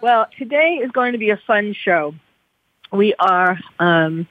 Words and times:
Well, 0.00 0.28
today 0.38 0.80
is 0.80 0.92
going 0.92 1.12
to 1.12 1.18
be 1.18 1.30
a 1.30 1.40
fun 1.44 1.74
show. 1.74 2.14
We 2.92 3.14
are 3.18 3.58
um, 3.80 4.28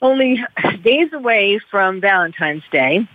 only 0.00 0.42
days 0.82 1.12
away 1.12 1.60
from 1.70 2.00
Valentine's 2.00 2.62
Day, 2.72 3.06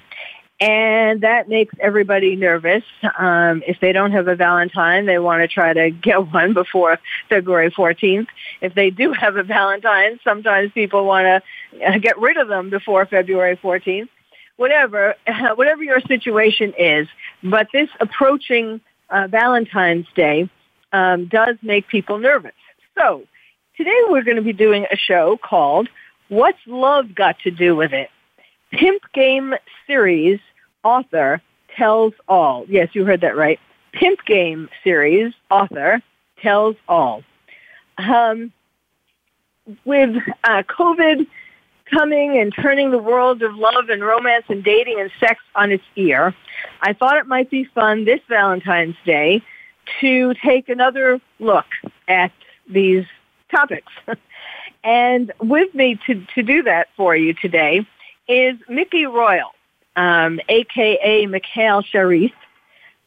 and 0.60 1.22
that 1.22 1.50
makes 1.50 1.74
everybody 1.82 2.36
nervous. 2.36 2.84
Um, 3.18 3.64
if 3.66 3.80
they 3.80 3.92
don't 3.92 4.12
have 4.12 4.28
a 4.28 4.36
Valentine, 4.36 5.08
they 5.08 5.18
want 5.18 5.42
to 5.42 5.48
try 5.48 5.74
to 5.74 5.90
get 5.90 6.28
one 6.32 6.54
before 6.54 7.00
February 7.28 7.72
14th. 7.72 8.28
If 8.62 8.76
they 8.76 8.92
do 8.92 9.12
have 9.12 9.36
a 9.36 9.44
Valentine, 9.44 10.20
sometimes 10.24 10.72
people 10.74 11.06
want 11.06 11.26
to 11.74 11.88
uh, 11.88 11.98
get 11.98 12.20
rid 12.20 12.38
of 12.38 12.50
them 12.50 12.70
before 12.70 13.08
February 13.08 13.58
14th. 13.58 14.10
Whatever, 14.58 15.16
whatever 15.56 15.84
your 15.84 16.02
situation 16.02 16.72
is, 16.78 17.08
but 17.42 17.68
this 17.74 17.90
approaching 18.00 18.80
uh, 19.10 19.28
Valentine's 19.28 20.06
Day 20.16 20.50
um, 20.94 21.26
does 21.26 21.58
make 21.62 21.88
people 21.88 22.20
nervous. 22.20 22.54
So 22.98 23.24
today 23.76 24.00
we're 24.08 24.24
going 24.24 24.38
to 24.38 24.44
be 24.44 24.54
doing 24.54 24.86
a 24.92 24.96
show 24.96 25.38
called 25.44 25.90
What's 26.30 26.60
Love 26.68 27.14
Got 27.14 27.40
to 27.40 27.52
Do 27.52 27.76
with 27.76 27.92
It? 27.92 28.10
Pimp 28.72 29.02
Game 29.14 29.56
Series 29.86 30.40
author 30.84 31.42
tells 31.76 32.14
all. 32.28 32.66
Yes, 32.70 32.90
you 32.94 33.06
heard 33.06 33.22
that 33.22 33.36
right. 33.36 33.60
Pimp 33.92 34.24
Game 34.26 34.70
Series 34.84 35.34
author 35.52 36.02
tells 36.42 36.76
all. 36.88 37.24
Um, 37.98 38.52
with 39.86 40.16
uh, 40.44 40.64
COVID 40.64 41.28
coming 41.86 42.38
and 42.38 42.54
turning 42.54 42.92
the 42.92 42.98
world 42.98 43.42
of 43.44 43.56
love 43.56 43.90
and 43.90 44.04
romance 44.04 44.46
and 44.50 44.64
dating 44.64 45.00
and 45.00 45.12
sex 45.20 45.40
on 45.56 45.72
its 45.72 45.84
ear, 45.96 46.34
I 46.82 46.94
thought 46.94 47.18
it 47.18 47.28
might 47.28 47.50
be 47.50 47.66
fun 47.66 48.06
this 48.06 48.20
Valentine's 48.28 48.96
Day 49.06 49.42
to 50.02 50.34
take 50.36 50.70
another 50.70 51.20
look 51.40 51.66
at 52.08 52.32
these 52.68 53.06
topics. 53.52 53.92
and 54.84 55.32
with 55.40 55.74
me 55.74 56.00
to, 56.08 56.26
to 56.36 56.44
do 56.44 56.64
that 56.64 56.88
for 56.96 57.16
you 57.16 57.34
today 57.34 57.86
is 58.28 58.58
Mickey 58.70 59.06
Royal, 59.06 59.52
um, 59.96 60.40
aka 60.50 61.26
Mikhail 61.26 61.82
Sharif. 61.82 62.32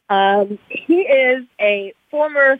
Um, 0.08 0.58
he 0.68 1.00
is 1.00 1.44
a 1.60 1.92
former 2.10 2.58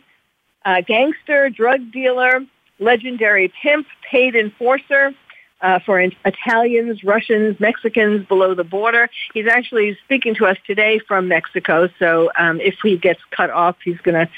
uh, 0.65 0.81
gangster, 0.81 1.49
drug 1.49 1.91
dealer, 1.91 2.45
legendary 2.79 3.51
pimp, 3.61 3.87
paid 4.09 4.35
enforcer, 4.35 5.13
uh, 5.61 5.79
for 5.85 5.99
Italians, 5.99 7.03
Russians, 7.03 7.59
Mexicans 7.59 8.27
below 8.27 8.53
the 8.53 8.63
border. 8.63 9.09
He's 9.33 9.47
actually 9.47 9.97
speaking 10.03 10.35
to 10.35 10.45
us 10.45 10.57
today 10.65 10.99
from 10.99 11.27
Mexico. 11.27 11.89
So 11.99 12.31
um, 12.37 12.61
if 12.61 12.75
he 12.83 12.97
gets 12.97 13.19
cut 13.31 13.49
off, 13.49 13.75
he's 13.83 13.99
gonna 14.01 14.29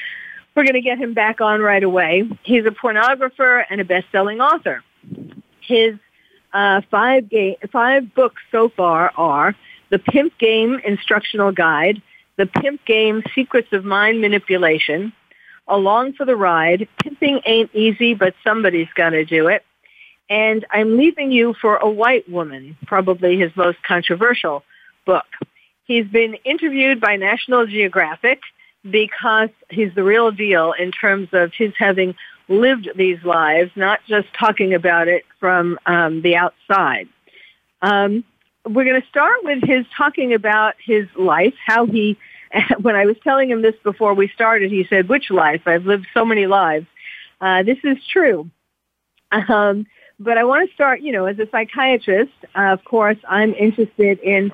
we're 0.55 0.65
gonna 0.65 0.81
get 0.81 0.97
him 0.97 1.13
back 1.13 1.41
on 1.41 1.61
right 1.61 1.83
away. 1.83 2.29
He's 2.43 2.65
a 2.65 2.71
pornographer 2.71 3.63
and 3.69 3.81
a 3.81 3.85
best-selling 3.85 4.41
author. 4.41 4.83
His 5.61 5.95
uh, 6.53 6.81
five 6.89 7.29
ga- 7.29 7.57
five 7.71 8.13
books 8.13 8.41
so 8.51 8.69
far 8.69 9.11
are 9.15 9.55
the 9.89 9.99
Pimp 9.99 10.37
Game 10.37 10.79
Instructional 10.85 11.51
Guide, 11.51 12.01
the 12.37 12.45
Pimp 12.45 12.85
Game 12.85 13.23
Secrets 13.35 13.69
of 13.73 13.83
Mind 13.83 14.21
Manipulation, 14.21 15.13
Along 15.67 16.13
for 16.13 16.25
the 16.25 16.35
Ride, 16.35 16.87
Pimping 17.03 17.41
Ain't 17.45 17.73
Easy, 17.75 18.15
but 18.15 18.33
Somebody's 18.43 18.87
Gotta 18.95 19.23
Do 19.23 19.47
It, 19.47 19.63
and 20.29 20.65
I'm 20.69 20.97
leaving 20.97 21.31
you 21.31 21.55
for 21.59 21.77
a 21.77 21.89
white 21.89 22.29
woman, 22.29 22.77
probably 22.85 23.39
his 23.39 23.55
most 23.55 23.81
controversial 23.83 24.63
book. 25.05 25.25
He's 25.85 26.05
been 26.05 26.35
interviewed 26.45 27.01
by 27.01 27.15
National 27.15 27.65
Geographic 27.65 28.41
because 28.89 29.49
he's 29.69 29.93
the 29.95 30.03
real 30.03 30.31
deal 30.31 30.73
in 30.73 30.91
terms 30.91 31.29
of 31.33 31.51
his 31.53 31.73
having 31.77 32.15
lived 32.47 32.89
these 32.95 33.23
lives, 33.23 33.71
not 33.75 33.99
just 34.07 34.27
talking 34.37 34.73
about 34.73 35.07
it 35.07 35.25
from 35.39 35.79
um, 35.85 36.21
the 36.21 36.35
outside. 36.35 37.07
Um, 37.81 38.23
we're 38.65 38.85
going 38.85 39.01
to 39.01 39.07
start 39.07 39.43
with 39.43 39.63
his 39.63 39.85
talking 39.97 40.33
about 40.33 40.75
his 40.83 41.07
life, 41.15 41.53
how 41.65 41.85
he, 41.85 42.17
when 42.81 42.95
I 42.95 43.05
was 43.05 43.15
telling 43.23 43.49
him 43.49 43.61
this 43.61 43.75
before 43.83 44.13
we 44.13 44.27
started, 44.29 44.71
he 44.71 44.85
said, 44.89 45.09
which 45.09 45.31
life? 45.31 45.61
I've 45.65 45.85
lived 45.85 46.07
so 46.13 46.23
many 46.23 46.45
lives. 46.45 46.85
Uh, 47.41 47.63
this 47.63 47.77
is 47.83 47.97
true. 48.11 48.49
Um, 49.31 49.85
but 50.19 50.37
I 50.37 50.43
want 50.43 50.67
to 50.67 50.73
start, 50.73 51.01
you 51.01 51.11
know, 51.11 51.25
as 51.25 51.39
a 51.39 51.47
psychiatrist, 51.49 52.33
uh, 52.55 52.73
of 52.73 52.83
course, 52.83 53.17
I'm 53.27 53.53
interested 53.53 54.19
in 54.19 54.51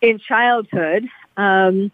in 0.00 0.18
childhood, 0.18 1.06
um, 1.36 1.92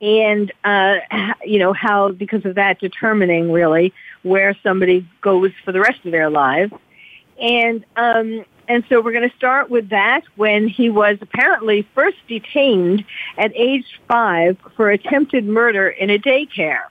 and 0.00 0.52
uh, 0.64 0.96
you 1.44 1.58
know 1.58 1.72
how 1.72 2.10
because 2.12 2.44
of 2.44 2.54
that 2.54 2.80
determining 2.80 3.52
really 3.52 3.92
where 4.22 4.56
somebody 4.62 5.06
goes 5.20 5.52
for 5.64 5.72
the 5.72 5.80
rest 5.80 6.04
of 6.04 6.12
their 6.12 6.30
lives, 6.30 6.72
and 7.40 7.84
um, 7.96 8.44
and 8.66 8.82
so 8.88 9.00
we're 9.02 9.12
going 9.12 9.28
to 9.28 9.36
start 9.36 9.68
with 9.68 9.90
that 9.90 10.22
when 10.36 10.66
he 10.66 10.88
was 10.88 11.18
apparently 11.20 11.86
first 11.94 12.16
detained 12.28 13.04
at 13.36 13.52
age 13.54 14.00
five 14.08 14.56
for 14.74 14.90
attempted 14.90 15.44
murder 15.44 15.88
in 15.88 16.08
a 16.08 16.18
daycare 16.18 16.84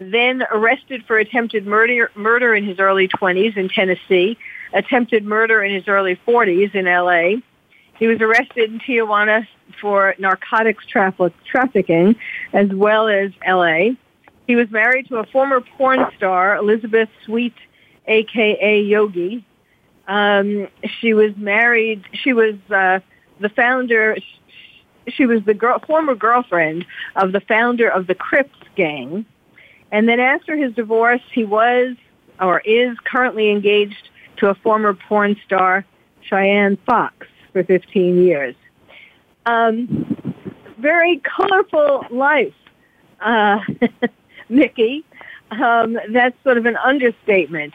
then 0.00 0.44
arrested 0.52 1.04
for 1.06 1.18
attempted 1.18 1.66
murder, 1.66 2.10
murder 2.14 2.54
in 2.54 2.64
his 2.64 2.78
early 2.78 3.08
20s 3.08 3.56
in 3.56 3.68
Tennessee, 3.68 4.38
attempted 4.72 5.24
murder 5.24 5.62
in 5.62 5.74
his 5.74 5.88
early 5.88 6.18
40s 6.26 6.74
in 6.74 6.84
LA. 6.84 7.40
He 7.98 8.06
was 8.06 8.20
arrested 8.20 8.70
in 8.70 8.78
Tijuana 8.80 9.46
for 9.80 10.14
narcotics 10.18 10.84
traffic, 10.86 11.32
trafficking 11.44 12.16
as 12.52 12.68
well 12.68 13.08
as 13.08 13.30
LA. 13.46 13.90
He 14.46 14.56
was 14.56 14.70
married 14.70 15.08
to 15.08 15.16
a 15.16 15.26
former 15.26 15.60
porn 15.60 16.06
star, 16.16 16.56
Elizabeth 16.56 17.08
Sweet, 17.24 17.54
aka 18.06 18.80
Yogi. 18.80 19.44
Um, 20.06 20.68
she 21.00 21.12
was 21.12 21.36
married, 21.36 22.04
she 22.12 22.32
was 22.32 22.54
uh, 22.70 23.00
the 23.40 23.50
founder, 23.50 24.16
she 25.06 25.26
was 25.26 25.44
the 25.44 25.52
girl, 25.52 25.78
former 25.80 26.14
girlfriend 26.14 26.86
of 27.16 27.32
the 27.32 27.40
founder 27.40 27.88
of 27.88 28.06
the 28.06 28.14
Crips 28.14 28.56
gang. 28.74 29.26
And 29.92 30.08
then 30.08 30.20
after 30.20 30.56
his 30.56 30.72
divorce, 30.74 31.20
he 31.32 31.44
was 31.44 31.96
or 32.40 32.60
is 32.60 32.96
currently 33.04 33.50
engaged 33.50 34.08
to 34.38 34.48
a 34.48 34.54
former 34.54 34.94
porn 34.94 35.36
star, 35.44 35.84
Cheyenne 36.22 36.78
Fox, 36.86 37.26
for 37.52 37.64
15 37.64 38.22
years. 38.22 38.54
Um, 39.46 40.34
very 40.78 41.18
colorful 41.18 42.04
life, 42.10 42.54
uh, 43.20 43.60
Mickey. 44.48 45.04
Um, 45.50 45.98
that's 46.12 46.36
sort 46.44 46.58
of 46.58 46.66
an 46.66 46.76
understatement. 46.76 47.74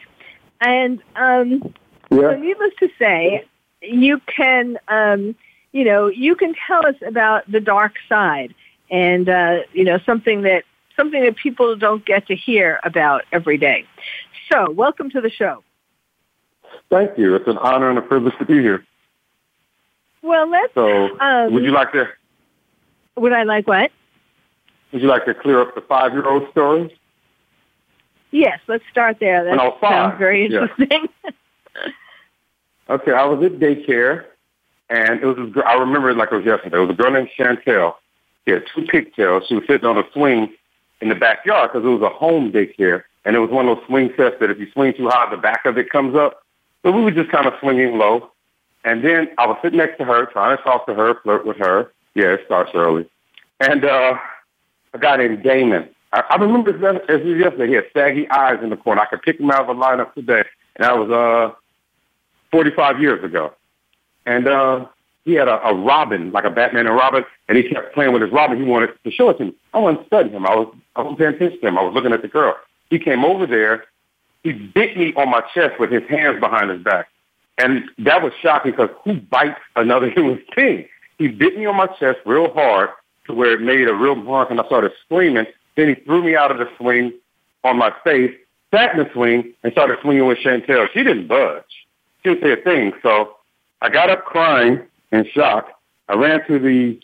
And 0.60 1.02
um, 1.16 1.74
yeah. 2.10 2.20
so 2.20 2.36
needless 2.36 2.72
to 2.80 2.88
say, 2.98 3.44
you 3.82 4.20
can, 4.26 4.78
um, 4.88 5.34
you 5.72 5.84
know, 5.84 6.06
you 6.06 6.36
can 6.36 6.54
tell 6.66 6.86
us 6.86 6.94
about 7.06 7.50
the 7.50 7.60
dark 7.60 7.94
side 8.08 8.54
and, 8.90 9.28
uh, 9.28 9.58
you 9.72 9.84
know, 9.84 9.98
something 10.06 10.42
that 10.42 10.64
something 10.96 11.22
that 11.24 11.36
people 11.36 11.74
don't 11.76 12.06
get 12.06 12.28
to 12.28 12.36
hear 12.36 12.78
about 12.84 13.22
every 13.32 13.58
day. 13.58 13.84
So, 14.52 14.70
welcome 14.70 15.10
to 15.10 15.20
the 15.20 15.30
show. 15.30 15.64
Thank 16.90 17.18
you. 17.18 17.34
It's 17.34 17.48
an 17.48 17.58
honor 17.58 17.90
and 17.90 17.98
a 17.98 18.02
privilege 18.02 18.34
to 18.38 18.44
be 18.44 18.60
here. 18.60 18.84
Well, 20.22 20.48
let's. 20.48 20.72
So, 20.74 21.18
um, 21.20 21.52
would 21.52 21.64
you 21.64 21.72
like 21.72 21.92
to? 21.92 22.08
Would 23.16 23.32
I 23.32 23.42
like 23.42 23.66
what? 23.66 23.90
Would 24.92 25.02
you 25.02 25.08
like 25.08 25.24
to 25.26 25.34
clear 25.34 25.60
up 25.60 25.74
the 25.74 25.80
five-year-old 25.82 26.50
story? 26.50 26.96
Yes, 28.30 28.58
let's 28.66 28.84
start 28.90 29.18
there. 29.20 29.44
That 29.44 29.76
sounds 29.80 30.18
very 30.18 30.46
interesting. 30.46 30.88
Yeah. 30.90 31.30
okay, 32.90 33.12
I 33.12 33.24
was 33.26 33.44
at 33.44 33.60
daycare, 33.60 34.24
and 34.88 35.20
it 35.22 35.26
was. 35.26 35.38
A, 35.38 35.60
I 35.64 35.74
remember 35.74 36.10
it 36.10 36.16
like 36.16 36.32
it 36.32 36.36
was 36.36 36.44
yesterday. 36.44 36.78
It 36.78 36.80
was 36.80 36.90
a 36.90 36.94
girl 36.94 37.12
named 37.12 37.30
Chantel. 37.38 37.94
She 38.44 38.52
had 38.52 38.64
two 38.74 38.82
pigtails. 38.86 39.44
She 39.48 39.54
was 39.54 39.64
sitting 39.66 39.86
on 39.86 39.98
a 39.98 40.04
swing 40.12 40.52
in 41.00 41.08
the 41.10 41.14
backyard 41.14 41.70
because 41.72 41.86
it 41.86 41.88
was 41.88 42.02
a 42.02 42.08
home 42.08 42.50
daycare, 42.50 43.04
and 43.24 43.36
it 43.36 43.38
was 43.38 43.50
one 43.50 43.68
of 43.68 43.76
those 43.76 43.86
swing 43.86 44.12
sets 44.16 44.36
that 44.40 44.50
if 44.50 44.58
you 44.58 44.70
swing 44.72 44.94
too 44.94 45.08
high, 45.08 45.30
the 45.30 45.36
back 45.36 45.64
of 45.66 45.76
it 45.76 45.90
comes 45.90 46.16
up. 46.16 46.43
So 46.84 46.92
we 46.92 47.02
were 47.02 47.10
just 47.10 47.30
kind 47.30 47.46
of 47.46 47.54
swinging 47.60 47.98
low. 47.98 48.30
And 48.84 49.02
then 49.02 49.28
I 49.38 49.46
was 49.46 49.58
sitting 49.62 49.78
next 49.78 49.96
to 49.98 50.04
her, 50.04 50.26
trying 50.26 50.56
to 50.56 50.62
talk 50.62 50.86
to 50.86 50.94
her, 50.94 51.14
flirt 51.22 51.46
with 51.46 51.56
her. 51.56 51.90
Yeah, 52.14 52.34
it 52.34 52.42
starts 52.44 52.70
early. 52.74 53.08
And 53.60 53.84
uh, 53.84 54.18
a 54.92 54.98
guy 54.98 55.16
named 55.16 55.42
Damon. 55.42 55.88
I, 56.12 56.22
I 56.30 56.36
remember 56.36 56.70
as 56.70 57.00
if 57.08 57.38
yesterday. 57.38 57.68
He 57.68 57.74
had 57.74 57.86
saggy 57.94 58.28
eyes 58.28 58.62
in 58.62 58.68
the 58.70 58.76
corner. 58.76 59.00
I 59.00 59.06
could 59.06 59.22
pick 59.22 59.40
him 59.40 59.50
out 59.50 59.68
of 59.68 59.76
a 59.76 59.80
lineup 59.80 60.12
today. 60.14 60.44
and 60.76 60.84
that 60.84 60.96
was 60.98 61.10
uh 61.10 61.54
45 62.50 63.00
years 63.00 63.24
ago. 63.24 63.52
And 64.26 64.46
uh 64.46 64.86
he 65.24 65.32
had 65.32 65.48
a, 65.48 65.66
a 65.66 65.74
Robin, 65.74 66.32
like 66.32 66.44
a 66.44 66.50
Batman 66.50 66.86
and 66.86 66.94
Robin, 66.94 67.24
and 67.48 67.56
he 67.56 67.66
kept 67.66 67.94
playing 67.94 68.12
with 68.12 68.20
his 68.20 68.30
Robin. 68.30 68.58
He 68.58 68.64
wanted 68.64 68.90
to 69.02 69.10
show 69.10 69.30
it 69.30 69.38
to 69.38 69.46
me. 69.46 69.54
I 69.72 69.78
wasn't 69.78 70.06
studying 70.06 70.34
him. 70.34 70.46
I 70.46 70.54
was 70.54 70.74
I 70.94 71.00
wasn't 71.02 71.18
paying 71.18 71.34
attention 71.34 71.60
to 71.60 71.66
him. 71.68 71.78
I 71.78 71.82
was 71.82 71.94
looking 71.94 72.12
at 72.12 72.20
the 72.22 72.28
girl. 72.28 72.56
He 72.90 72.98
came 72.98 73.24
over 73.24 73.46
there. 73.46 73.86
He 74.44 74.52
bit 74.52 74.96
me 74.96 75.12
on 75.14 75.30
my 75.30 75.40
chest 75.54 75.80
with 75.80 75.90
his 75.90 76.08
hands 76.08 76.38
behind 76.38 76.70
his 76.70 76.82
back. 76.82 77.08
And 77.58 77.84
that 77.98 78.22
was 78.22 78.32
shocking 78.40 78.72
because 78.72 78.90
who 79.02 79.14
bites 79.14 79.60
another 79.74 80.10
human 80.14 80.42
being? 80.54 80.86
He 81.18 81.28
bit 81.28 81.58
me 81.58 81.66
on 81.66 81.76
my 81.76 81.86
chest 81.86 82.20
real 82.24 82.52
hard 82.52 82.90
to 83.26 83.34
where 83.34 83.52
it 83.52 83.60
made 83.60 83.88
a 83.88 83.94
real 83.94 84.14
mark 84.14 84.50
and 84.50 84.60
I 84.60 84.66
started 84.66 84.92
screaming. 85.04 85.46
Then 85.76 85.88
he 85.88 85.94
threw 85.94 86.22
me 86.22 86.36
out 86.36 86.50
of 86.50 86.58
the 86.58 86.68
swing 86.76 87.12
on 87.64 87.78
my 87.78 87.92
face, 88.04 88.34
sat 88.72 88.94
in 88.94 89.02
the 89.02 89.10
swing, 89.12 89.54
and 89.62 89.72
started 89.72 89.98
swinging 90.02 90.26
with 90.26 90.38
Chantel. 90.38 90.88
She 90.92 91.02
didn't 91.02 91.26
budge. 91.26 91.64
She 92.22 92.30
didn't 92.30 92.42
say 92.42 92.52
a 92.52 92.62
thing. 92.62 92.92
So 93.02 93.36
I 93.80 93.88
got 93.88 94.10
up 94.10 94.24
crying 94.24 94.82
in 95.10 95.26
shock. 95.32 95.68
I 96.08 96.14
ran 96.14 96.46
to 96.46 96.58
the 96.58 97.00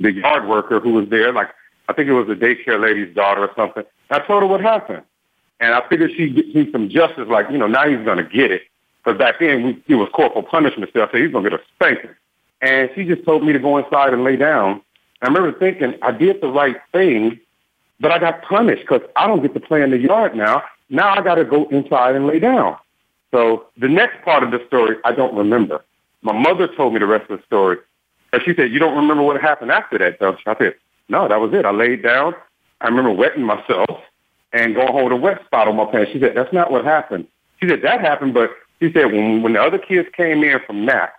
the 0.00 0.12
yard 0.12 0.48
worker 0.48 0.78
who 0.78 0.92
was 0.92 1.08
there, 1.08 1.32
like 1.32 1.48
I 1.88 1.92
think 1.92 2.08
it 2.08 2.12
was 2.12 2.28
the 2.28 2.34
daycare 2.34 2.80
lady's 2.80 3.14
daughter 3.14 3.42
or 3.42 3.50
something. 3.56 3.82
I 4.10 4.20
told 4.20 4.42
her 4.42 4.46
what 4.46 4.60
happened. 4.60 5.02
And 5.60 5.74
I 5.74 5.86
figured 5.88 6.12
she'd 6.16 6.36
get 6.36 6.54
me 6.54 6.70
some 6.70 6.88
justice, 6.88 7.28
like, 7.28 7.50
you 7.50 7.58
know, 7.58 7.66
now 7.66 7.88
he's 7.88 8.04
going 8.04 8.18
to 8.18 8.24
get 8.24 8.50
it. 8.50 8.62
Because 9.02 9.18
back 9.18 9.40
then, 9.40 9.64
we, 9.64 9.82
it 9.88 9.96
was 9.96 10.08
corporal 10.12 10.42
punishment 10.42 10.90
stuff, 10.90 11.10
so 11.12 11.18
he's 11.18 11.32
going 11.32 11.44
to 11.44 11.50
get 11.50 11.60
a 11.60 11.62
spanking. 11.74 12.10
And 12.60 12.90
she 12.94 13.04
just 13.04 13.24
told 13.24 13.44
me 13.44 13.52
to 13.52 13.58
go 13.58 13.76
inside 13.78 14.12
and 14.12 14.24
lay 14.24 14.36
down. 14.36 14.80
I 15.22 15.26
remember 15.26 15.52
thinking, 15.58 15.94
I 16.02 16.12
did 16.12 16.40
the 16.40 16.48
right 16.48 16.76
thing, 16.92 17.40
but 18.00 18.12
I 18.12 18.18
got 18.18 18.42
punished 18.42 18.82
because 18.82 19.02
I 19.16 19.26
don't 19.26 19.42
get 19.42 19.54
to 19.54 19.60
play 19.60 19.82
in 19.82 19.90
the 19.90 19.98
yard 19.98 20.36
now. 20.36 20.62
Now 20.90 21.08
I 21.10 21.22
got 21.22 21.36
to 21.36 21.44
go 21.44 21.66
inside 21.68 22.14
and 22.14 22.26
lay 22.26 22.38
down. 22.38 22.76
So 23.30 23.66
the 23.76 23.88
next 23.88 24.24
part 24.24 24.42
of 24.42 24.50
the 24.52 24.64
story, 24.66 24.96
I 25.04 25.12
don't 25.12 25.34
remember. 25.34 25.84
My 26.22 26.32
mother 26.32 26.68
told 26.68 26.94
me 26.94 27.00
the 27.00 27.06
rest 27.06 27.30
of 27.30 27.38
the 27.38 27.44
story. 27.46 27.78
And 28.32 28.42
she 28.42 28.54
said, 28.54 28.70
you 28.70 28.78
don't 28.78 28.96
remember 28.96 29.22
what 29.22 29.40
happened 29.40 29.70
after 29.70 29.98
that, 29.98 30.18
though? 30.20 30.36
I 30.46 30.56
said, 30.56 30.74
no, 31.08 31.28
that 31.28 31.40
was 31.40 31.52
it. 31.52 31.64
I 31.64 31.70
laid 31.70 32.02
down. 32.02 32.34
I 32.80 32.88
remember 32.88 33.10
wetting 33.10 33.42
myself 33.42 34.02
and 34.52 34.76
home 34.76 35.04
with 35.04 35.12
a 35.12 35.16
wet 35.16 35.44
spot 35.44 35.68
on 35.68 35.76
my 35.76 35.84
pants. 35.84 36.12
She 36.12 36.20
said, 36.20 36.34
that's 36.34 36.52
not 36.52 36.70
what 36.70 36.84
happened. 36.84 37.26
She 37.60 37.68
said, 37.68 37.82
that 37.82 38.00
happened, 38.00 38.34
but 38.34 38.50
she 38.80 38.92
said, 38.92 39.06
when, 39.06 39.42
when 39.42 39.52
the 39.54 39.62
other 39.62 39.78
kids 39.78 40.08
came 40.16 40.42
in 40.44 40.60
from 40.66 40.86
that, 40.86 41.14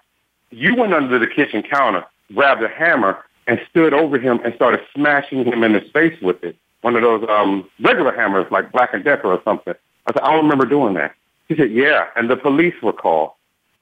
you 0.52 0.76
went 0.76 0.94
under 0.94 1.20
the 1.20 1.28
kitchen 1.28 1.62
counter, 1.62 2.06
grabbed 2.34 2.64
a 2.64 2.70
hammer, 2.70 3.24
and 3.46 3.60
stood 3.70 3.94
over 3.94 4.20
him 4.20 4.40
and 4.44 4.54
started 4.56 4.82
smashing 4.96 5.44
him 5.46 5.64
in 5.64 5.74
his 5.74 5.90
face 5.92 6.20
with 6.22 6.44
it. 6.44 6.56
One 6.82 6.96
of 6.96 7.02
those 7.02 7.28
um, 7.30 7.70
regular 7.82 8.16
hammers 8.16 8.46
like 8.52 8.72
Black 8.72 8.94
and 8.94 9.04
Decker 9.04 9.28
or 9.28 9.42
something. 9.44 9.74
I 10.08 10.14
said, 10.14 10.22
I 10.22 10.32
don't 10.32 10.44
remember 10.44 10.66
doing 10.66 10.94
that. 10.96 11.14
She 11.48 11.56
said, 11.56 11.72
yeah, 11.72 12.08
and 12.16 12.30
the 12.30 12.38
police 12.38 12.76
were 12.82 12.94
called, 12.94 13.32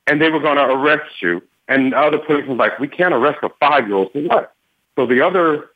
and 0.07 0.21
they 0.21 0.29
were 0.29 0.39
going 0.39 0.57
to 0.57 0.65
arrest 0.65 1.21
you. 1.21 1.43
And 1.67 1.91
the 1.91 1.97
other 1.97 2.17
police 2.17 2.47
was 2.47 2.57
like, 2.57 2.79
we 2.79 2.87
can't 2.87 3.13
arrest 3.13 3.39
a 3.43 3.49
five-year-old 3.59 4.13
for 4.13 4.21
what? 4.21 4.53
So 4.95 5.05
the 5.05 5.21
other 5.21 5.69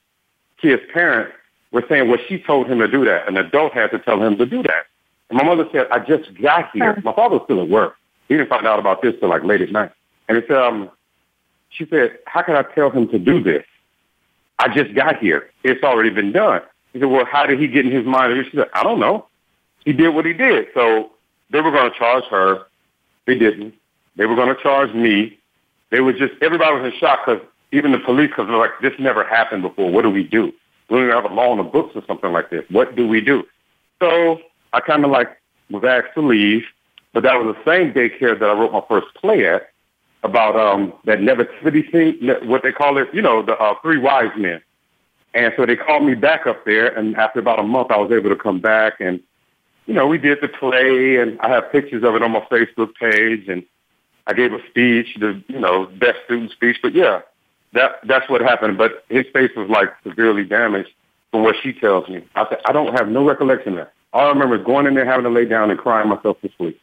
kid's 0.62 0.81
parents 0.94 1.35
were 1.71 1.83
saying, 1.88 2.09
well, 2.09 2.19
she 2.27 2.39
told 2.39 2.68
him 2.68 2.79
to 2.79 2.88
do 2.88 3.06
that. 3.06 3.27
An 3.27 3.38
adult 3.38 3.73
had 3.73 3.91
to 3.91 4.00
tell 4.00 4.21
him 4.21 4.38
to 4.38 4.45
do 4.45 4.62
that. 4.63 4.85
And 5.29 5.38
my 5.38 5.44
mother 5.44 5.68
said, 5.71 5.88
I 5.91 6.00
just 6.00 6.33
got 6.41 6.71
here. 6.73 7.01
My 7.03 7.13
father 7.13 7.38
was 7.38 7.44
still 7.45 7.62
at 7.62 7.69
work. 7.69 7.95
He 8.27 8.35
didn't 8.35 8.50
find 8.50 8.68
out 8.68 8.79
about 8.79 9.01
this 9.01 9.15
till 9.19 9.29
like 9.29 9.44
late 9.44 9.62
at 9.62 9.71
night. 9.71 9.91
And 10.27 10.38
it's, 10.38 10.51
um, 10.51 10.89
she 11.69 11.85
said, 11.85 12.19
how 12.25 12.41
can 12.41 12.56
I 12.56 12.63
tell 12.63 12.89
him 12.89 13.07
to 13.09 13.19
do 13.19 13.41
this? 13.41 13.65
I 14.59 14.68
just 14.73 14.94
got 14.94 15.18
here. 15.18 15.50
It's 15.63 15.83
already 15.83 16.09
been 16.09 16.31
done. 16.31 16.62
He 16.94 17.00
said, 17.00 17.09
well, 17.09 17.25
how 17.25 17.45
did 17.45 17.59
he 17.59 17.68
get 17.68 17.85
in 17.85 17.91
his 17.91 18.06
mind? 18.06 18.45
She 18.51 18.57
said, 18.57 18.69
I 18.74 18.83
don't 18.83 19.00
know. 19.00 19.27
He 19.85 19.94
did 19.94 20.09
what 20.09 20.25
he 20.25 20.33
did. 20.33 20.67
So 20.74 21.12
they 21.50 21.62
were 21.62 21.71
going 21.71 21.91
to 21.91 21.97
charge 21.97 22.25
her. 22.25 22.65
They 23.25 23.38
didn't. 23.38 23.74
They 24.17 24.25
were 24.25 24.35
going 24.35 24.53
to 24.53 24.62
charge 24.62 24.94
me. 24.94 25.39
They 25.89 26.01
were 26.01 26.13
just, 26.13 26.33
everybody 26.41 26.75
was 26.75 26.94
in 26.94 27.00
shock 27.00 27.25
because 27.25 27.41
even 27.71 27.91
the 27.91 28.00
police, 28.00 28.29
because 28.29 28.47
they're 28.47 28.57
like, 28.57 28.71
this 28.81 28.94
never 29.00 29.24
happened 29.24 29.62
before. 29.62 29.89
What 29.91 30.03
do 30.03 30.09
we 30.09 30.24
do? 30.24 30.53
We 30.91 30.97
don't 30.97 31.09
have 31.23 31.31
a 31.31 31.33
law 31.33 31.51
in 31.53 31.57
the 31.57 31.63
books 31.63 31.95
or 31.95 32.03
something 32.05 32.31
like 32.31 32.49
this. 32.49 32.65
What 32.69 32.95
do 32.95 33.07
we 33.07 33.21
do? 33.21 33.43
So 34.01 34.39
I 34.73 34.81
kind 34.81 35.05
of 35.05 35.11
like 35.11 35.29
was 35.69 35.83
asked 35.83 36.13
to 36.15 36.21
leave, 36.21 36.63
but 37.13 37.23
that 37.23 37.35
was 37.35 37.55
the 37.55 37.71
same 37.71 37.93
daycare 37.93 38.38
that 38.38 38.49
I 38.49 38.53
wrote 38.53 38.73
my 38.73 38.83
first 38.89 39.07
play 39.15 39.47
at 39.47 39.69
about 40.23 40.55
um 40.55 40.93
that 41.05 41.19
negativity 41.19 41.89
thing, 41.91 42.17
what 42.47 42.61
they 42.61 42.71
call 42.71 42.97
it, 42.97 43.07
you 43.13 43.21
know, 43.21 43.41
the 43.41 43.53
uh, 43.57 43.73
three 43.81 43.97
wise 43.97 44.31
men. 44.38 44.61
And 45.33 45.53
so 45.55 45.65
they 45.65 45.77
called 45.77 46.03
me 46.03 46.13
back 46.13 46.45
up 46.45 46.65
there, 46.65 46.88
and 46.88 47.15
after 47.15 47.39
about 47.39 47.59
a 47.59 47.63
month, 47.63 47.89
I 47.89 47.97
was 47.97 48.11
able 48.11 48.29
to 48.29 48.35
come 48.35 48.59
back, 48.59 48.99
and 48.99 49.21
you 49.85 49.93
know, 49.93 50.05
we 50.05 50.17
did 50.17 50.39
the 50.41 50.49
play, 50.49 51.17
and 51.17 51.39
I 51.39 51.49
have 51.49 51.71
pictures 51.71 52.03
of 52.03 52.15
it 52.15 52.21
on 52.21 52.31
my 52.31 52.41
Facebook 52.51 52.93
page, 52.95 53.47
and 53.47 53.63
I 54.27 54.33
gave 54.33 54.53
a 54.53 54.59
speech, 54.69 55.15
the 55.19 55.41
you 55.47 55.59
know 55.59 55.85
best 55.85 56.19
student 56.25 56.51
speech. 56.51 56.77
But 56.81 56.93
yeah, 56.93 57.21
that 57.73 58.00
that's 58.06 58.29
what 58.29 58.41
happened. 58.41 58.77
But 58.77 59.06
his 59.09 59.25
face 59.33 59.51
was 59.56 59.69
like 59.69 59.89
severely 60.03 60.44
damaged 60.44 60.89
from 61.31 61.44
what 61.44 61.56
she 61.62 61.73
tells 61.73 62.07
me. 62.09 62.23
I 62.35 62.47
said 62.50 62.59
I 62.65 62.71
don't 62.71 62.94
have 62.97 63.07
no 63.07 63.25
recollection 63.25 63.73
of 63.73 63.77
that. 63.79 63.94
All 64.13 64.25
I 64.25 64.29
remember 64.29 64.57
is 64.57 64.65
going 64.65 64.88
in 64.88 64.94
there, 64.94 65.06
having 65.06 65.23
to 65.23 65.29
lay 65.29 65.45
down 65.45 65.71
and 65.71 65.79
crying 65.79 66.09
myself 66.09 66.39
to 66.41 66.50
sleep. 66.57 66.79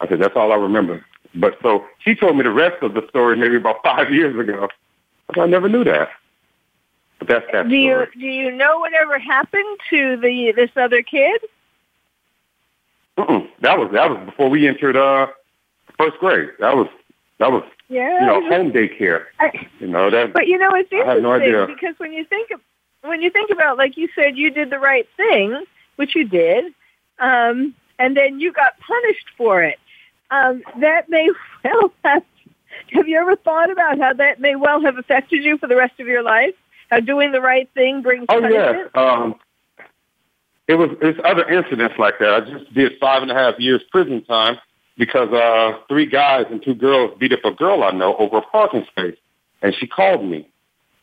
I 0.00 0.08
said 0.08 0.20
that's 0.20 0.36
all 0.36 0.52
I 0.52 0.56
remember. 0.56 1.04
But 1.34 1.58
so 1.62 1.84
she 1.98 2.14
told 2.14 2.36
me 2.36 2.42
the 2.42 2.50
rest 2.50 2.82
of 2.82 2.94
the 2.94 3.06
story 3.08 3.36
maybe 3.36 3.56
about 3.56 3.76
five 3.84 4.12
years 4.12 4.38
ago. 4.38 4.68
I, 5.28 5.34
said, 5.34 5.42
I 5.42 5.46
never 5.46 5.68
knew 5.68 5.84
that. 5.84 6.10
But 7.18 7.28
that's 7.28 7.46
that 7.52 7.68
do 7.68 7.68
story. 7.68 7.82
you 7.84 8.20
do 8.20 8.26
you 8.26 8.50
know 8.50 8.78
whatever 8.80 9.18
happened 9.18 9.78
to 9.90 10.16
the 10.16 10.52
this 10.56 10.70
other 10.76 11.02
kid? 11.02 11.40
Mm-mm. 13.18 13.48
That 13.60 13.78
was 13.78 13.90
that 13.92 14.10
was 14.10 14.24
before 14.24 14.48
we 14.48 14.66
entered 14.66 14.96
uh 14.96 15.28
first 15.98 16.18
grade. 16.18 16.50
That 16.58 16.76
was 16.76 16.88
that 17.38 17.52
was 17.52 17.62
Yeah. 17.92 18.20
you 18.20 18.26
know 18.26 18.48
home 18.48 18.72
daycare. 18.72 19.24
I- 19.38 19.68
You 19.80 19.86
know 19.88 20.08
that. 20.10 20.32
But 20.32 20.46
you 20.46 20.58
know, 20.58 20.70
it's 20.74 20.88
I 20.92 20.96
have 20.96 21.18
interesting 21.18 21.22
no 21.22 21.32
idea. 21.32 21.66
because 21.66 21.94
when 21.98 22.12
you 22.12 22.24
think 22.24 22.50
of, 22.50 22.60
when 23.02 23.20
you 23.20 23.30
think 23.30 23.50
about, 23.50 23.76
like 23.78 23.96
you 23.96 24.08
said, 24.14 24.36
you 24.36 24.50
did 24.50 24.70
the 24.70 24.78
right 24.78 25.06
thing, 25.16 25.64
which 25.96 26.14
you 26.14 26.26
did, 26.26 26.72
um, 27.18 27.74
and 27.98 28.16
then 28.16 28.40
you 28.40 28.52
got 28.52 28.78
punished 28.80 29.26
for 29.36 29.62
it. 29.62 29.78
Um, 30.30 30.62
that 30.80 31.08
may 31.10 31.28
well 31.64 31.92
have. 32.04 32.22
Have 32.94 33.06
you 33.06 33.18
ever 33.18 33.36
thought 33.36 33.70
about 33.70 33.98
how 33.98 34.14
that 34.14 34.40
may 34.40 34.56
well 34.56 34.80
have 34.80 34.96
affected 34.96 35.44
you 35.44 35.58
for 35.58 35.66
the 35.66 35.76
rest 35.76 36.00
of 36.00 36.06
your 36.06 36.22
life? 36.22 36.54
How 36.90 37.00
doing 37.00 37.30
the 37.32 37.40
right 37.40 37.68
thing 37.74 38.00
brings 38.00 38.24
Oh 38.30 38.40
punishment? 38.40 38.90
yeah. 38.94 39.00
Um, 39.12 39.34
it 40.68 40.74
was 40.76 40.90
it's 41.02 41.18
other 41.24 41.46
incidents 41.48 41.96
like 41.98 42.18
that. 42.20 42.30
I 42.32 42.40
just 42.40 42.72
did 42.72 42.92
five 43.00 43.20
and 43.22 43.30
a 43.30 43.34
half 43.34 43.58
years 43.58 43.82
prison 43.90 44.24
time 44.24 44.56
because 44.96 45.32
uh, 45.32 45.78
three 45.88 46.06
guys 46.06 46.46
and 46.50 46.62
two 46.62 46.74
girls 46.74 47.16
beat 47.18 47.32
up 47.32 47.44
a 47.44 47.52
girl 47.52 47.82
I 47.82 47.90
know 47.90 48.16
over 48.16 48.38
a 48.38 48.42
parking 48.42 48.84
space, 48.90 49.16
and 49.62 49.74
she 49.78 49.86
called 49.86 50.24
me, 50.24 50.48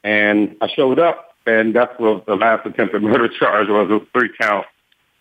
and 0.03 0.55
I 0.61 0.67
showed 0.73 0.99
up, 0.99 1.35
and 1.45 1.75
that's 1.75 1.93
what 1.99 2.25
the 2.25 2.35
last 2.35 2.65
attempted 2.65 3.01
murder 3.01 3.27
charge 3.39 3.67
was. 3.67 3.87
It 3.89 3.93
was 3.93 4.07
three 4.13 4.29
counts, 4.39 4.67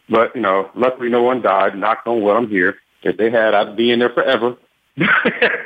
but 0.09 0.35
you 0.35 0.43
know, 0.43 0.71
luckily 0.75 1.09
no 1.09 1.23
one 1.23 1.43
died. 1.43 1.77
Knock 1.77 2.03
on 2.07 2.23
wood, 2.23 2.37
I'm 2.37 2.49
here. 2.49 2.77
If 3.03 3.17
they 3.17 3.31
had, 3.31 3.55
I'd 3.55 3.77
be 3.77 3.91
in 3.91 3.99
there 3.99 4.11
forever. 4.11 4.57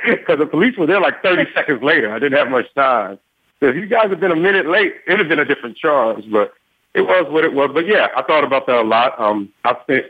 Because 0.05 0.37
the 0.37 0.45
police 0.45 0.77
were 0.77 0.85
there 0.85 0.99
like 0.99 1.23
30 1.23 1.45
seconds 1.55 1.81
later. 1.81 2.13
I 2.13 2.19
didn't 2.19 2.37
have 2.37 2.49
much 2.49 2.65
time. 2.75 3.17
So 3.59 3.67
if 3.67 3.75
you 3.75 3.87
guys 3.87 4.09
had 4.09 4.19
been 4.19 4.31
a 4.31 4.35
minute 4.35 4.67
late, 4.67 4.93
it'd 5.07 5.19
have 5.19 5.29
been 5.29 5.39
a 5.39 5.45
different 5.45 5.77
charge. 5.77 6.23
But 6.29 6.53
it 6.93 7.01
was 7.01 7.25
what 7.31 7.43
it 7.45 7.53
was. 7.53 7.71
But 7.73 7.87
yeah, 7.87 8.07
I 8.15 8.21
thought 8.23 8.43
about 8.43 8.67
that 8.67 8.75
a 8.75 8.81
lot. 8.83 9.19
Um, 9.19 9.49
I 9.63 9.75
spent 9.83 10.05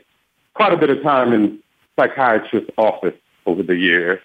quite 0.55 0.73
a 0.73 0.77
bit 0.77 0.89
of 0.89 1.01
time 1.03 1.31
in 1.31 1.59
psychiatrist's 1.97 2.69
office 2.77 3.15
over 3.45 3.63
the 3.63 3.75
years. 3.75 4.19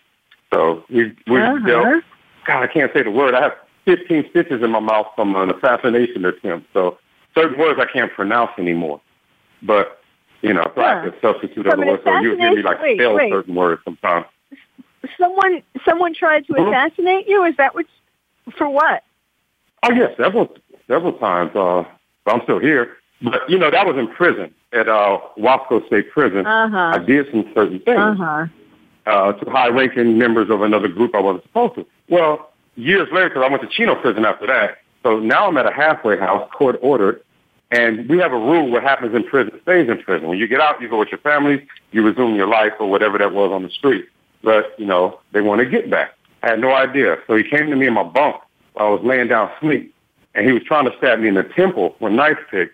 So 0.52 0.84
we 0.90 1.14
we 1.26 1.40
Uh-huh. 1.40 1.58
dealt. 1.66 2.04
God, 2.46 2.62
I 2.62 2.66
can't 2.66 2.92
say 2.92 3.02
the 3.02 3.10
word. 3.10 3.34
I 3.34 3.42
have 3.42 3.56
15 3.84 4.30
stitches 4.30 4.62
in 4.62 4.70
my 4.70 4.80
mouth 4.80 5.08
from 5.14 5.36
an 5.36 5.50
assassination 5.50 6.24
attempt. 6.24 6.66
So 6.72 6.98
certain 7.34 7.58
words 7.58 7.78
I 7.80 7.86
can't 7.86 8.12
pronounce 8.12 8.50
anymore. 8.58 9.00
But 9.62 10.00
you 10.42 10.54
know, 10.54 10.70
so 10.74 10.82
I 10.82 10.94
have 10.94 11.04
to 11.04 11.20
substitute 11.20 11.64
From 11.64 11.80
other 11.80 11.86
words. 11.86 12.02
So 12.04 12.14
you 12.20 12.36
hear 12.36 12.54
me 12.54 12.62
like 12.62 12.80
wait, 12.80 12.98
spell 12.98 13.14
wait. 13.14 13.30
certain 13.32 13.54
words 13.54 13.82
sometimes. 13.84 14.26
Someone, 15.18 15.62
someone 15.84 16.14
tried 16.14 16.46
to 16.46 16.52
Mhm. 16.54 16.68
assassinate 16.68 17.28
you. 17.28 17.44
Is 17.44 17.56
that 17.56 17.74
what? 17.74 17.86
For 18.56 18.68
what? 18.68 19.02
Oh 19.82 19.92
yes, 19.92 20.16
several 20.16 20.56
several 20.86 21.12
times. 21.14 21.54
Uh, 21.54 21.84
but 22.24 22.34
I'm 22.34 22.42
still 22.42 22.58
here. 22.58 22.96
But 23.22 23.48
you 23.50 23.58
know, 23.58 23.70
that 23.70 23.86
was 23.86 23.96
in 23.96 24.08
prison 24.08 24.54
at 24.72 24.88
uh, 24.88 25.18
Wasco 25.38 25.86
State 25.86 26.10
Prison. 26.10 26.46
Uh 26.46 26.68
huh. 26.68 26.92
I 26.94 26.98
did 26.98 27.30
some 27.30 27.44
certain 27.54 27.80
things 27.80 27.98
Uh 27.98 28.14
huh. 28.14 28.46
uh, 29.06 29.32
to 29.32 29.50
high-ranking 29.50 30.18
members 30.18 30.50
of 30.50 30.62
another 30.62 30.88
group 30.88 31.14
I 31.14 31.20
wasn't 31.20 31.44
supposed 31.44 31.74
to. 31.76 31.86
Well, 32.08 32.50
years 32.76 33.08
later, 33.12 33.30
because 33.30 33.44
I 33.44 33.48
went 33.48 33.62
to 33.62 33.68
Chino 33.68 33.94
Prison 33.94 34.24
after 34.24 34.46
that. 34.46 34.78
So 35.02 35.18
now 35.20 35.46
I'm 35.48 35.56
at 35.56 35.66
a 35.66 35.72
halfway 35.72 36.18
house, 36.18 36.48
court 36.52 36.78
ordered, 36.82 37.22
and 37.70 38.08
we 38.08 38.18
have 38.18 38.32
a 38.32 38.38
rule: 38.38 38.68
what 38.70 38.82
happens 38.82 39.14
in 39.14 39.24
prison 39.24 39.58
stays 39.62 39.88
in 39.88 40.02
prison. 40.02 40.28
When 40.28 40.38
you 40.38 40.46
get 40.48 40.60
out, 40.60 40.80
you 40.82 40.88
go 40.88 40.98
with 40.98 41.08
your 41.10 41.20
family, 41.20 41.66
you 41.92 42.02
resume 42.04 42.34
your 42.34 42.48
life 42.48 42.72
or 42.80 42.90
whatever 42.90 43.16
that 43.18 43.32
was 43.32 43.50
on 43.52 43.62
the 43.62 43.70
street. 43.70 44.06
But 44.42 44.78
you 44.78 44.86
know, 44.86 45.18
they 45.32 45.40
want 45.40 45.60
to 45.60 45.66
get 45.66 45.88
back. 45.90 46.14
I 46.42 46.50
had 46.50 46.60
no 46.60 46.72
idea. 46.74 47.18
So 47.26 47.36
he 47.36 47.42
came 47.44 47.70
to 47.70 47.76
me 47.76 47.86
in 47.86 47.94
my 47.94 48.02
bunk 48.02 48.36
while 48.74 48.86
I 48.86 48.90
was 48.90 49.02
laying 49.02 49.28
down 49.28 49.50
asleep, 49.52 49.94
and 50.34 50.46
he 50.46 50.52
was 50.52 50.62
trying 50.64 50.90
to 50.90 50.96
stab 50.98 51.20
me 51.20 51.28
in 51.28 51.34
the 51.34 51.42
temple 51.44 51.96
with 52.00 52.12
a 52.12 52.16
knife 52.16 52.38
pick. 52.50 52.72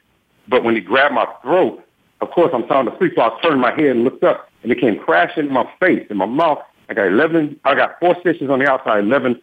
But 0.49 0.65
when 0.65 0.75
he 0.75 0.81
grabbed 0.81 1.15
my 1.15 1.27
throat, 1.43 1.83
of 2.21 2.31
course 2.31 2.51
I'm 2.55 2.67
sound 2.69 2.89
asleep, 2.89 3.13
so 3.17 3.23
I 3.23 3.41
turned 3.43 3.61
my 3.61 3.71
head 3.71 3.87
and 3.87 4.05
looked 4.05 4.25
up, 4.25 4.49
and 4.63 4.71
it 4.73 4.81
came 4.81 4.99
crashing 4.99 5.47
in 5.47 5.53
my 5.53 5.69
face, 5.81 6.07
in 6.11 6.17
my 6.17 6.27
mouth. 6.27 6.59
I 6.89 6.95
got 6.95 7.07
11, 7.07 7.61
I 7.65 7.75
got 7.75 7.99
four 7.99 8.17
stitches 8.21 8.51
on 8.51 8.59
the 8.59 8.71
outside, 8.71 9.05
11 9.05 9.41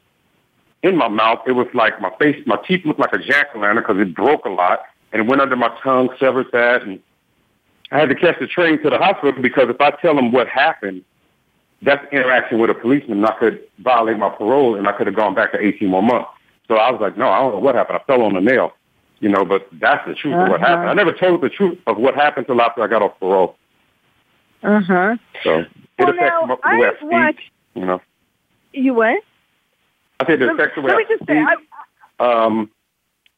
in 0.83 0.95
my 0.95 1.07
mouth. 1.07 1.39
It 1.47 1.53
was 1.53 1.67
like 1.73 1.99
my 2.01 2.11
face, 2.19 2.41
my 2.45 2.57
teeth 2.67 2.85
looked 2.85 2.99
like 2.99 3.13
a 3.13 3.17
jack-o'-lantern 3.17 3.81
because 3.81 3.99
it 3.99 4.15
broke 4.15 4.45
a 4.45 4.49
lot, 4.49 4.81
and 5.11 5.21
it 5.21 5.27
went 5.27 5.41
under 5.41 5.55
my 5.55 5.75
tongue, 5.83 6.09
severed 6.19 6.47
that, 6.53 6.83
and 6.83 6.99
I 7.91 7.99
had 7.99 8.09
to 8.09 8.15
catch 8.15 8.39
the 8.39 8.47
train 8.47 8.81
to 8.83 8.89
the 8.89 8.97
hospital 8.97 9.41
because 9.41 9.69
if 9.69 9.81
I 9.81 9.91
tell 9.91 10.15
them 10.15 10.31
what 10.31 10.47
happened, 10.47 11.03
that's 11.81 12.05
interaction 12.11 12.59
with 12.59 12.69
a 12.69 12.73
policeman, 12.73 13.17
and 13.17 13.27
I 13.27 13.37
could 13.37 13.59
violate 13.79 14.17
my 14.17 14.29
parole, 14.29 14.75
and 14.75 14.87
I 14.87 14.93
could 14.93 15.07
have 15.07 15.15
gone 15.15 15.33
back 15.33 15.51
to 15.53 15.59
18 15.59 15.89
more 15.89 16.03
months. 16.03 16.29
So 16.67 16.75
I 16.75 16.91
was 16.91 17.01
like, 17.01 17.17
no, 17.17 17.29
I 17.29 17.39
don't 17.39 17.53
know 17.53 17.59
what 17.59 17.75
happened. 17.75 17.99
I 18.01 18.03
fell 18.05 18.21
on 18.21 18.35
a 18.35 18.41
nail, 18.41 18.73
you 19.21 19.29
know, 19.29 19.45
but 19.45 19.67
that's 19.73 20.05
the 20.07 20.15
truth 20.15 20.33
uh-huh. 20.33 20.43
of 20.45 20.49
what 20.49 20.59
happened. 20.59 20.89
I 20.89 20.93
never 20.93 21.13
told 21.13 21.41
the 21.41 21.49
truth 21.49 21.77
of 21.87 21.97
what 21.97 22.15
happened 22.15 22.47
until 22.49 22.61
after 22.61 22.83
I 22.83 22.87
got 22.87 23.01
off 23.01 23.17
parole. 23.19 23.55
Uh 24.63 24.81
huh. 24.81 25.15
So 25.43 25.59
it 25.59 25.67
well, 25.99 26.09
affects 26.09 26.19
now, 26.19 26.47
the 26.47 26.77
way 26.79 26.87
I, 26.87 26.95
speak, 26.97 27.11
watched, 27.11 27.51
you 27.75 27.85
know. 27.85 28.01
You 28.73 28.93
what? 28.93 29.23
I 30.19 30.25
said 30.25 30.41
it 30.41 30.49
affects 30.49 30.75
the 30.75 30.81
way 30.81 30.91
let 30.91 30.97
me 30.97 31.05
I 31.05 31.07
just 31.07 31.23
speak. 31.23 31.35
Say, 31.37 31.45
I, 32.19 32.43
um. 32.43 32.69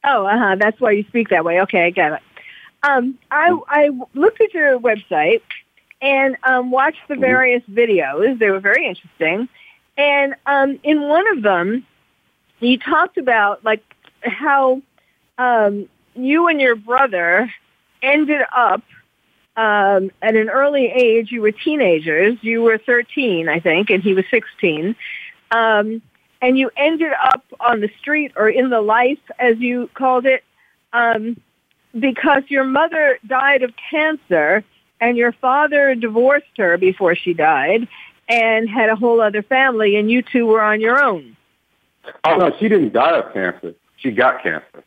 Oh, 0.05 0.25
uh 0.25 0.37
huh. 0.37 0.55
That's 0.59 0.79
why 0.79 0.91
you 0.91 1.03
speak 1.09 1.29
that 1.29 1.45
way. 1.45 1.61
Okay, 1.61 1.85
I 1.85 1.89
get 1.89 2.13
it. 2.13 2.19
Um, 2.83 3.17
I 3.31 3.57
I 3.67 3.89
looked 4.13 4.41
at 4.41 4.53
your 4.53 4.79
website 4.79 5.41
and 6.01 6.37
um, 6.43 6.71
watched 6.71 6.99
the 7.07 7.15
mm-hmm. 7.15 7.21
various 7.21 7.63
videos. 7.71 8.39
They 8.39 8.49
were 8.49 8.59
very 8.59 8.85
interesting, 8.85 9.47
and 9.97 10.35
um, 10.45 10.79
in 10.83 11.01
one 11.01 11.25
of 11.37 11.43
them, 11.43 11.85
you 12.59 12.77
talked 12.77 13.17
about 13.17 13.63
like 13.63 13.83
how 14.21 14.81
um, 15.37 15.87
you 16.15 16.47
and 16.47 16.61
your 16.61 16.75
brother 16.75 17.51
ended 18.01 18.41
up 18.55 18.83
um, 19.55 20.11
at 20.21 20.35
an 20.35 20.49
early 20.49 20.87
age. 20.87 21.31
You 21.31 21.41
were 21.41 21.51
teenagers. 21.51 22.37
You 22.41 22.61
were 22.61 22.77
13, 22.77 23.49
I 23.49 23.59
think, 23.59 23.89
and 23.89 24.03
he 24.03 24.13
was 24.13 24.25
16. 24.29 24.95
Um, 25.51 26.01
and 26.41 26.57
you 26.57 26.69
ended 26.75 27.13
up 27.23 27.43
on 27.59 27.79
the 27.79 27.89
street 27.99 28.33
or 28.35 28.49
in 28.49 28.69
the 28.69 28.81
life, 28.81 29.19
as 29.39 29.57
you 29.59 29.89
called 29.93 30.25
it, 30.25 30.43
um, 30.91 31.39
because 31.97 32.43
your 32.47 32.63
mother 32.63 33.19
died 33.25 33.63
of 33.63 33.73
cancer 33.89 34.63
and 34.99 35.15
your 35.15 35.31
father 35.31 35.95
divorced 35.95 36.57
her 36.57 36.77
before 36.77 37.15
she 37.15 37.33
died 37.33 37.87
and 38.27 38.69
had 38.69 38.89
a 38.89 38.95
whole 38.95 39.21
other 39.21 39.43
family, 39.43 39.95
and 39.97 40.09
you 40.09 40.21
two 40.21 40.45
were 40.45 40.61
on 40.61 40.79
your 40.81 41.01
own. 41.01 41.35
Oh 42.23 42.35
no, 42.35 42.51
she 42.59 42.69
didn't 42.69 42.93
die 42.93 43.17
of 43.19 43.33
cancer. 43.33 43.75
She 43.97 44.11
got 44.11 44.43
cancer. 44.43 44.83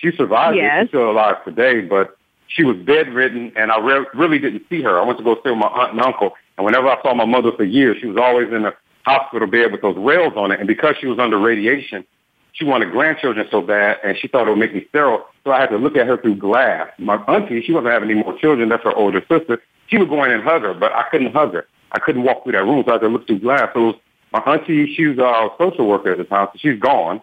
She 0.00 0.10
survived 0.16 0.56
yes. 0.56 0.64
it. 0.64 0.80
She's 0.84 0.90
still 0.90 1.10
alive 1.10 1.44
today, 1.44 1.82
but 1.82 2.16
she 2.48 2.64
was 2.64 2.76
bedridden, 2.76 3.52
and 3.56 3.70
I 3.70 3.78
re- 3.78 4.06
really 4.14 4.38
didn't 4.38 4.64
see 4.68 4.82
her. 4.82 4.98
I 4.98 5.04
went 5.04 5.18
to 5.18 5.24
go 5.24 5.38
stay 5.40 5.50
with 5.50 5.58
my 5.58 5.68
aunt 5.68 5.92
and 5.92 6.00
uncle, 6.00 6.32
and 6.56 6.64
whenever 6.64 6.88
I 6.88 7.00
saw 7.02 7.14
my 7.14 7.24
mother 7.24 7.52
for 7.52 7.64
years, 7.64 7.98
she 8.00 8.06
was 8.06 8.16
always 8.16 8.48
in 8.52 8.64
a 8.64 8.74
hospital 9.04 9.46
bed 9.46 9.72
with 9.72 9.82
those 9.82 9.96
rails 9.96 10.32
on 10.36 10.52
it. 10.52 10.58
And 10.58 10.66
because 10.66 10.96
she 11.00 11.06
was 11.06 11.18
under 11.18 11.38
radiation, 11.38 12.04
she 12.52 12.64
wanted 12.64 12.90
grandchildren 12.90 13.46
so 13.50 13.60
bad, 13.60 13.98
and 14.02 14.16
she 14.18 14.26
thought 14.26 14.46
it 14.46 14.50
would 14.50 14.58
make 14.58 14.74
me 14.74 14.86
sterile. 14.88 15.24
So 15.44 15.52
I 15.52 15.60
had 15.60 15.70
to 15.70 15.76
look 15.76 15.96
at 15.96 16.06
her 16.06 16.16
through 16.16 16.36
glass. 16.36 16.88
My 16.98 17.16
auntie, 17.16 17.62
she 17.62 17.72
wasn't 17.72 17.92
having 17.92 18.10
any 18.10 18.22
more 18.22 18.36
children. 18.38 18.68
That's 18.68 18.84
her 18.84 18.94
older 18.94 19.24
sister. 19.30 19.62
She 19.86 19.98
would 19.98 20.08
go 20.08 20.24
in 20.24 20.30
and 20.30 20.42
hug 20.42 20.62
her, 20.62 20.74
but 20.74 20.92
I 20.92 21.04
couldn't 21.10 21.32
hug 21.32 21.52
her. 21.52 21.66
I 21.92 21.98
couldn't 21.98 22.22
walk 22.22 22.44
through 22.44 22.52
that 22.52 22.64
room, 22.64 22.82
so 22.84 22.90
I 22.90 22.94
had 22.94 23.02
to 23.02 23.08
look 23.08 23.26
through 23.26 23.40
glass. 23.40 23.70
So 23.74 23.80
it 23.80 23.86
was 23.86 23.94
my 24.32 24.40
auntie, 24.40 24.94
she 24.94 25.06
was 25.06 25.18
a 25.18 25.48
social 25.58 25.86
worker 25.86 26.12
at 26.12 26.18
the 26.18 26.24
time, 26.24 26.48
so 26.52 26.58
she's 26.58 26.78
gone. 26.78 27.20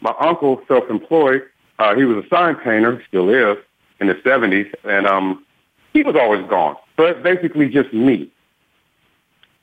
My 0.00 0.14
uncle, 0.20 0.62
self-employed, 0.68 1.42
uh, 1.78 1.94
he 1.94 2.04
was 2.04 2.24
a 2.24 2.28
sign 2.28 2.56
painter, 2.56 3.02
still 3.08 3.28
is, 3.28 3.58
in 4.00 4.08
the 4.08 4.14
70s, 4.14 4.72
and 4.84 5.06
um, 5.06 5.44
he 5.92 6.02
was 6.02 6.16
always 6.16 6.46
gone. 6.48 6.76
So 6.96 7.04
it's 7.06 7.22
basically 7.22 7.68
just 7.68 7.92
me 7.92 8.30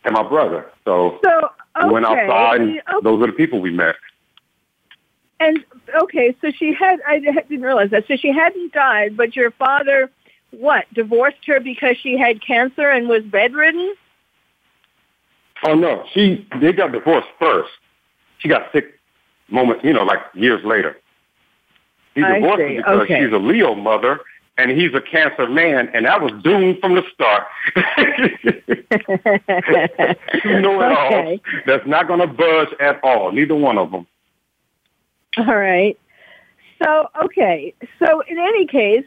and 0.03 0.13
my 0.13 0.24
brother. 0.24 0.72
So, 0.86 1.19
so 1.24 1.50
okay. 1.77 1.88
we 1.88 1.93
went 1.93 2.05
outside, 2.05 2.62
and 2.62 2.79
okay. 2.79 2.81
those 3.03 3.22
are 3.24 3.27
the 3.27 3.34
people 3.34 3.60
we 3.60 3.72
met. 3.72 3.95
And 5.39 5.65
okay, 6.01 6.36
so 6.39 6.51
she 6.51 6.74
had, 6.74 7.00
I 7.05 7.19
didn't 7.19 7.62
realize 7.62 7.89
that. 7.91 8.07
So 8.07 8.15
she 8.15 8.31
hadn't 8.31 8.72
died, 8.72 9.17
but 9.17 9.36
your 9.36 9.51
father, 9.51 10.10
what, 10.51 10.86
divorced 10.93 11.45
her 11.48 11.60
because 11.60 11.98
she 11.98 12.17
had 12.17 12.41
cancer 12.41 12.89
and 12.89 13.10
was 13.10 13.24
bedridden? 13.24 13.95
Oh 15.63 15.74
no, 15.74 16.05
she 16.13 16.48
they 16.60 16.74
got 16.74 16.91
divorced 16.91 17.27
first. 17.39 17.72
She 18.39 18.48
got 18.48 18.72
sick 18.72 19.00
moment, 19.50 19.84
you 19.84 19.93
know, 19.93 20.03
like 20.03 20.19
years 20.34 20.63
later. 20.63 20.98
He 22.15 22.22
divorced 22.22 22.62
her 22.62 22.75
because 22.75 23.01
okay. 23.01 23.24
she's 23.24 23.34
a 23.34 23.38
Leo 23.38 23.75
mother 23.75 24.22
and 24.57 24.72
he's 24.72 24.93
a 24.93 25.01
Cancer 25.01 25.48
man, 25.48 25.89
and 25.93 26.05
that 26.05 26.22
was 26.22 26.31
doomed 26.41 26.79
from 26.79 26.95
the 26.95 27.03
start. 27.13 27.43
Two 30.41 30.62
know-it-alls 30.62 31.13
okay. 31.13 31.41
that's 31.65 31.86
not 31.86 32.07
going 32.07 32.22
to 32.22 32.27
budge 32.27 32.69
at 32.79 33.03
all. 33.03 33.34
Neither 33.34 33.55
one 33.55 33.77
of 33.77 33.91
them. 33.91 34.07
All 35.38 35.55
right. 35.55 36.00
So 36.81 37.10
okay. 37.24 37.74
So 38.00 38.22
in 38.22 38.38
any 38.38 38.65
case, 38.65 39.05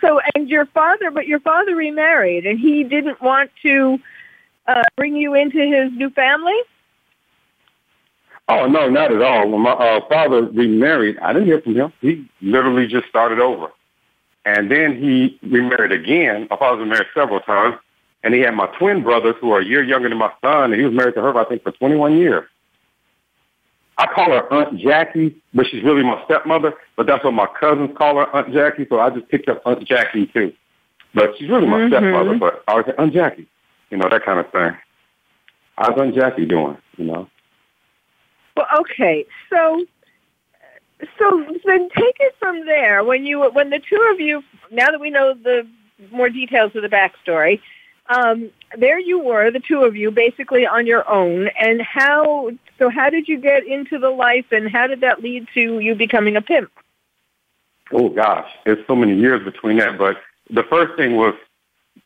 so 0.00 0.20
and 0.34 0.48
your 0.48 0.66
father, 0.66 1.10
but 1.10 1.26
your 1.26 1.40
father 1.40 1.74
remarried, 1.74 2.46
and 2.46 2.58
he 2.58 2.84
didn't 2.84 3.22
want 3.22 3.50
to 3.62 3.98
uh, 4.66 4.82
bring 4.96 5.16
you 5.16 5.34
into 5.34 5.58
his 5.58 5.92
new 5.92 6.10
family? 6.10 6.58
Oh 8.50 8.66
no, 8.66 8.88
not 8.88 9.12
at 9.12 9.22
all. 9.22 9.48
When 9.48 9.60
my 9.62 9.72
uh, 9.72 10.00
father 10.08 10.42
remarried, 10.44 11.18
I 11.18 11.32
didn't 11.32 11.48
hear 11.48 11.60
from 11.60 11.74
him. 11.74 11.92
He 12.00 12.28
literally 12.40 12.86
just 12.86 13.08
started 13.08 13.40
over, 13.40 13.68
and 14.44 14.70
then 14.70 14.96
he 14.96 15.38
remarried 15.42 15.92
again. 15.92 16.46
My 16.50 16.56
father 16.56 16.78
was 16.78 16.88
married 16.88 17.08
several 17.14 17.40
times, 17.40 17.76
and 18.22 18.34
he 18.34 18.40
had 18.40 18.54
my 18.54 18.66
twin 18.78 19.02
brothers 19.02 19.34
who 19.40 19.52
are 19.52 19.60
a 19.60 19.64
year 19.64 19.82
younger 19.82 20.08
than 20.08 20.18
my 20.18 20.32
son, 20.42 20.72
and 20.72 20.80
he 20.80 20.86
was 20.86 20.94
married 20.94 21.14
to 21.14 21.22
her, 21.22 21.36
I 21.38 21.44
think, 21.44 21.62
for 21.62 21.72
21 21.72 22.16
years. 22.16 22.48
I 23.98 24.06
call 24.06 24.30
her 24.30 24.50
Aunt 24.52 24.78
Jackie, 24.78 25.36
but 25.52 25.66
she's 25.66 25.84
really 25.84 26.02
my 26.02 26.22
stepmother. 26.24 26.72
But 26.96 27.06
that's 27.06 27.22
what 27.22 27.34
my 27.34 27.46
cousins 27.58 27.90
call 27.96 28.16
her, 28.16 28.34
Aunt 28.34 28.52
Jackie. 28.52 28.86
So 28.88 28.98
I 28.98 29.10
just 29.10 29.28
picked 29.28 29.48
up 29.48 29.60
Aunt 29.66 29.86
Jackie 29.86 30.26
too. 30.26 30.52
But 31.14 31.34
she's 31.38 31.50
really 31.50 31.66
my 31.66 31.80
mm-hmm. 31.80 31.92
stepmother. 31.92 32.38
But 32.38 32.64
I 32.66 32.74
was 32.76 32.86
say 32.86 32.94
Aunt 32.96 33.12
Jackie 33.12 33.46
you 33.90 33.96
know, 33.96 34.08
that 34.08 34.24
kind 34.24 34.38
of 34.38 34.50
thing. 34.50 34.76
How's 35.76 35.98
Aunt 36.00 36.14
Jackie 36.14 36.46
doing, 36.46 36.76
you 36.96 37.04
know? 37.06 37.28
Well, 38.60 38.80
okay. 38.80 39.24
So, 39.48 39.86
so 41.18 41.46
then 41.64 41.88
take 41.96 42.16
it 42.20 42.34
from 42.38 42.66
there. 42.66 43.02
When 43.04 43.24
you, 43.24 43.50
when 43.50 43.70
the 43.70 43.78
two 43.78 44.10
of 44.12 44.20
you, 44.20 44.42
now 44.70 44.90
that 44.90 45.00
we 45.00 45.10
know 45.10 45.34
the 45.34 45.66
more 46.10 46.28
details 46.28 46.72
of 46.74 46.82
the 46.82 46.88
backstory, 46.88 47.60
um, 48.08 48.50
there 48.76 48.98
you 48.98 49.18
were, 49.18 49.50
the 49.50 49.60
two 49.60 49.84
of 49.84 49.96
you, 49.96 50.10
basically 50.10 50.66
on 50.66 50.86
your 50.86 51.08
own. 51.08 51.48
And 51.60 51.80
how? 51.80 52.50
So, 52.78 52.90
how 52.90 53.08
did 53.08 53.28
you 53.28 53.38
get 53.38 53.66
into 53.66 53.98
the 53.98 54.10
life, 54.10 54.46
and 54.50 54.68
how 54.68 54.86
did 54.86 55.00
that 55.00 55.22
lead 55.22 55.46
to 55.54 55.78
you 55.78 55.94
becoming 55.94 56.36
a 56.36 56.42
pimp? 56.42 56.70
Oh 57.92 58.08
gosh, 58.08 58.50
there's 58.64 58.84
so 58.86 58.94
many 58.94 59.16
years 59.16 59.44
between 59.44 59.78
that. 59.78 59.96
But 59.96 60.16
the 60.50 60.64
first 60.64 60.96
thing 60.96 61.16
was 61.16 61.34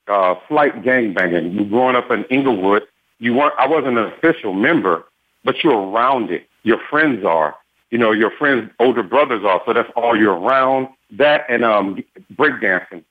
uh, 0.09 0.35
flight 0.47 0.83
gangbanging. 0.83 1.55
You 1.55 1.65
growing 1.65 1.97
up 1.97 2.11
in 2.11 2.25
Inglewood, 2.25 2.83
you 3.19 3.35
weren't. 3.35 3.55
I 3.59 3.67
wasn't 3.67 3.99
an 3.99 4.05
official 4.05 4.53
member, 4.53 5.05
but 5.45 5.63
you're 5.63 5.91
around 5.91 6.31
it. 6.31 6.47
Your 6.63 6.79
friends 6.91 7.25
are. 7.25 7.55
You 7.91 7.99
know, 7.99 8.13
your 8.13 8.31
friends' 8.31 8.71
older 8.81 9.03
brothers 9.03 9.45
are. 9.45 9.63
So 9.67 9.73
that's 9.73 9.91
all 9.95 10.17
you're 10.17 10.39
around. 10.39 10.89
That 11.11 11.47
and 11.49 11.65
um, 11.65 12.03
breakdancing. 12.35 13.05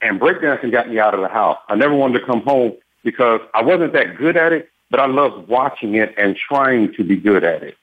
And 0.00 0.20
breakdancing 0.20 0.70
got 0.70 0.88
me 0.88 0.98
out 0.98 1.14
of 1.14 1.20
the 1.20 1.28
house. 1.28 1.58
I 1.68 1.74
never 1.74 1.94
wanted 1.94 2.20
to 2.20 2.26
come 2.26 2.42
home 2.42 2.74
because 3.02 3.40
I 3.52 3.62
wasn't 3.62 3.92
that 3.92 4.16
good 4.16 4.36
at 4.36 4.52
it, 4.52 4.70
but 4.90 5.00
I 5.00 5.06
loved 5.06 5.48
watching 5.48 5.94
it 5.94 6.14
and 6.16 6.36
trying 6.36 6.94
to 6.94 7.04
be 7.04 7.16
good 7.16 7.44
at 7.44 7.62
it. 7.62 7.76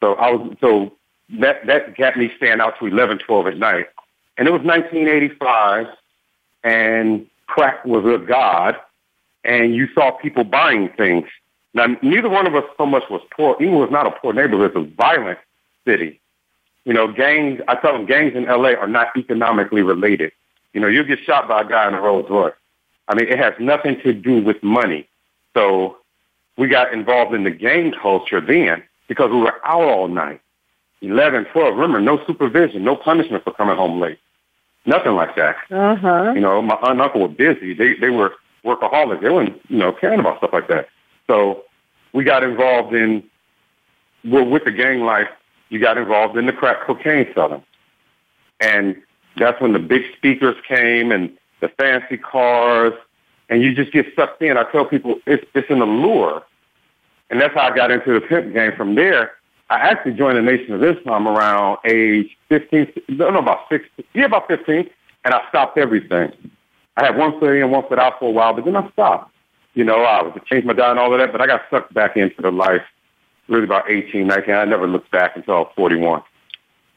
So 0.00 0.14
I 0.14 0.30
was 0.30 0.56
so 0.60 0.92
that 1.40 1.66
that 1.66 1.96
got 1.96 2.16
me 2.16 2.32
staying 2.36 2.60
out 2.60 2.78
to 2.78 2.86
eleven, 2.86 3.18
twelve 3.18 3.46
at 3.46 3.58
night. 3.58 3.86
And 4.38 4.48
it 4.48 4.50
was 4.50 4.62
1985, 4.62 5.86
and 6.64 7.26
crack 7.46 7.84
was 7.84 8.04
a 8.04 8.24
god, 8.24 8.76
and 9.44 9.74
you 9.74 9.88
saw 9.94 10.10
people 10.12 10.44
buying 10.44 10.88
things. 10.88 11.28
Now, 11.74 11.86
neither 12.02 12.28
one 12.28 12.46
of 12.46 12.54
us 12.54 12.64
so 12.76 12.86
much 12.86 13.04
was 13.08 13.22
poor. 13.34 13.56
Even 13.60 13.76
was 13.76 13.90
not 13.90 14.06
a 14.06 14.10
poor 14.10 14.32
neighborhood; 14.32 14.72
it's 14.74 14.76
a 14.76 14.96
violent 14.96 15.38
city. 15.86 16.20
You 16.84 16.92
know, 16.92 17.10
gangs. 17.10 17.60
I 17.68 17.76
tell 17.76 17.92
them 17.92 18.06
gangs 18.06 18.34
in 18.34 18.46
L.A. 18.46 18.76
are 18.76 18.88
not 18.88 19.16
economically 19.16 19.82
related. 19.82 20.32
You 20.72 20.80
know, 20.80 20.88
you'll 20.88 21.04
get 21.04 21.20
shot 21.20 21.48
by 21.48 21.62
a 21.62 21.68
guy 21.68 21.88
in 21.88 21.94
a 21.94 22.00
Rolls 22.00 22.28
Royce. 22.28 22.54
I 23.08 23.14
mean, 23.14 23.28
it 23.28 23.38
has 23.38 23.54
nothing 23.58 24.00
to 24.02 24.12
do 24.12 24.42
with 24.42 24.62
money. 24.62 25.08
So 25.54 25.96
we 26.56 26.68
got 26.68 26.92
involved 26.92 27.34
in 27.34 27.44
the 27.44 27.50
gang 27.50 27.92
culture 27.92 28.40
then 28.40 28.82
because 29.08 29.30
we 29.30 29.38
were 29.38 29.54
out 29.66 29.82
all 29.82 30.08
night. 30.08 30.40
11, 31.02 31.46
12. 31.52 31.74
Remember, 31.74 32.00
no 32.00 32.24
supervision, 32.26 32.84
no 32.84 32.96
punishment 32.96 33.44
for 33.44 33.52
coming 33.52 33.76
home 33.76 34.00
late. 34.00 34.18
Nothing 34.86 35.14
like 35.14 35.36
that. 35.36 35.56
Uh-huh. 35.70 36.32
You 36.34 36.40
know, 36.40 36.62
my 36.62 36.74
aunt 36.76 36.92
and 36.92 37.02
uncle 37.02 37.20
were 37.20 37.28
busy. 37.28 37.74
They 37.74 37.94
they 37.94 38.10
were 38.10 38.32
workaholics. 38.64 39.20
They 39.20 39.30
weren't, 39.30 39.60
you 39.68 39.78
know, 39.78 39.92
caring 39.92 40.20
about 40.20 40.38
stuff 40.38 40.52
like 40.52 40.68
that. 40.68 40.88
So 41.26 41.64
we 42.12 42.24
got 42.24 42.42
involved 42.42 42.94
in 42.94 43.22
well, 44.24 44.44
with 44.44 44.64
the 44.64 44.70
gang 44.70 45.00
life, 45.00 45.28
you 45.68 45.80
got 45.80 45.98
involved 45.98 46.36
in 46.36 46.46
the 46.46 46.52
crack 46.52 46.86
cocaine 46.86 47.26
selling. 47.34 47.62
And 48.60 49.02
that's 49.36 49.60
when 49.60 49.72
the 49.72 49.80
big 49.80 50.02
speakers 50.16 50.54
came 50.68 51.10
and 51.10 51.36
the 51.60 51.68
fancy 51.68 52.16
cars 52.16 52.92
and 53.48 53.62
you 53.62 53.74
just 53.74 53.92
get 53.92 54.06
sucked 54.16 54.40
in. 54.42 54.56
I 54.56 54.64
tell 54.70 54.84
people 54.84 55.20
it's 55.26 55.44
it's 55.54 55.70
an 55.70 55.82
allure, 55.82 56.42
and 57.30 57.40
that's 57.40 57.54
how 57.54 57.70
I 57.70 57.76
got 57.76 57.90
into 57.90 58.14
the 58.14 58.20
pimp 58.20 58.54
game. 58.54 58.72
From 58.76 58.94
there, 58.94 59.32
I 59.68 59.76
actually 59.76 60.14
joined 60.14 60.38
the 60.38 60.42
Nation 60.42 60.72
of 60.72 60.82
Islam 60.82 61.28
around 61.28 61.78
age 61.84 62.36
15, 62.48 62.92
no, 63.08 63.30
no, 63.30 63.40
about 63.40 63.68
16, 63.70 64.04
yeah, 64.14 64.24
about 64.24 64.48
15, 64.48 64.88
and 65.24 65.34
I 65.34 65.40
stopped 65.48 65.76
everything. 65.78 66.32
I 66.96 67.06
had 67.06 67.16
one 67.16 67.38
foot 67.40 67.54
in, 67.54 67.70
one 67.70 67.86
foot 67.88 67.98
out 67.98 68.18
for 68.18 68.28
a 68.28 68.30
while, 68.30 68.54
but 68.54 68.64
then 68.64 68.76
I 68.76 68.90
stopped. 68.90 69.31
You 69.74 69.84
know, 69.84 70.02
I 70.02 70.22
was 70.22 70.34
to 70.34 70.40
change 70.40 70.64
my 70.64 70.74
diet 70.74 70.90
and 70.90 70.98
all 70.98 71.12
of 71.12 71.18
that, 71.18 71.32
but 71.32 71.40
I 71.40 71.46
got 71.46 71.62
sucked 71.70 71.94
back 71.94 72.16
into 72.16 72.42
the 72.42 72.50
life 72.50 72.82
really 73.48 73.64
about 73.64 73.90
18, 73.90 74.26
19. 74.26 74.54
I 74.54 74.64
never 74.64 74.86
looked 74.86 75.10
back 75.10 75.36
until 75.36 75.54
I 75.54 75.58
was 75.60 75.72
41. 75.76 76.22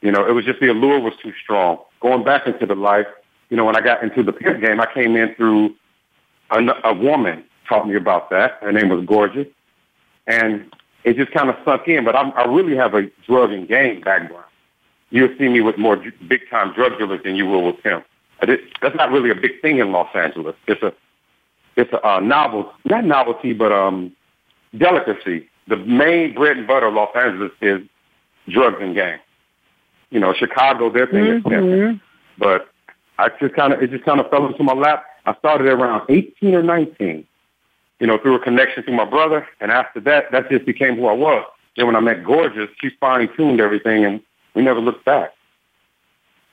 You 0.01 0.11
know, 0.11 0.25
it 0.27 0.31
was 0.31 0.45
just 0.45 0.59
the 0.59 0.67
allure 0.67 0.99
was 0.99 1.13
too 1.21 1.33
strong. 1.41 1.79
Going 1.99 2.23
back 2.23 2.47
into 2.47 2.65
the 2.65 2.75
life, 2.75 3.07
you 3.49 3.57
know, 3.57 3.65
when 3.65 3.75
I 3.75 3.81
got 3.81 4.03
into 4.03 4.23
the 4.23 4.33
pimp 4.33 4.61
game, 4.61 4.79
I 4.79 4.87
came 4.93 5.15
in 5.15 5.33
through 5.35 5.75
a, 6.51 6.59
a 6.83 6.93
woman 6.93 7.43
taught 7.67 7.87
me 7.87 7.95
about 7.95 8.29
that. 8.29 8.59
Her 8.61 8.71
name 8.71 8.89
was 8.89 9.05
Gorgeous. 9.05 9.47
And 10.27 10.71
it 11.03 11.17
just 11.17 11.31
kind 11.31 11.49
of 11.49 11.55
sunk 11.65 11.87
in. 11.87 12.05
But 12.05 12.15
I'm, 12.15 12.31
I 12.33 12.45
really 12.45 12.75
have 12.75 12.93
a 12.93 13.03
drug 13.25 13.51
and 13.51 13.67
gang 13.67 14.01
background. 14.01 14.45
You'll 15.09 15.35
see 15.37 15.47
me 15.47 15.61
with 15.61 15.77
more 15.77 15.97
big 16.27 16.41
time 16.49 16.73
drug 16.73 16.97
dealers 16.97 17.21
than 17.23 17.35
you 17.35 17.45
will 17.45 17.65
with 17.65 17.81
him. 17.83 18.03
That's 18.41 18.95
not 18.95 19.11
really 19.11 19.29
a 19.29 19.35
big 19.35 19.61
thing 19.61 19.79
in 19.79 19.91
Los 19.91 20.13
Angeles. 20.13 20.55
It's 20.67 20.81
a 20.83 20.93
it's 21.75 21.91
a 21.93 22.07
uh, 22.07 22.19
novel, 22.19 22.71
not 22.85 23.03
novelty, 23.05 23.53
but 23.53 23.71
um, 23.71 24.15
delicacy. 24.77 25.47
The 25.67 25.77
main 25.77 26.33
bread 26.33 26.57
and 26.57 26.67
butter 26.67 26.87
of 26.87 26.93
Los 26.93 27.09
Angeles 27.15 27.51
is 27.61 27.81
drugs 28.49 28.77
and 28.79 28.95
gang. 28.95 29.19
You 30.09 30.19
know, 30.19 30.33
Chicago, 30.33 30.91
their 30.91 31.07
thing 31.07 31.25
mm-hmm. 31.25 31.37
is 31.37 31.43
different. 31.43 32.01
But 32.37 32.69
I 33.17 33.29
just 33.39 33.55
kind 33.55 33.73
of, 33.73 33.81
it 33.81 33.91
just 33.91 34.05
kind 34.05 34.19
of 34.19 34.29
fell 34.29 34.45
into 34.45 34.63
my 34.63 34.73
lap. 34.73 35.05
I 35.25 35.35
started 35.35 35.67
around 35.67 36.03
18 36.09 36.53
or 36.53 36.63
19, 36.63 37.25
you 37.99 38.07
know, 38.07 38.17
through 38.19 38.35
a 38.35 38.39
connection 38.39 38.85
to 38.85 38.91
my 38.91 39.05
brother. 39.05 39.47
And 39.59 39.71
after 39.71 39.99
that, 40.01 40.31
that 40.31 40.49
just 40.49 40.65
became 40.65 40.95
who 40.95 41.07
I 41.07 41.13
was. 41.13 41.45
Then 41.75 41.87
when 41.87 41.95
I 41.95 41.99
met 41.99 42.23
Gorgeous, 42.23 42.69
she 42.79 42.91
fine-tuned 42.99 43.59
everything 43.59 44.05
and 44.05 44.21
we 44.53 44.61
never 44.61 44.79
looked 44.79 45.03
back. 45.03 45.31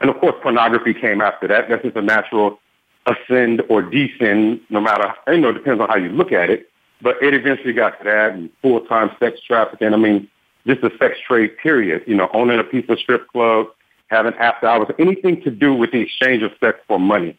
And 0.01 0.11
of 0.11 0.19
course, 0.19 0.35
pornography 0.43 0.95
came 0.95 1.21
after 1.21 1.47
that. 1.49 1.69
That's 1.69 1.83
just 1.83 1.97
a 1.97 2.03
natural 2.03 2.59
ascend 3.07 3.63
or 3.69 3.83
descend, 3.83 4.61
no 4.71 4.81
matter, 4.81 5.13
you 5.29 5.39
know, 5.39 5.51
it 5.51 5.55
depends 5.55 5.81
on 5.81 5.89
how 5.89 5.97
you 5.97 6.09
look 6.09 6.33
at 6.33 6.51
it. 6.51 6.69
But 7.01 7.21
it 7.21 7.35
eventually 7.35 7.73
got 7.73 7.99
to 7.99 8.05
that 8.05 8.33
and 8.33 8.49
full-time 8.63 9.11
sex 9.19 9.41
trafficking. 9.41 9.93
I 9.93 9.97
mean, 9.97 10.29
just 10.67 10.85
a 10.85 10.97
sex 10.99 11.19
trade 11.27 11.57
period, 11.59 12.05
you 12.07 12.15
know, 12.15 12.29
owning 12.33 12.61
a 12.61 12.65
piece 12.65 12.89
of 12.89 12.99
strip 13.01 13.27
club, 13.29 13.67
having 14.07 14.35
after 14.35 14.69
hours, 14.69 14.89
anything 14.99 15.43
to 15.43 15.51
do 15.51 15.75
with 15.75 15.91
the 15.91 15.99
exchange 15.99 16.43
of 16.43 16.53
sex 16.61 16.79
for 16.87 17.01
money. 17.01 17.37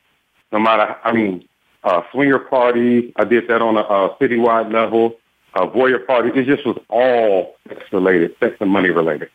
No 0.52 0.60
matter, 0.60 0.96
I 1.04 1.14
mean, 1.14 1.48
uh, 1.86 2.02
swinger 2.12 2.40
parties, 2.40 3.14
I 3.16 3.24
did 3.24 3.48
that 3.48 3.62
on 3.62 3.78
a, 3.78 3.82
a 3.82 4.16
citywide 4.18 4.74
level, 4.74 5.16
uh, 5.54 5.66
voyeur 5.68 6.06
parties. 6.06 6.34
It 6.36 6.46
just 6.46 6.66
was 6.66 6.78
all 6.90 7.56
sex 7.70 7.82
related, 7.94 8.36
sex 8.40 8.58
and 8.60 8.70
money 8.70 8.90
related, 8.90 9.30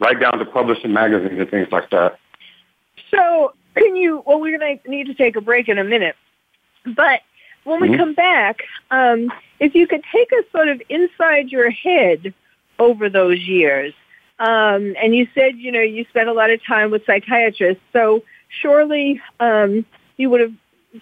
right 0.00 0.18
down 0.18 0.38
to 0.38 0.44
publishing 0.44 0.92
magazines 0.92 1.38
and 1.38 1.50
things 1.50 1.68
like 1.70 1.88
that. 1.90 2.18
So 3.10 3.52
can 3.74 3.96
you, 3.96 4.22
well, 4.26 4.40
we're 4.40 4.58
going 4.58 4.78
to 4.78 4.90
need 4.90 5.06
to 5.06 5.14
take 5.14 5.36
a 5.36 5.40
break 5.40 5.68
in 5.68 5.78
a 5.78 5.84
minute, 5.84 6.16
but 6.84 7.20
when 7.64 7.80
we 7.80 7.88
mm-hmm. 7.88 7.98
come 7.98 8.14
back, 8.14 8.62
um, 8.90 9.32
if 9.60 9.74
you 9.74 9.86
could 9.86 10.02
take 10.12 10.32
us 10.32 10.44
sort 10.50 10.68
of 10.68 10.82
inside 10.88 11.50
your 11.50 11.70
head 11.70 12.34
over 12.78 13.08
those 13.08 13.38
years, 13.38 13.94
um, 14.38 14.94
and 15.00 15.14
you 15.14 15.28
said, 15.34 15.56
you 15.56 15.70
know, 15.70 15.80
you 15.80 16.04
spent 16.10 16.28
a 16.28 16.32
lot 16.32 16.50
of 16.50 16.64
time 16.64 16.90
with 16.90 17.06
psychiatrists, 17.06 17.82
so 17.92 18.22
surely 18.48 19.20
um, 19.38 19.84
you 20.16 20.28
would 20.30 20.40
have 20.40 20.54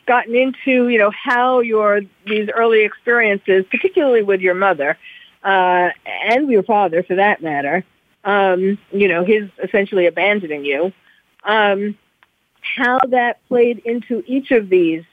gotten 0.07 0.35
into, 0.35 0.89
you 0.89 0.99
know, 0.99 1.11
how 1.11 1.61
your 1.61 2.03
these 2.27 2.49
early 2.55 2.83
experiences, 2.83 3.65
particularly 3.71 4.23
with 4.23 4.41
your 4.41 4.55
mother 4.55 4.99
uh, 5.43 5.91
and 6.05 6.51
your 6.51 6.63
father, 6.63 7.03
for 7.03 7.17
that 7.17 7.43
matter, 7.43 7.85
um, 8.25 8.79
you 8.93 9.09
know, 9.09 9.25
his 9.25 9.49
essentially 9.63 10.07
abandoning 10.07 10.65
you, 10.65 10.93
um, 11.45 11.97
how 12.63 12.99
that 13.09 13.47
played 13.49 13.79
into 13.85 14.23
each 14.27 14.51
of 14.51 14.69
these 14.69 15.05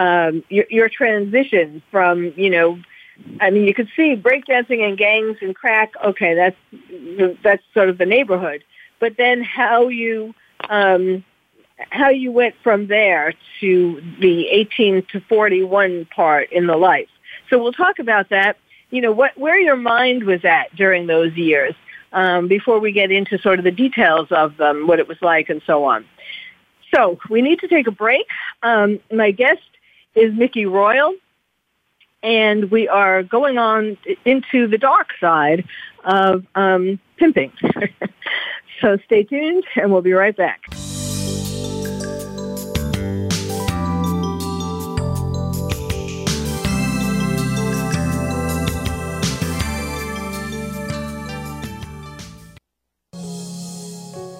um, 0.00 0.42
your, 0.48 0.64
your 0.70 0.88
transition 0.88 1.82
from, 1.90 2.32
you 2.34 2.48
know, 2.48 2.78
I 3.38 3.50
mean, 3.50 3.66
you 3.66 3.74
could 3.74 3.90
see 3.94 4.16
breakdancing 4.16 4.80
and 4.80 4.96
gangs 4.96 5.36
and 5.42 5.54
crack. 5.54 5.92
Okay, 6.02 6.34
that's 6.34 7.36
that's 7.42 7.62
sort 7.74 7.90
of 7.90 7.98
the 7.98 8.06
neighborhood. 8.06 8.64
But 8.98 9.18
then 9.18 9.42
how 9.42 9.88
you 9.88 10.34
um, 10.70 11.22
how 11.90 12.08
you 12.08 12.32
went 12.32 12.54
from 12.62 12.86
there 12.86 13.34
to 13.60 14.02
the 14.20 14.48
18 14.48 15.02
to 15.12 15.20
41 15.20 16.06
part 16.06 16.50
in 16.50 16.66
the 16.66 16.76
life. 16.76 17.08
So 17.50 17.62
we'll 17.62 17.72
talk 17.72 17.98
about 17.98 18.30
that. 18.30 18.56
You 18.88 19.02
know, 19.02 19.12
what 19.12 19.36
where 19.36 19.58
your 19.58 19.76
mind 19.76 20.24
was 20.24 20.42
at 20.46 20.74
during 20.74 21.06
those 21.06 21.34
years 21.34 21.74
um, 22.12 22.48
before 22.48 22.78
we 22.80 22.90
get 22.90 23.10
into 23.10 23.38
sort 23.38 23.58
of 23.58 23.64
the 23.66 23.70
details 23.70 24.28
of 24.30 24.56
them, 24.56 24.86
what 24.86 24.98
it 24.98 25.08
was 25.08 25.20
like, 25.20 25.50
and 25.50 25.60
so 25.66 25.84
on. 25.84 26.06
So 26.94 27.18
we 27.28 27.42
need 27.42 27.60
to 27.60 27.68
take 27.68 27.86
a 27.86 27.92
break. 27.92 28.26
Um, 28.62 29.00
my 29.12 29.30
guest 29.30 29.62
is 30.14 30.34
Mickey 30.34 30.66
Royal, 30.66 31.14
and 32.22 32.70
we 32.70 32.88
are 32.88 33.22
going 33.22 33.58
on 33.58 33.96
into 34.24 34.66
the 34.66 34.78
dark 34.78 35.08
side 35.20 35.64
of 36.04 36.44
um, 36.54 36.98
pimping. 37.16 37.52
so 38.80 38.98
stay 39.04 39.22
tuned, 39.22 39.64
and 39.76 39.92
we'll 39.92 40.02
be 40.02 40.12
right 40.12 40.36
back. 40.36 40.62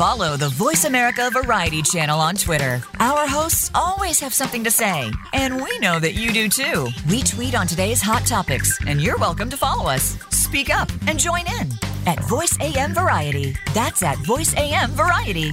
Follow 0.00 0.32
the 0.38 0.48
Voice 0.48 0.86
America 0.86 1.28
Variety 1.30 1.82
channel 1.82 2.20
on 2.20 2.34
Twitter. 2.34 2.80
Our 3.00 3.28
hosts 3.28 3.70
always 3.74 4.18
have 4.20 4.32
something 4.32 4.64
to 4.64 4.70
say, 4.70 5.10
and 5.34 5.62
we 5.62 5.78
know 5.78 6.00
that 6.00 6.14
you 6.14 6.32
do 6.32 6.48
too. 6.48 6.88
We 7.10 7.22
tweet 7.22 7.54
on 7.54 7.66
today's 7.66 8.00
hot 8.00 8.24
topics, 8.24 8.82
and 8.86 9.02
you're 9.02 9.18
welcome 9.18 9.50
to 9.50 9.58
follow 9.58 9.90
us. 9.90 10.16
Speak 10.30 10.74
up 10.74 10.88
and 11.06 11.18
join 11.18 11.44
in 11.60 11.68
at 12.06 12.18
Voice 12.20 12.56
AM 12.62 12.94
Variety. 12.94 13.54
That's 13.74 14.02
at 14.02 14.16
Voice 14.20 14.56
AM 14.56 14.92
Variety. 14.92 15.52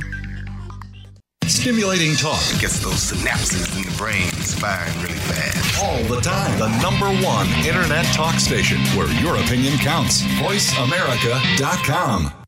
Stimulating 1.43 2.15
talk 2.15 2.41
gets 2.57 2.79
those 2.79 3.11
synapses 3.11 3.75
in 3.75 3.83
the 3.83 3.91
brain 3.97 4.31
firing 4.31 4.97
really 5.01 5.19
fast. 5.27 5.83
All 5.83 6.01
the 6.03 6.21
time. 6.21 6.57
The 6.57 6.69
number 6.81 7.09
one 7.21 7.49
internet 7.65 8.05
talk 8.13 8.35
station 8.35 8.79
where 8.95 9.11
your 9.21 9.35
opinion 9.35 9.77
counts. 9.79 10.21
VoiceAmerica.com. 10.39 12.46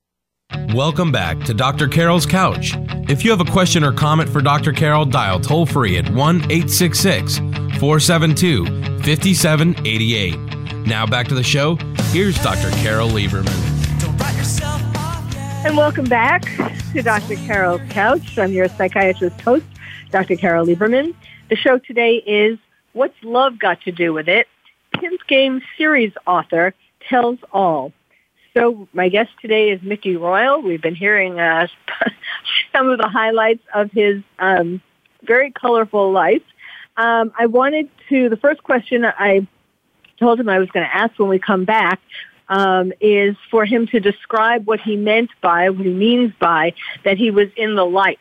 Welcome 0.73 1.11
back 1.11 1.39
to 1.45 1.53
Dr. 1.53 1.87
Carol's 1.87 2.25
Couch. 2.25 2.73
If 3.07 3.23
you 3.23 3.29
have 3.29 3.39
a 3.39 3.51
question 3.51 3.83
or 3.83 3.91
comment 3.91 4.29
for 4.29 4.41
Dr. 4.41 4.73
Carol, 4.73 5.05
dial 5.05 5.39
toll 5.39 5.65
free 5.65 5.97
at 5.97 6.09
1 6.09 6.35
866 6.51 7.37
472 7.79 8.65
5788. 9.03 10.35
Now 10.87 11.05
back 11.05 11.27
to 11.27 11.35
the 11.35 11.43
show. 11.43 11.75
Here's 12.11 12.35
Dr. 12.41 12.71
Carol 12.81 13.09
Lieberman. 13.09 13.47
And 15.65 15.77
welcome 15.77 16.05
back 16.05 16.43
to 16.93 17.01
Dr. 17.03 17.35
Carol's 17.35 17.81
Couch. 17.89 18.39
I'm 18.39 18.51
your 18.51 18.69
psychiatrist 18.69 19.39
host, 19.41 19.65
Dr. 20.09 20.35
Carol 20.35 20.65
Lieberman. 20.65 21.13
The 21.49 21.55
show 21.55 21.77
today 21.77 22.15
is 22.25 22.57
What's 22.93 23.17
Love 23.23 23.59
Got 23.59 23.81
to 23.81 23.91
Do 23.91 24.13
with 24.13 24.27
It? 24.27 24.47
Pimp 24.93 25.21
Game 25.27 25.61
series 25.77 26.13
author 26.25 26.73
tells 27.07 27.37
all. 27.51 27.93
So 28.55 28.87
my 28.93 29.09
guest 29.09 29.29
today 29.41 29.69
is 29.69 29.81
Mickey 29.83 30.15
Royal. 30.15 30.61
We've 30.61 30.81
been 30.81 30.95
hearing 30.95 31.39
uh, 31.39 31.67
some 32.75 32.89
of 32.89 32.97
the 32.97 33.07
highlights 33.07 33.63
of 33.73 33.91
his 33.91 34.23
um, 34.39 34.81
very 35.23 35.51
colorful 35.51 36.11
life. 36.11 36.41
Um, 36.97 37.31
I 37.37 37.45
wanted 37.45 37.89
to, 38.09 38.29
the 38.29 38.37
first 38.37 38.63
question 38.63 39.05
I 39.05 39.47
told 40.19 40.39
him 40.39 40.49
I 40.49 40.59
was 40.59 40.69
going 40.69 40.85
to 40.85 40.95
ask 40.95 41.17
when 41.17 41.29
we 41.29 41.39
come 41.39 41.63
back 41.63 41.99
um, 42.49 42.91
is 42.99 43.35
for 43.51 43.65
him 43.65 43.87
to 43.87 43.99
describe 43.99 44.65
what 44.65 44.79
he 44.79 44.95
meant 44.95 45.29
by, 45.41 45.69
what 45.69 45.85
he 45.85 45.93
means 45.93 46.33
by, 46.39 46.73
that 47.05 47.17
he 47.17 47.31
was 47.31 47.47
in 47.55 47.75
the 47.75 47.85
life. 47.85 48.17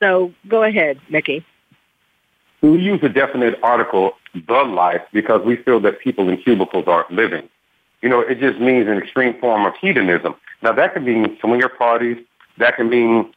So 0.00 0.32
go 0.46 0.62
ahead, 0.62 1.00
Mickey. 1.08 1.44
We 2.60 2.78
use 2.80 3.00
a 3.02 3.08
definite 3.08 3.58
article, 3.62 4.12
the 4.34 4.62
life, 4.62 5.02
because 5.12 5.42
we 5.44 5.56
feel 5.56 5.80
that 5.80 6.00
people 6.00 6.28
in 6.28 6.36
cubicles 6.38 6.84
aren't 6.86 7.10
living. 7.10 7.48
You 8.04 8.10
know, 8.10 8.20
it 8.20 8.38
just 8.38 8.60
means 8.60 8.86
an 8.86 8.98
extreme 8.98 9.32
form 9.40 9.64
of 9.64 9.72
hedonism. 9.80 10.34
Now, 10.60 10.72
that 10.72 10.92
could 10.92 11.04
mean 11.04 11.38
swinger 11.40 11.70
parties. 11.70 12.18
That 12.58 12.76
can 12.76 12.90
mean 12.90 13.32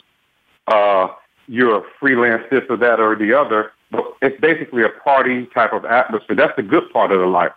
uh, 0.67 1.07
you're 1.47 1.77
a 1.77 1.83
freelance 1.97 2.43
this 2.51 2.63
or 2.69 2.75
that 2.75 2.99
or 2.99 3.15
the 3.15 3.31
other. 3.31 3.71
But 3.91 4.03
it's 4.21 4.37
basically 4.41 4.83
a 4.83 4.89
party 4.89 5.45
type 5.53 5.71
of 5.71 5.85
atmosphere. 5.85 6.35
That's 6.35 6.57
the 6.57 6.63
good 6.63 6.91
part 6.91 7.13
of 7.13 7.21
the 7.21 7.27
life. 7.27 7.53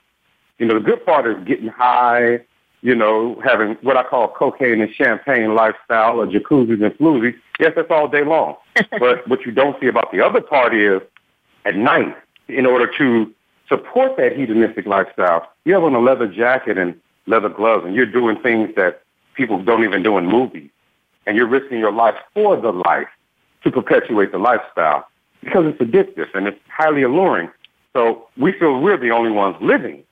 You 0.61 0.67
know, 0.67 0.75
the 0.75 0.85
good 0.85 1.05
part 1.05 1.27
is 1.27 1.45
getting 1.45 1.67
high, 1.67 2.45
you 2.81 2.95
know, 2.95 3.41
having 3.43 3.77
what 3.83 3.97
I 3.97 4.05
call 4.05 4.29
cocaine 4.29 4.81
and 4.81 4.95
champagne 4.95 5.57
lifestyle 5.57 6.21
or 6.21 6.29
jacuzzis 6.29 6.81
and 6.81 6.97
floozies. 6.97 7.35
Yes, 7.59 7.73
that's 7.75 7.91
all 7.91 8.07
day 8.07 8.23
long. 8.23 8.55
but 9.01 9.27
what 9.27 9.45
you 9.45 9.51
don't 9.51 9.77
see 9.81 9.89
about 9.89 10.13
the 10.13 10.25
other 10.25 10.41
party 10.41 10.85
is 10.85 11.03
at 11.65 11.75
night, 11.75 12.17
in 12.47 12.67
order 12.67 12.89
to 12.99 13.35
support 13.71 14.17
that 14.19 14.37
hedonistic 14.37 14.85
lifestyle, 14.85 15.49
you 15.65 15.73
have 15.73 15.85
on 15.85 15.95
a 15.95 16.01
leather 16.01 16.27
jacket 16.27 16.77
and 16.77 17.01
leather 17.27 17.49
gloves, 17.49 17.87
and 17.87 17.95
you're 17.95 18.05
doing 18.05 18.37
things 18.43 18.75
that 18.75 19.03
people 19.35 19.63
don't 19.63 19.85
even 19.85 20.03
do 20.03 20.19
in 20.19 20.27
movies. 20.27 20.69
And 21.27 21.37
you're 21.37 21.47
risking 21.47 21.79
your 21.79 21.93
life 21.93 22.17
for 22.35 22.57
the 22.61 22.73
life 22.73 23.09
to 23.63 23.71
perpetuate 23.71 24.33
the 24.33 24.39
lifestyle 24.39 25.07
because 25.41 25.67
it's 25.67 25.79
addictive 25.79 26.27
and 26.35 26.49
it's 26.49 26.59
highly 26.69 27.03
alluring. 27.03 27.49
So 27.93 28.29
we 28.37 28.53
feel 28.53 28.81
we're 28.81 28.97
the 28.97 29.11
only 29.11 29.31
ones 29.31 29.57
living, 29.61 30.03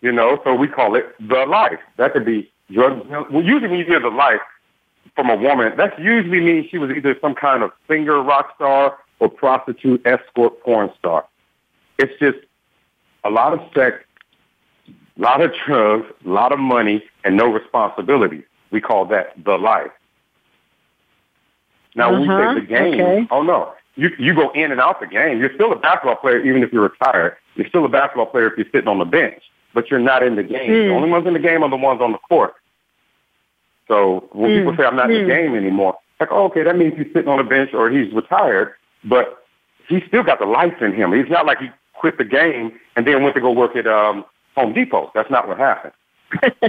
you 0.00 0.10
know, 0.10 0.40
so 0.44 0.54
we 0.54 0.68
call 0.68 0.94
it 0.94 1.14
the 1.20 1.44
life. 1.46 1.80
That 1.96 2.12
could 2.12 2.24
be 2.24 2.50
drugs. 2.70 3.06
Well, 3.30 3.42
usually 3.42 3.68
when 3.68 3.78
you 3.78 3.84
hear 3.84 4.00
the 4.00 4.08
life 4.08 4.40
from 5.14 5.28
a 5.28 5.36
woman, 5.36 5.76
that 5.76 5.98
usually 5.98 6.40
means 6.40 6.70
she 6.70 6.78
was 6.78 6.90
either 6.90 7.16
some 7.20 7.34
kind 7.34 7.62
of 7.62 7.72
singer, 7.88 8.22
rock 8.22 8.54
star, 8.54 8.98
or 9.18 9.28
prostitute, 9.28 10.04
escort, 10.06 10.60
porn 10.62 10.90
star. 10.98 11.26
It's 11.98 12.18
just 12.18 12.38
a 13.24 13.30
lot 13.30 13.52
of 13.52 13.60
sex, 13.74 14.04
a 14.88 15.20
lot 15.20 15.40
of 15.40 15.52
drugs, 15.66 16.06
a 16.24 16.28
lot 16.28 16.52
of 16.52 16.58
money, 16.58 17.04
and 17.24 17.36
no 17.36 17.46
responsibility. 17.46 18.44
We 18.70 18.80
call 18.80 19.04
that 19.06 19.32
the 19.44 19.56
life. 19.56 19.90
Now, 21.94 22.08
uh-huh. 22.08 22.12
when 22.12 22.20
we 22.22 22.26
say 22.28 22.42
uh-huh. 22.42 22.54
the 22.54 22.66
game, 22.66 23.00
okay. 23.00 23.28
oh 23.30 23.42
no, 23.42 23.72
you 23.96 24.10
you 24.18 24.34
go 24.34 24.50
in 24.52 24.72
and 24.72 24.80
out 24.80 25.00
the 25.00 25.06
game. 25.06 25.38
You're 25.38 25.54
still 25.54 25.72
a 25.72 25.76
basketball 25.76 26.16
player 26.16 26.40
even 26.40 26.62
if 26.62 26.72
you're 26.72 26.82
retired. 26.82 27.36
You're 27.54 27.68
still 27.68 27.84
a 27.84 27.88
basketball 27.88 28.26
player 28.26 28.50
if 28.50 28.56
you're 28.56 28.70
sitting 28.72 28.88
on 28.88 28.98
the 28.98 29.04
bench, 29.04 29.42
but 29.74 29.90
you're 29.90 30.00
not 30.00 30.22
in 30.22 30.36
the 30.36 30.42
game. 30.42 30.70
Mm. 30.70 30.88
The 30.88 30.94
only 30.94 31.10
ones 31.10 31.26
in 31.26 31.34
the 31.34 31.38
game 31.38 31.62
are 31.62 31.70
the 31.70 31.76
ones 31.76 32.00
on 32.00 32.12
the 32.12 32.18
court. 32.18 32.54
So 33.88 34.28
when 34.32 34.50
mm. 34.50 34.58
people 34.58 34.76
say 34.76 34.84
I'm 34.84 34.96
not 34.96 35.08
mm. 35.08 35.20
in 35.20 35.28
the 35.28 35.34
hmm. 35.34 35.40
game 35.40 35.54
anymore, 35.54 35.98
like 36.18 36.30
oh, 36.32 36.44
okay, 36.46 36.62
that 36.62 36.76
means 36.76 36.94
he's 36.96 37.12
sitting 37.12 37.28
on 37.28 37.38
the 37.38 37.44
bench 37.44 37.74
or 37.74 37.90
he's 37.90 38.12
retired, 38.14 38.72
but 39.04 39.44
he's 39.88 40.02
still 40.08 40.22
got 40.22 40.38
the 40.38 40.46
life 40.46 40.80
in 40.80 40.94
him. 40.94 41.12
He's 41.12 41.28
not 41.28 41.44
like 41.44 41.58
he 41.58 41.68
quit 42.02 42.18
the 42.18 42.24
game 42.24 42.72
and 42.96 43.06
then 43.06 43.22
went 43.22 43.32
to 43.36 43.40
go 43.40 43.52
work 43.52 43.76
at 43.76 43.86
um, 43.86 44.24
Home 44.56 44.72
Depot. 44.72 45.12
That's 45.14 45.30
not 45.30 45.46
what 45.46 45.56
happened. 45.56 45.92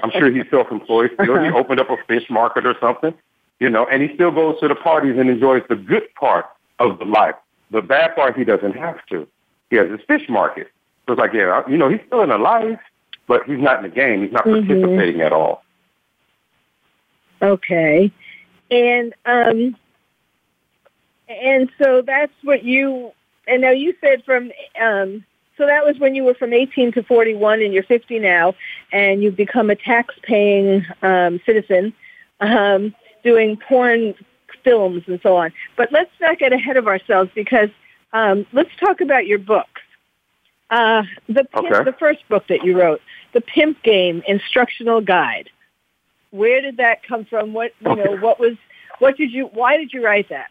I'm 0.03 0.11
sure 0.11 0.29
he's 0.29 0.45
self-employed. 0.51 1.09
Still, 1.15 1.41
he 1.43 1.49
opened 1.59 1.79
up 1.79 1.89
a 1.89 1.97
fish 2.07 2.29
market 2.29 2.67
or 2.67 2.75
something, 2.79 3.15
you 3.59 3.67
know, 3.67 3.87
and 3.87 4.03
he 4.03 4.13
still 4.13 4.29
goes 4.29 4.59
to 4.59 4.67
the 4.67 4.75
parties 4.75 5.17
and 5.17 5.31
enjoys 5.31 5.63
the 5.69 5.75
good 5.75 6.03
part 6.13 6.45
of 6.77 6.99
the 6.99 7.05
life. 7.05 7.33
The 7.71 7.81
bad 7.81 8.13
part, 8.13 8.37
he 8.37 8.43
doesn't 8.43 8.75
have 8.75 9.03
to. 9.07 9.27
He 9.71 9.77
has 9.77 9.89
his 9.89 10.01
fish 10.07 10.29
market. 10.29 10.67
So 11.07 11.13
it's 11.13 11.19
like, 11.19 11.33
yeah, 11.33 11.67
you 11.67 11.77
know, 11.77 11.89
he's 11.89 12.01
still 12.05 12.21
in 12.21 12.29
the 12.29 12.37
life, 12.37 12.79
but 13.27 13.43
he's 13.45 13.57
not 13.57 13.83
in 13.83 13.89
the 13.89 13.95
game. 13.95 14.21
He's 14.21 14.31
not 14.31 14.45
mm-hmm. 14.45 14.67
participating 14.67 15.21
at 15.21 15.33
all. 15.33 15.63
Okay, 17.41 18.11
and 18.69 19.13
um, 19.25 19.75
and 21.27 21.69
so 21.81 22.03
that's 22.03 22.31
what 22.43 22.63
you 22.63 23.11
and 23.47 23.61
now 23.61 23.71
you 23.71 23.93
said 24.01 24.23
from 24.23 24.51
um, 24.79 25.25
so 25.57 25.65
that 25.65 25.85
was 25.85 25.99
when 25.99 26.15
you 26.15 26.23
were 26.23 26.33
from 26.33 26.53
18 26.53 26.93
to 26.93 27.03
41, 27.03 27.61
and 27.61 27.73
you're 27.73 27.83
50 27.83 28.19
now, 28.19 28.55
and 28.91 29.21
you've 29.21 29.35
become 29.35 29.69
a 29.69 29.75
tax-paying 29.75 30.85
um, 31.03 31.39
citizen, 31.45 31.93
um, 32.39 32.95
doing 33.23 33.57
porn 33.57 34.15
films 34.63 35.03
and 35.07 35.19
so 35.21 35.35
on. 35.35 35.53
But 35.77 35.91
let's 35.91 36.11
not 36.19 36.39
get 36.39 36.53
ahead 36.53 36.77
of 36.77 36.87
ourselves 36.87 37.29
because 37.35 37.69
um, 38.13 38.45
let's 38.51 38.69
talk 38.79 39.01
about 39.01 39.27
your 39.27 39.39
books. 39.39 39.81
Uh, 40.69 41.03
the 41.27 41.43
pimp, 41.43 41.71
okay. 41.71 41.83
the 41.83 41.95
first 41.99 42.27
book 42.29 42.47
that 42.47 42.63
you 42.63 42.79
wrote, 42.79 43.01
the 43.33 43.41
Pimp 43.41 43.83
Game 43.83 44.23
Instructional 44.27 45.01
Guide. 45.01 45.49
Where 46.31 46.61
did 46.61 46.77
that 46.77 47.03
come 47.03 47.25
from? 47.25 47.53
What 47.53 47.73
you 47.79 47.95
know? 47.95 48.17
What 48.17 48.39
was? 48.39 48.57
What 48.97 49.17
did 49.17 49.31
you? 49.31 49.45
Why 49.53 49.77
did 49.77 49.93
you 49.93 50.03
write 50.03 50.29
that? 50.29 50.49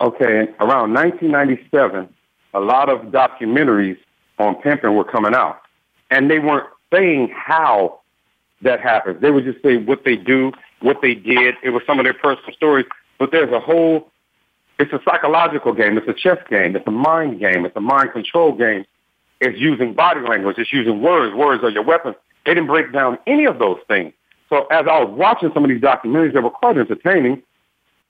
Okay, 0.00 0.48
around 0.60 0.92
1997, 0.94 2.08
a 2.54 2.60
lot 2.60 2.88
of 2.88 3.12
documentaries 3.12 3.98
on 4.38 4.54
pimping 4.56 4.94
were 4.94 5.04
coming 5.04 5.34
out. 5.34 5.60
And 6.10 6.30
they 6.30 6.38
weren't 6.38 6.68
saying 6.92 7.32
how 7.34 8.00
that 8.62 8.80
happens. 8.80 9.20
They 9.20 9.30
would 9.30 9.44
just 9.44 9.62
say 9.62 9.76
what 9.76 10.04
they 10.04 10.16
do, 10.16 10.52
what 10.80 11.02
they 11.02 11.14
did. 11.14 11.54
It 11.62 11.70
was 11.70 11.82
some 11.86 11.98
of 11.98 12.04
their 12.04 12.14
personal 12.14 12.52
stories. 12.52 12.86
But 13.18 13.30
there's 13.32 13.52
a 13.52 13.60
whole, 13.60 14.10
it's 14.78 14.92
a 14.92 15.00
psychological 15.04 15.72
game. 15.72 15.98
It's 15.98 16.08
a 16.08 16.14
chess 16.14 16.38
game. 16.48 16.76
It's 16.76 16.86
a 16.86 16.92
mind 16.92 17.40
game. 17.40 17.64
It's 17.64 17.76
a 17.76 17.80
mind 17.80 18.12
control 18.12 18.52
game. 18.52 18.84
It's 19.40 19.58
using 19.58 19.94
body 19.94 20.20
language. 20.20 20.56
It's 20.58 20.72
using 20.72 21.02
words. 21.02 21.34
Words 21.34 21.62
are 21.64 21.70
your 21.70 21.84
weapons. 21.84 22.16
They 22.44 22.54
didn't 22.54 22.68
break 22.68 22.92
down 22.92 23.18
any 23.26 23.44
of 23.44 23.58
those 23.58 23.78
things. 23.88 24.12
So 24.48 24.66
as 24.66 24.86
I 24.86 25.02
was 25.02 25.10
watching 25.10 25.50
some 25.52 25.64
of 25.64 25.70
these 25.70 25.80
documentaries 25.80 26.32
that 26.34 26.42
were 26.42 26.50
quite 26.50 26.78
entertaining, 26.78 27.42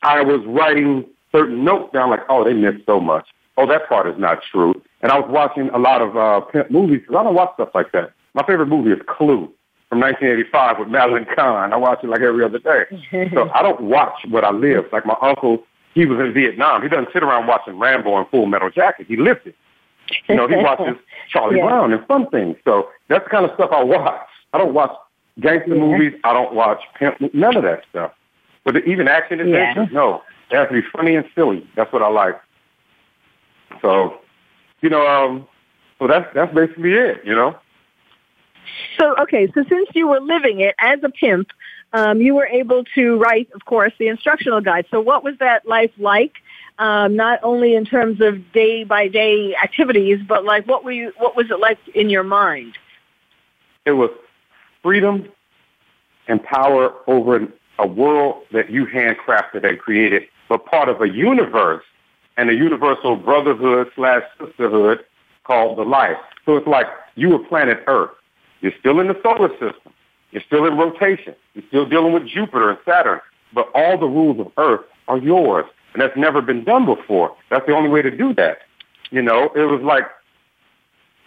I 0.03 0.23
was 0.23 0.45
writing 0.45 1.07
certain 1.37 1.65
notes 1.65 1.93
down 1.93 2.11
like, 2.11 2.21
oh, 2.29 2.45
they 2.45 2.53
missed 2.53 2.87
so 2.87 3.01
much. 3.01 3.27
Oh, 3.59 3.67
that 3.67 3.89
part 3.89 4.07
is 4.07 4.19
not 4.19 4.41
true. 4.51 4.75
And 5.03 5.13
I 5.13 5.19
was 5.19 5.31
watching 5.31 5.69
a 5.71 5.79
lot 5.79 6.03
of 6.03 6.17
uh, 6.17 6.41
pimp 6.41 6.71
movies 6.71 7.01
because 7.01 7.17
I 7.17 7.23
don't 7.23 7.35
watch 7.35 7.55
stuff 7.55 7.71
like 7.75 7.93
that. 7.93 8.13
My 8.35 8.45
favorite 8.47 8.67
movie 8.67 8.91
is 8.91 9.01
Clue 9.07 9.53
from 9.89 10.01
1985 10.01 10.79
with 10.79 10.89
Madeline 10.89 11.27
Kahn. 11.35 11.73
I 11.73 11.77
watch 11.77 12.01
it 12.03 12.09
like 12.09 12.21
every 12.21 12.45
other 12.45 12.59
day. 12.59 12.85
so 13.33 13.51
I 13.55 13.63
don't 13.63 13.83
watch 13.83 14.15
what 14.29 14.45
I 14.45 14.51
live. 14.51 14.85
Like 14.93 15.07
my 15.07 15.17
uncle, 15.23 15.65
he 15.95 16.07
was 16.07 16.19
in 16.21 16.35
Vietnam. 16.35 16.83
He 16.83 16.89
doesn't 16.89 17.13
sit 17.13 17.23
around 17.23 17.47
watching 17.47 17.79
Rambo 17.79 18.17
and 18.19 18.29
Full 18.29 18.47
Metal 18.47 18.71
Jacket. 18.71 19.07
He 19.09 19.17
lived 19.17 19.47
it. 19.47 19.55
You 20.29 20.37
know, 20.37 20.47
he 20.47 20.57
watches 20.57 20.97
Charlie 21.31 21.59
yeah. 21.59 21.67
Brown 21.67 21.93
and 21.93 22.07
fun 22.07 22.29
things. 22.31 22.57
So 22.65 22.89
that's 23.09 23.25
the 23.25 23.31
kind 23.31 23.45
of 23.45 23.53
stuff 23.55 23.71
I 23.73 23.83
watch. 23.83 24.21
I 24.53 24.59
don't 24.59 24.75
watch 24.75 24.93
gangster 25.41 25.75
yeah. 25.75 25.81
movies. 25.81 26.13
I 26.25 26.33
don't 26.33 26.55
watch 26.55 26.81
pimp, 26.99 27.17
none 27.35 27.57
of 27.57 27.63
that 27.63 27.83
stuff. 27.91 28.13
But 28.65 28.87
even 28.87 29.09
action 29.09 29.41
adventures, 29.41 29.89
yeah. 29.91 29.97
no. 29.97 30.23
It 30.51 30.57
has 30.57 30.69
to 30.69 30.75
be 30.75 30.83
funny 30.93 31.17
and 31.17 31.27
silly. 31.35 31.69
That's 31.75 31.93
what 31.93 32.03
I 32.03 32.09
like. 32.09 32.41
So, 33.83 34.21
you 34.81 34.89
know, 34.89 35.07
um, 35.07 35.47
so 35.99 36.07
that's 36.07 36.33
that's 36.35 36.55
basically 36.55 36.93
it. 36.93 37.23
You 37.25 37.35
know. 37.35 37.57
So 38.99 39.15
okay, 39.23 39.51
so 39.53 39.65
since 39.69 39.89
you 39.95 40.09
were 40.09 40.21
living 40.21 40.61
it 40.61 40.75
as 40.79 41.01
a 41.03 41.09
pimp, 41.09 41.51
um, 41.93 42.21
you 42.21 42.35
were 42.35 42.47
able 42.47 42.85
to 42.95 43.17
write, 43.17 43.49
of 43.55 43.65
course, 43.65 43.93
the 43.99 44.09
instructional 44.09 44.61
guide. 44.61 44.87
So 44.91 45.01
what 45.01 45.25
was 45.25 45.37
that 45.39 45.67
life 45.67 45.93
like? 45.99 46.35
Um, 46.79 47.17
not 47.17 47.41
only 47.43 47.75
in 47.75 47.87
terms 47.87 48.21
of 48.21 48.53
day 48.53 48.85
by 48.85 49.09
day 49.09 49.57
activities, 49.57 50.21
but 50.27 50.45
like 50.45 50.67
what 50.67 50.85
were 50.85 50.93
you, 50.93 51.13
what 51.17 51.35
was 51.35 51.51
it 51.51 51.59
like 51.59 51.79
in 51.95 52.11
your 52.11 52.23
mind? 52.23 52.77
It 53.87 53.93
was 53.93 54.11
freedom 54.83 55.29
and 56.29 56.43
power 56.43 56.93
over 57.07 57.49
a 57.79 57.87
world 57.87 58.43
that 58.53 58.71
you 58.71 58.87
handcrafted 58.87 59.67
and 59.67 59.79
created 59.79 60.25
but 60.49 60.67
part 60.67 60.89
of 60.89 61.01
a 61.01 61.09
universe 61.09 61.85
and 62.37 62.51
a 62.51 62.55
universal 62.55 63.17
brotherhood 63.17 63.91
slash 63.95 64.23
sisterhood 64.39 65.05
called 65.45 65.79
the 65.79 65.83
life. 65.83 66.17
So 66.45 66.57
it's 66.57 66.67
like 66.67 66.87
you 67.15 67.31
were 67.31 67.39
planet 67.39 67.83
Earth. 67.87 68.11
You're 68.61 68.73
still 68.79 69.01
in 69.01 69.09
the 69.09 69.19
solar 69.23 69.51
system. 69.51 69.93
You're 70.31 70.43
still 70.47 70.67
in 70.67 70.77
rotation. 70.77 71.35
You're 71.55 71.65
still 71.69 71.87
dealing 71.87 72.13
with 72.13 72.27
Jupiter 72.27 72.71
and 72.71 72.79
Saturn. 72.85 73.21
But 73.55 73.71
all 73.75 73.99
the 73.99 74.07
rules 74.07 74.41
of 74.41 74.53
Earth 74.57 74.85
are 75.09 75.19
yours. 75.19 75.67
And 75.93 76.03
that's 76.03 76.17
never 76.17 76.43
been 76.43 76.65
done 76.65 76.85
before. 76.85 77.35
That's 77.51 77.67
the 77.67 77.73
only 77.73 77.89
way 77.89 78.03
to 78.03 78.11
do 78.11 78.35
that. 78.35 78.59
You 79.11 79.23
know, 79.23 79.51
it 79.55 79.65
was 79.65 79.81
like, 79.83 80.05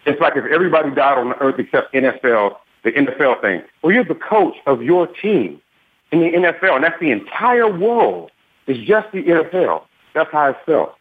it's 0.06 0.20
like 0.22 0.36
if 0.36 0.46
everybody 0.46 0.92
died 0.92 1.18
on 1.18 1.30
the 1.30 1.38
Earth 1.38 1.56
except 1.60 1.94
NFL, 1.94 2.58
the 2.84 2.92
NFL 2.92 3.42
thing. 3.42 3.64
Well, 3.82 3.94
you're 3.94 4.04
the 4.04 4.16
coach 4.16 4.56
of 4.66 4.82
your 4.82 5.08
team 5.08 5.62
in 6.12 6.20
the 6.20 6.32
NFL, 6.32 6.76
and 6.76 6.84
that's 6.84 7.00
the 7.00 7.12
entire 7.12 7.72
world. 7.72 8.32
It's 8.70 8.88
just 8.88 9.12
the 9.12 9.24
NFL. 9.24 9.82
That's 10.14 10.32
how 10.32 10.52
it 10.52 10.58
felt. 10.64 10.94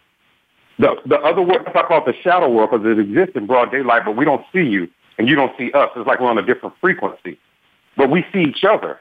The 0.78 0.96
the 1.04 1.16
other 1.20 1.42
world, 1.42 1.66
I 1.66 1.82
call 1.82 1.98
it 1.98 2.06
the 2.06 2.14
shadow 2.22 2.48
world 2.48 2.70
because 2.70 2.86
it 2.86 2.98
exists 2.98 3.36
in 3.36 3.46
broad 3.46 3.70
daylight, 3.70 4.06
but 4.06 4.16
we 4.16 4.24
don't 4.24 4.44
see 4.52 4.62
you 4.62 4.88
and 5.18 5.28
you 5.28 5.34
don't 5.34 5.52
see 5.58 5.70
us. 5.72 5.90
It's 5.94 6.06
like 6.06 6.18
we're 6.18 6.30
on 6.30 6.38
a 6.38 6.42
different 6.42 6.76
frequency, 6.80 7.38
but 7.96 8.10
we 8.10 8.24
see 8.32 8.40
each 8.40 8.64
other. 8.64 8.98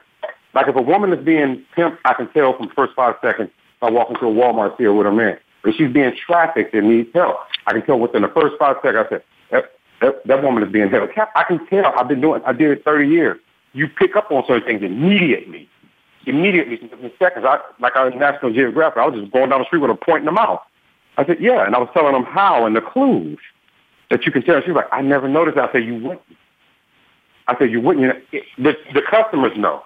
Like 0.54 0.68
if 0.68 0.76
a 0.76 0.82
woman 0.82 1.14
is 1.14 1.24
being 1.24 1.64
pimped, 1.74 1.96
I 2.04 2.12
can 2.12 2.30
tell 2.32 2.56
from 2.58 2.68
the 2.68 2.74
first 2.74 2.94
five 2.94 3.14
seconds 3.22 3.48
by 3.80 3.90
walking 3.90 4.16
to 4.16 4.26
a 4.26 4.32
Walmart 4.32 4.76
here 4.76 4.92
with 4.92 5.06
her 5.06 5.12
man. 5.12 5.38
If 5.64 5.76
she's 5.76 5.92
being 5.92 6.12
trafficked 6.26 6.74
and 6.74 6.90
needs 6.90 7.08
help, 7.14 7.38
I 7.66 7.72
can 7.72 7.86
tell 7.86 7.98
within 7.98 8.20
the 8.20 8.28
first 8.28 8.56
five 8.58 8.76
seconds. 8.82 9.06
I 9.06 9.08
said 9.08 9.22
that, 9.50 9.72
that, 10.02 10.26
that 10.26 10.42
woman 10.42 10.62
is 10.62 10.70
being 10.70 10.90
held. 10.90 11.08
I 11.34 11.44
can 11.44 11.66
tell. 11.68 11.86
I've 11.96 12.08
been 12.08 12.20
doing. 12.20 12.42
I 12.44 12.52
did 12.52 12.70
it 12.70 12.84
30 12.84 13.08
years. 13.08 13.40
You 13.72 13.88
pick 13.88 14.14
up 14.14 14.30
on 14.30 14.44
certain 14.46 14.66
things 14.66 14.82
immediately. 14.82 15.68
Immediately, 16.28 16.78
in 16.80 17.12
seconds. 17.18 17.44
I, 17.48 17.60
like 17.80 17.96
I 17.96 18.04
was 18.04 18.14
National 18.16 18.52
Geographic, 18.52 18.98
I 18.98 19.06
was 19.06 19.18
just 19.18 19.32
going 19.32 19.50
down 19.50 19.60
the 19.60 19.66
street 19.66 19.80
with 19.80 19.90
a 19.90 19.94
point 19.94 20.20
in 20.20 20.26
the 20.26 20.32
mouth. 20.32 20.60
I 21.16 21.26
said, 21.26 21.38
yeah, 21.40 21.66
and 21.66 21.74
I 21.74 21.78
was 21.78 21.88
telling 21.92 22.12
them 22.12 22.24
how 22.24 22.66
and 22.66 22.76
the 22.76 22.80
clues 22.80 23.38
that 24.10 24.24
you 24.24 24.32
can 24.32 24.42
tell. 24.42 24.60
She 24.62 24.70
was 24.70 24.76
like, 24.76 24.92
I 24.92 25.02
never 25.02 25.28
noticed. 25.28 25.58
I 25.58 25.70
said, 25.72 25.84
you 25.84 25.94
wouldn't. 25.94 26.22
I 27.48 27.58
said, 27.58 27.70
you 27.70 27.80
wouldn't. 27.80 28.02
You 28.30 28.40
know, 28.40 28.44
the, 28.58 28.76
the 28.94 29.02
customers 29.02 29.52
know. 29.56 29.82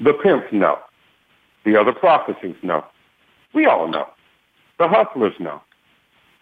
The 0.00 0.14
pimps 0.14 0.46
know. 0.52 0.78
The 1.64 1.78
other 1.78 1.92
prostitutes 1.92 2.58
know. 2.62 2.84
We 3.52 3.66
all 3.66 3.88
know. 3.88 4.06
The 4.78 4.88
hustlers 4.88 5.34
know. 5.38 5.60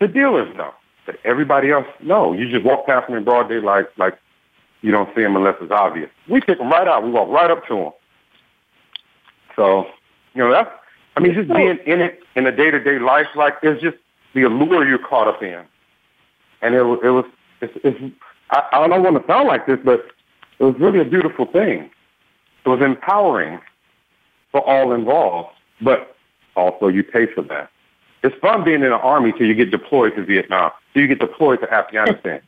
The 0.01 0.07
dealers 0.07 0.55
know. 0.57 0.73
But 1.07 1.17
everybody 1.25 1.71
else 1.71 1.87
know. 2.01 2.33
You 2.33 2.49
just 2.49 2.65
walk 2.65 2.87
past 2.87 3.09
them 3.09 3.17
in 3.17 3.25
broad 3.25 3.49
daylight 3.49 3.87
like 3.97 4.19
you 4.83 4.93
don't 4.93 5.13
see 5.15 5.23
them 5.23 5.35
unless 5.35 5.57
it's 5.61 5.73
obvious. 5.73 6.11
We 6.29 6.41
pick 6.41 6.59
them 6.59 6.71
right 6.71 6.87
out. 6.87 7.03
We 7.03 7.11
walk 7.11 7.29
right 7.31 7.51
up 7.51 7.67
to 7.67 7.75
them. 7.75 7.91
So, 9.59 9.87
you 10.35 10.43
know, 10.43 10.53
that's, 10.53 10.71
I 11.17 11.21
mean, 11.21 11.35
just 11.35 11.49
being 11.49 11.79
in 11.85 12.01
it 12.01 12.21
in 12.37 12.45
the 12.45 12.53
day-to-day 12.53 13.01
life, 13.01 13.27
like, 13.35 13.55
it's 13.63 13.83
just 13.83 13.97
the 14.35 14.45
allure 14.45 14.89
you're 14.89 14.99
caught 14.99 15.27
up 15.27 15.43
in. 15.43 15.63
And 16.63 16.75
it, 16.75 16.83
was 16.85 17.01
it 17.03 17.11
was, 17.11 17.25
it's, 17.61 17.75
it's 17.83 18.15
I, 18.51 18.63
I 18.73 18.89
don't 18.89 19.03
want 19.03 19.21
to 19.21 19.27
sound 19.27 19.49
like 19.49 19.67
this, 19.67 19.81
but 19.85 20.07
it 20.61 20.65
was 20.65 20.77
really 20.79 21.01
a 21.01 21.05
beautiful 21.05 21.45
thing. 21.47 21.91
It 22.65 22.69
was 22.69 22.81
empowering 22.81 23.61
for 24.53 24.61
all 24.61 24.93
involved, 24.93 25.51
but 25.81 26.17
also 26.57 26.87
you 26.87 27.03
pay 27.03 27.27
for 27.27 27.43
that. 27.43 27.71
It's 28.23 28.37
fun 28.41 28.65
being 28.65 28.83
in 28.83 28.91
the 28.91 28.99
army 28.99 29.33
till 29.33 29.47
you 29.47 29.55
get 29.55 29.71
deployed 29.71 30.15
to 30.17 30.25
Vietnam, 30.25 30.71
till 30.93 31.03
you 31.03 31.09
get 31.09 31.21
deployed 31.21 31.61
to 31.61 31.73
Afghanistan. 31.73 32.41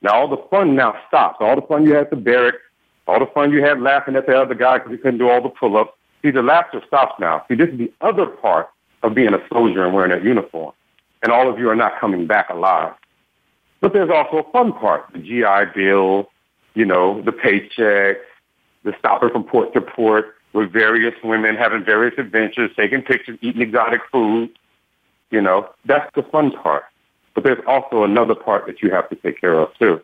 now 0.00 0.14
all 0.14 0.28
the 0.28 0.42
fun 0.50 0.74
now 0.74 0.96
stops. 1.08 1.38
All 1.40 1.56
the 1.56 1.62
fun 1.62 1.84
you 1.84 1.94
had 1.94 2.04
at 2.04 2.10
the 2.10 2.16
barracks, 2.16 2.58
all 3.06 3.18
the 3.18 3.26
fun 3.26 3.52
you 3.52 3.62
had 3.64 3.80
laughing 3.80 4.16
at 4.16 4.26
the 4.26 4.36
other 4.36 4.54
guy 4.54 4.78
because 4.78 4.92
he 4.92 4.98
couldn't 4.98 5.18
do 5.18 5.28
all 5.28 5.42
the 5.42 5.48
pull-ups. 5.48 5.92
See, 6.22 6.30
the 6.30 6.42
laughter 6.42 6.82
stops 6.86 7.18
now. 7.18 7.44
See, 7.48 7.54
this 7.54 7.68
is 7.68 7.78
the 7.78 7.92
other 8.00 8.26
part 8.26 8.70
of 9.02 9.14
being 9.14 9.34
a 9.34 9.42
soldier 9.52 9.84
and 9.84 9.94
wearing 9.94 10.10
that 10.10 10.24
uniform. 10.24 10.72
And 11.22 11.32
all 11.32 11.48
of 11.48 11.58
you 11.58 11.68
are 11.68 11.76
not 11.76 12.00
coming 12.00 12.26
back 12.26 12.48
alive. 12.50 12.94
But 13.80 13.92
there's 13.92 14.10
also 14.10 14.38
a 14.38 14.52
fun 14.52 14.72
part, 14.72 15.06
the 15.12 15.18
GI 15.18 15.72
Bill, 15.74 16.30
you 16.74 16.84
know, 16.84 17.20
the 17.22 17.32
paycheck, 17.32 18.18
the 18.84 18.94
stopper 18.98 19.28
from 19.28 19.44
port 19.44 19.72
to 19.74 19.80
port 19.80 20.36
with 20.52 20.72
various 20.72 21.14
women 21.24 21.56
having 21.56 21.84
various 21.84 22.14
adventures, 22.18 22.70
taking 22.76 23.02
pictures, 23.02 23.38
eating 23.40 23.62
exotic 23.62 24.00
food. 24.10 24.50
You 25.30 25.40
know, 25.40 25.68
that's 25.84 26.08
the 26.14 26.22
fun 26.22 26.52
part. 26.52 26.84
But 27.34 27.44
there's 27.44 27.62
also 27.66 28.04
another 28.04 28.34
part 28.34 28.66
that 28.66 28.82
you 28.82 28.90
have 28.90 29.08
to 29.08 29.16
take 29.16 29.40
care 29.40 29.58
of 29.58 29.70
too. 29.78 30.00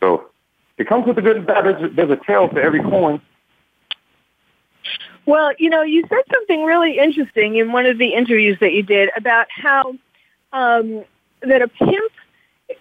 So 0.00 0.30
it 0.78 0.88
comes 0.88 1.06
with 1.06 1.16
the 1.16 1.22
good 1.22 1.36
and 1.36 1.46
bad. 1.46 1.64
There's, 1.94 2.10
a 2.10 2.16
tail 2.16 2.48
to 2.48 2.60
every 2.60 2.82
coin. 2.82 3.20
Well, 5.28 5.52
you 5.58 5.68
know, 5.68 5.82
you 5.82 6.04
said 6.08 6.22
something 6.32 6.64
really 6.64 6.96
interesting 6.96 7.56
in 7.56 7.70
one 7.70 7.84
of 7.84 7.98
the 7.98 8.14
interviews 8.14 8.56
that 8.60 8.72
you 8.72 8.82
did 8.82 9.10
about 9.14 9.46
how 9.50 9.94
um, 10.54 11.04
that 11.42 11.60
a 11.60 11.68
pimp. 11.68 12.12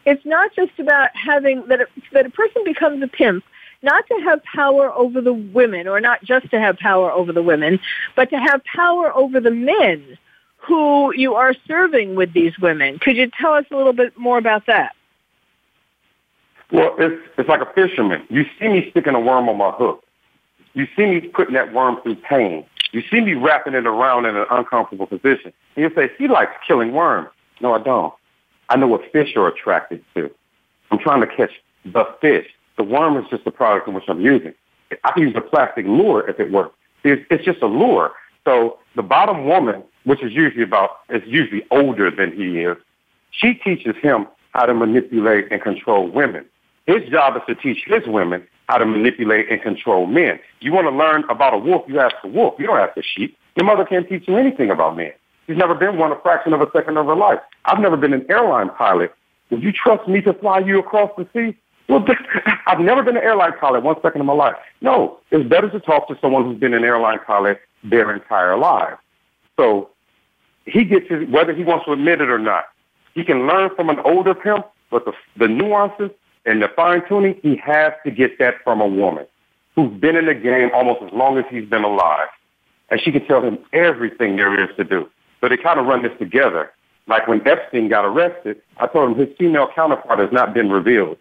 It's 0.06 0.26
not 0.26 0.56
just 0.56 0.72
about 0.80 1.10
having 1.14 1.68
that 1.68 1.82
a, 1.82 1.88
that 2.14 2.26
a 2.26 2.30
person 2.30 2.64
becomes 2.64 3.04
a 3.04 3.08
pimp 3.10 3.44
not 3.82 4.08
to 4.08 4.22
have 4.24 4.42
power 4.46 4.94
over 4.94 5.20
the 5.20 5.34
women 5.34 5.90
or 5.90 6.00
not 6.00 6.24
just 6.24 6.50
to 6.52 6.58
have 6.58 6.78
power 6.78 7.12
over 7.12 7.34
the 7.34 7.44
women, 7.44 7.82
but 8.16 8.30
to 8.30 8.38
have 8.38 8.64
power 8.64 9.14
over 9.14 9.42
the 9.42 9.52
men 9.52 10.18
who 10.56 11.14
you 11.16 11.36
are 11.36 11.54
serving 11.68 12.16
with 12.16 12.32
these 12.32 12.58
women. 12.60 12.98
Could 12.98 13.18
you 13.18 13.30
tell 13.42 13.56
us 13.56 13.66
a 13.72 13.76
little 13.76 13.92
bit 13.92 14.18
more 14.18 14.38
about 14.38 14.68
that? 14.68 14.96
Well, 16.72 16.96
it's, 16.98 17.22
it's 17.38 17.50
like 17.50 17.62
a 17.62 17.74
fisherman. 17.74 18.26
You 18.30 18.46
see 18.58 18.70
me 18.70 18.90
sticking 18.92 19.16
a 19.16 19.20
worm 19.20 19.50
on 19.50 19.58
my 19.58 19.72
hook. 19.72 20.02
You 20.78 20.88
see 20.96 21.08
me 21.08 21.22
putting 21.22 21.56
that 21.56 21.74
worm 21.74 22.00
through 22.04 22.18
pain. 22.18 22.64
You 22.92 23.02
see 23.10 23.20
me 23.20 23.34
wrapping 23.34 23.74
it 23.74 23.88
around 23.88 24.28
in 24.28 24.36
an 24.38 24.46
uncomfortable 24.52 25.08
position. 25.08 25.52
And 25.76 25.84
you 25.84 25.92
say, 25.96 26.12
he 26.20 26.28
likes 26.28 26.52
killing 26.68 26.92
worms. 26.94 27.30
No, 27.62 27.74
I 27.74 27.80
don't. 27.82 28.14
I 28.70 28.76
know 28.78 28.86
what 28.86 29.02
fish 29.12 29.36
are 29.36 29.48
attracted 29.48 30.06
to. 30.14 30.30
I'm 30.92 31.00
trying 31.00 31.22
to 31.22 31.28
catch 31.28 31.50
the 31.84 32.04
fish. 32.22 32.46
The 32.78 32.84
worm 32.84 33.18
is 33.18 33.28
just 33.28 33.44
the 33.44 33.50
product 33.50 33.88
in 33.88 33.96
which 33.96 34.04
I'm 34.08 34.22
using. 34.22 34.54
I 35.04 35.14
can 35.14 35.24
use 35.24 35.34
a 35.36 35.42
plastic 35.42 35.88
lure 35.88 36.30
if 36.30 36.40
it 36.40 36.52
works. 36.52 36.76
It's, 37.04 37.26
it's 37.32 37.44
just 37.44 37.64
a 37.64 37.68
lure. 37.68 38.12
So 38.46 38.78
the 38.96 39.02
bottom 39.02 39.48
woman, 39.48 39.82
which 40.04 40.22
is 40.22 40.32
usually 40.32 40.64
about, 40.64 40.92
is 41.10 41.24
usually 41.26 41.66
older 41.72 42.12
than 42.12 42.34
he 42.34 42.60
is, 42.60 42.78
she 43.32 43.56
teaches 43.56 43.96
him 44.00 44.28
how 44.52 44.68
to 44.68 44.76
manipulate 44.76 45.52
and 45.52 45.60
control 45.60 46.08
women. 46.08 46.46
His 46.86 47.10
job 47.10 47.36
is 47.36 47.42
to 47.48 47.56
teach 47.56 47.84
his 47.88 48.04
women 48.06 48.48
how 48.68 48.78
to 48.78 48.86
manipulate 48.86 49.50
and 49.50 49.62
control 49.62 50.06
men. 50.08 50.40
You 50.60 50.74
want 50.74 50.86
to 50.88 50.92
learn 50.92 51.24
about 51.30 51.54
a 51.54 51.58
wolf, 51.58 51.84
you 51.88 52.00
ask 52.00 52.16
a 52.24 52.28
wolf. 52.28 52.56
You 52.60 52.68
don't 52.68 52.80
ask 52.80 52.98
a 52.98 53.02
sheep. 53.02 53.38
Your 53.56 53.66
mother 53.66 53.86
can't 53.86 54.08
teach 54.08 54.28
you 54.28 54.38
anything 54.38 54.70
about 54.70 54.98
men. 54.98 55.14
She's 55.48 55.58
never 55.58 55.74
been 55.74 55.98
one 55.98 56.12
a 56.12 56.20
fraction 56.20 56.54
of 56.54 56.62
a 56.62 56.70
second 56.74 56.98
of 56.98 57.06
her 57.06 57.16
life. 57.16 57.40
I've 57.66 57.80
never 57.80 57.96
been 57.96 58.14
an 58.14 58.26
airline 58.30 58.70
pilot. 58.70 59.14
Would 59.50 59.64
you 59.64 59.72
trust 59.72 60.08
me 60.08 60.22
to 60.22 60.34
fly 60.34 60.60
you 60.60 60.80
across 60.80 61.10
the 61.18 61.28
sea? 61.34 61.58
Well, 61.88 62.06
I've 62.68 62.82
never 62.82 63.02
been 63.02 63.16
an 63.16 63.24
airline 63.24 63.54
pilot 63.58 63.84
one 63.84 63.96
second 64.02 64.20
of 64.20 64.28
my 64.28 64.34
life. 64.34 64.56
No, 64.82 65.20
it's 65.32 65.48
better 65.48 65.70
to 65.70 65.80
talk 65.80 66.10
to 66.10 66.18
someone 66.22 66.44
who's 66.44 66.60
been 66.60 66.74
an 66.74 66.84
airline 66.84 67.20
pilot 67.26 67.62
their 67.84 68.14
entire 68.14 68.58
life. 68.58 68.98
So 69.58 69.90
he 70.66 70.84
gets 70.84 71.08
his, 71.08 71.30
whether 71.30 71.56
he 71.56 71.64
wants 71.64 71.86
to 71.86 71.94
admit 71.94 72.20
it 72.20 72.30
or 72.30 72.40
not, 72.40 72.66
he 73.14 73.24
can 73.24 73.48
learn 73.48 73.74
from 73.76 73.90
an 73.90 74.00
older 74.04 74.36
pimp, 74.36 74.66
but 74.92 75.06
the, 75.06 75.14
the 75.38 75.48
nuances 75.48 76.12
and 76.48 76.62
the 76.62 76.70
fine 76.70 77.08
tuning, 77.08 77.38
he 77.44 77.58
has 77.58 77.92
to 78.06 78.10
get 78.10 78.40
that 78.40 78.56
from 78.64 78.80
a 78.80 78.88
woman 78.88 79.28
who's 79.76 79.92
been 80.00 80.16
in 80.16 80.26
the 80.26 80.34
game 80.34 80.72
almost 80.74 81.04
as 81.04 81.12
long 81.12 81.38
as 81.38 81.46
he's 81.52 81.70
been 81.70 81.84
alive. 81.84 82.30
And 82.90 83.02
she 83.02 83.12
can 83.12 83.26
tell 83.28 83.42
him 83.42 83.60
everything 83.74 84.38
there 84.38 84.58
is 84.64 84.76
to 84.78 84.86
do. 84.86 85.10
So 85.42 85.50
they 85.50 85.58
kind 85.58 85.78
of 85.78 85.86
run 85.86 86.04
this 86.04 86.18
together. 86.18 86.72
Like 87.06 87.28
when 87.28 87.46
Epstein 87.46 87.90
got 87.90 88.06
arrested, 88.06 88.62
I 88.78 88.88
told 88.88 89.12
him 89.12 89.18
his 89.18 89.38
female 89.38 89.70
counterpart 89.76 90.20
has 90.20 90.32
not 90.32 90.54
been 90.54 90.72
revealed. 90.72 91.18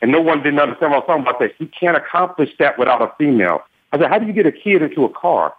And 0.00 0.12
no 0.12 0.20
one 0.20 0.44
didn't 0.44 0.60
understand 0.60 0.92
what 0.92 0.96
I 0.96 1.00
was 1.00 1.06
talking 1.06 1.22
about. 1.22 1.40
That 1.40 1.52
he 1.58 1.66
can't 1.66 1.96
accomplish 1.96 2.50
that 2.60 2.78
without 2.78 3.02
a 3.02 3.12
female. 3.18 3.62
I 3.92 3.98
said, 3.98 4.08
how 4.08 4.18
do 4.20 4.26
you 4.26 4.32
get 4.32 4.46
a 4.46 4.52
kid 4.52 4.80
into 4.80 5.04
a 5.04 5.08
car? 5.08 5.54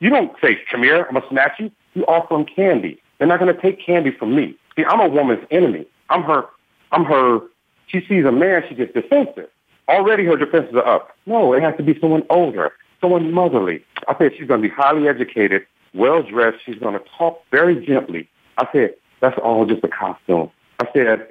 You 0.00 0.10
don't 0.10 0.32
say, 0.42 0.58
come 0.68 0.82
here, 0.82 1.04
I'm 1.04 1.12
going 1.12 1.22
to 1.22 1.28
snatch 1.28 1.60
you. 1.60 1.70
You 1.94 2.04
offer 2.06 2.34
them 2.34 2.44
candy. 2.44 3.00
They're 3.18 3.28
not 3.28 3.38
going 3.38 3.54
to 3.54 3.60
take 3.60 3.84
candy 3.84 4.10
from 4.10 4.34
me. 4.34 4.56
See, 4.74 4.84
I'm 4.84 5.00
a 5.00 5.08
woman's 5.08 5.46
enemy. 5.52 5.86
I'm 6.10 6.24
her, 6.24 6.46
I'm 6.90 7.04
her, 7.04 7.40
she 7.86 8.04
sees 8.06 8.24
a 8.24 8.32
man, 8.32 8.62
she 8.68 8.74
gets 8.74 8.92
defensive. 8.92 9.48
Already 9.88 10.24
her 10.24 10.36
defenses 10.36 10.74
are 10.74 10.86
up. 10.86 11.16
No, 11.26 11.52
it 11.52 11.62
has 11.62 11.76
to 11.76 11.82
be 11.82 11.98
someone 12.00 12.24
older, 12.30 12.72
someone 13.00 13.32
motherly. 13.32 13.84
I 14.08 14.16
said 14.16 14.32
she's 14.36 14.48
going 14.48 14.62
to 14.62 14.68
be 14.68 14.74
highly 14.74 15.08
educated, 15.08 15.66
well 15.92 16.22
dressed. 16.22 16.58
She's 16.64 16.78
going 16.78 16.94
to 16.94 17.04
talk 17.18 17.42
very 17.50 17.84
gently. 17.84 18.28
I 18.58 18.66
said, 18.72 18.94
that's 19.20 19.38
all 19.38 19.66
just 19.66 19.84
a 19.84 19.88
costume. 19.88 20.50
I 20.80 20.88
said, 20.92 21.28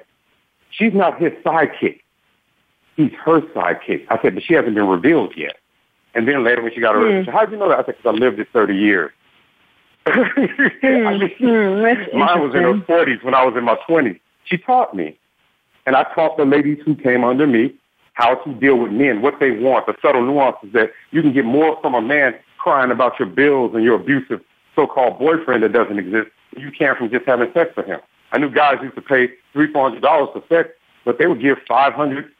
she's 0.70 0.94
not 0.94 1.20
his 1.20 1.32
sidekick 1.44 2.00
he's 2.96 3.12
her 3.24 3.40
sidekick. 3.40 4.06
I 4.10 4.20
said, 4.22 4.34
but 4.34 4.44
she 4.44 4.54
hasn't 4.54 4.74
been 4.74 4.86
revealed 4.86 5.34
yet. 5.36 5.56
And 6.14 6.28
then 6.28 6.44
later 6.44 6.62
when 6.62 6.72
she 6.72 6.80
got 6.80 6.94
arrested, 6.94 7.26
mm. 7.26 7.32
how 7.32 7.40
did 7.40 7.52
you 7.52 7.58
know 7.58 7.68
that? 7.68 7.80
I 7.80 7.84
said, 7.84 7.96
because 7.96 8.14
I 8.14 8.18
lived 8.18 8.38
it 8.38 8.48
30 8.52 8.76
years. 8.76 9.10
mm. 10.06 10.16
I 11.06 11.18
mean, 11.18 11.30
mm. 11.40 12.14
mine 12.14 12.40
was 12.40 12.54
in 12.54 12.62
her 12.62 12.74
40s 12.74 13.24
when 13.24 13.34
I 13.34 13.44
was 13.44 13.56
in 13.56 13.64
my 13.64 13.76
20s. 13.88 14.20
She 14.44 14.58
taught 14.58 14.94
me. 14.94 15.18
And 15.86 15.96
I 15.96 16.04
taught 16.14 16.36
the 16.36 16.44
ladies 16.44 16.78
who 16.84 16.94
came 16.94 17.24
under 17.24 17.46
me 17.46 17.74
how 18.14 18.36
to 18.36 18.54
deal 18.54 18.76
with 18.76 18.92
men, 18.92 19.22
what 19.22 19.40
they 19.40 19.50
want, 19.50 19.86
the 19.86 19.94
subtle 20.00 20.24
nuances 20.24 20.72
that 20.72 20.92
you 21.10 21.20
can 21.20 21.32
get 21.32 21.44
more 21.44 21.78
from 21.82 21.94
a 21.94 22.00
man 22.00 22.34
crying 22.58 22.90
about 22.90 23.18
your 23.18 23.28
bills 23.28 23.72
and 23.74 23.84
your 23.84 23.96
abusive 23.96 24.40
so-called 24.74 25.18
boyfriend 25.18 25.62
that 25.62 25.72
doesn't 25.72 25.98
exist 25.98 26.30
than 26.52 26.62
you 26.62 26.70
can 26.70 26.96
from 26.96 27.10
just 27.10 27.26
having 27.26 27.52
sex 27.52 27.76
with 27.76 27.86
him. 27.86 28.00
I 28.32 28.38
knew 28.38 28.50
guys 28.50 28.78
used 28.82 28.94
to 28.94 29.02
pay 29.02 29.28
three, 29.52 29.70
four 29.72 29.88
hundred 29.88 30.02
dollars 30.02 30.30
for 30.32 30.42
sex, 30.48 30.70
but 31.04 31.18
they 31.18 31.26
would 31.26 31.40
give 31.40 31.58
five 31.68 31.92
hundred, 31.92 32.30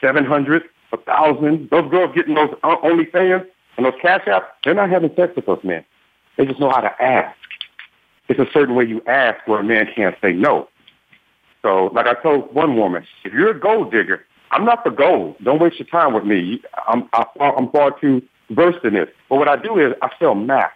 700 0.00 0.62
a 0.92 0.96
thousand. 0.98 1.70
Those 1.70 1.90
girls 1.90 2.14
getting 2.14 2.34
those 2.34 2.50
OnlyFans 2.62 3.46
and 3.76 3.86
those 3.86 3.94
cash 4.00 4.24
apps, 4.26 4.46
they're 4.64 4.74
not 4.74 4.90
having 4.90 5.14
sex 5.16 5.34
with 5.34 5.46
those 5.46 5.62
men. 5.64 5.84
They 6.36 6.46
just 6.46 6.60
know 6.60 6.70
how 6.70 6.80
to 6.80 7.02
ask. 7.02 7.36
It's 8.28 8.38
a 8.38 8.46
certain 8.52 8.74
way 8.74 8.84
you 8.84 9.02
ask 9.06 9.46
where 9.46 9.60
a 9.60 9.64
man 9.64 9.88
can't 9.94 10.16
say 10.22 10.32
no. 10.32 10.68
So, 11.62 11.86
like 11.94 12.06
I 12.06 12.14
told 12.14 12.52
one 12.54 12.76
woman, 12.76 13.06
if 13.24 13.32
you're 13.32 13.50
a 13.50 13.58
gold 13.58 13.92
digger, 13.92 14.24
I'm 14.50 14.64
not 14.64 14.82
for 14.82 14.90
gold. 14.90 15.36
Don't 15.42 15.60
waste 15.60 15.78
your 15.78 15.88
time 15.88 16.12
with 16.12 16.24
me. 16.24 16.60
I'm, 16.86 17.08
I, 17.12 17.24
I'm 17.40 17.70
far 17.70 17.98
too 17.98 18.20
versed 18.50 18.84
in 18.84 18.94
this. 18.94 19.08
But 19.28 19.36
what 19.36 19.48
I 19.48 19.56
do 19.56 19.78
is 19.78 19.94
I 20.02 20.10
sell 20.18 20.34
maps 20.34 20.74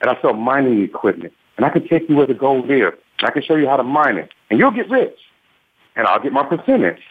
and 0.00 0.08
I 0.08 0.20
sell 0.22 0.32
mining 0.32 0.82
equipment. 0.82 1.32
And 1.56 1.66
I 1.66 1.68
can 1.68 1.86
take 1.86 2.08
you 2.08 2.16
where 2.16 2.26
the 2.26 2.34
gold 2.34 2.70
is. 2.70 2.92
And 3.18 3.28
I 3.28 3.30
can 3.30 3.42
show 3.42 3.56
you 3.56 3.66
how 3.66 3.76
to 3.76 3.82
mine 3.82 4.16
it. 4.16 4.30
And 4.48 4.58
you'll 4.58 4.70
get 4.70 4.88
rich. 4.88 5.18
And 5.94 6.06
I'll 6.06 6.22
get 6.22 6.32
my 6.32 6.44
percentage. 6.44 7.02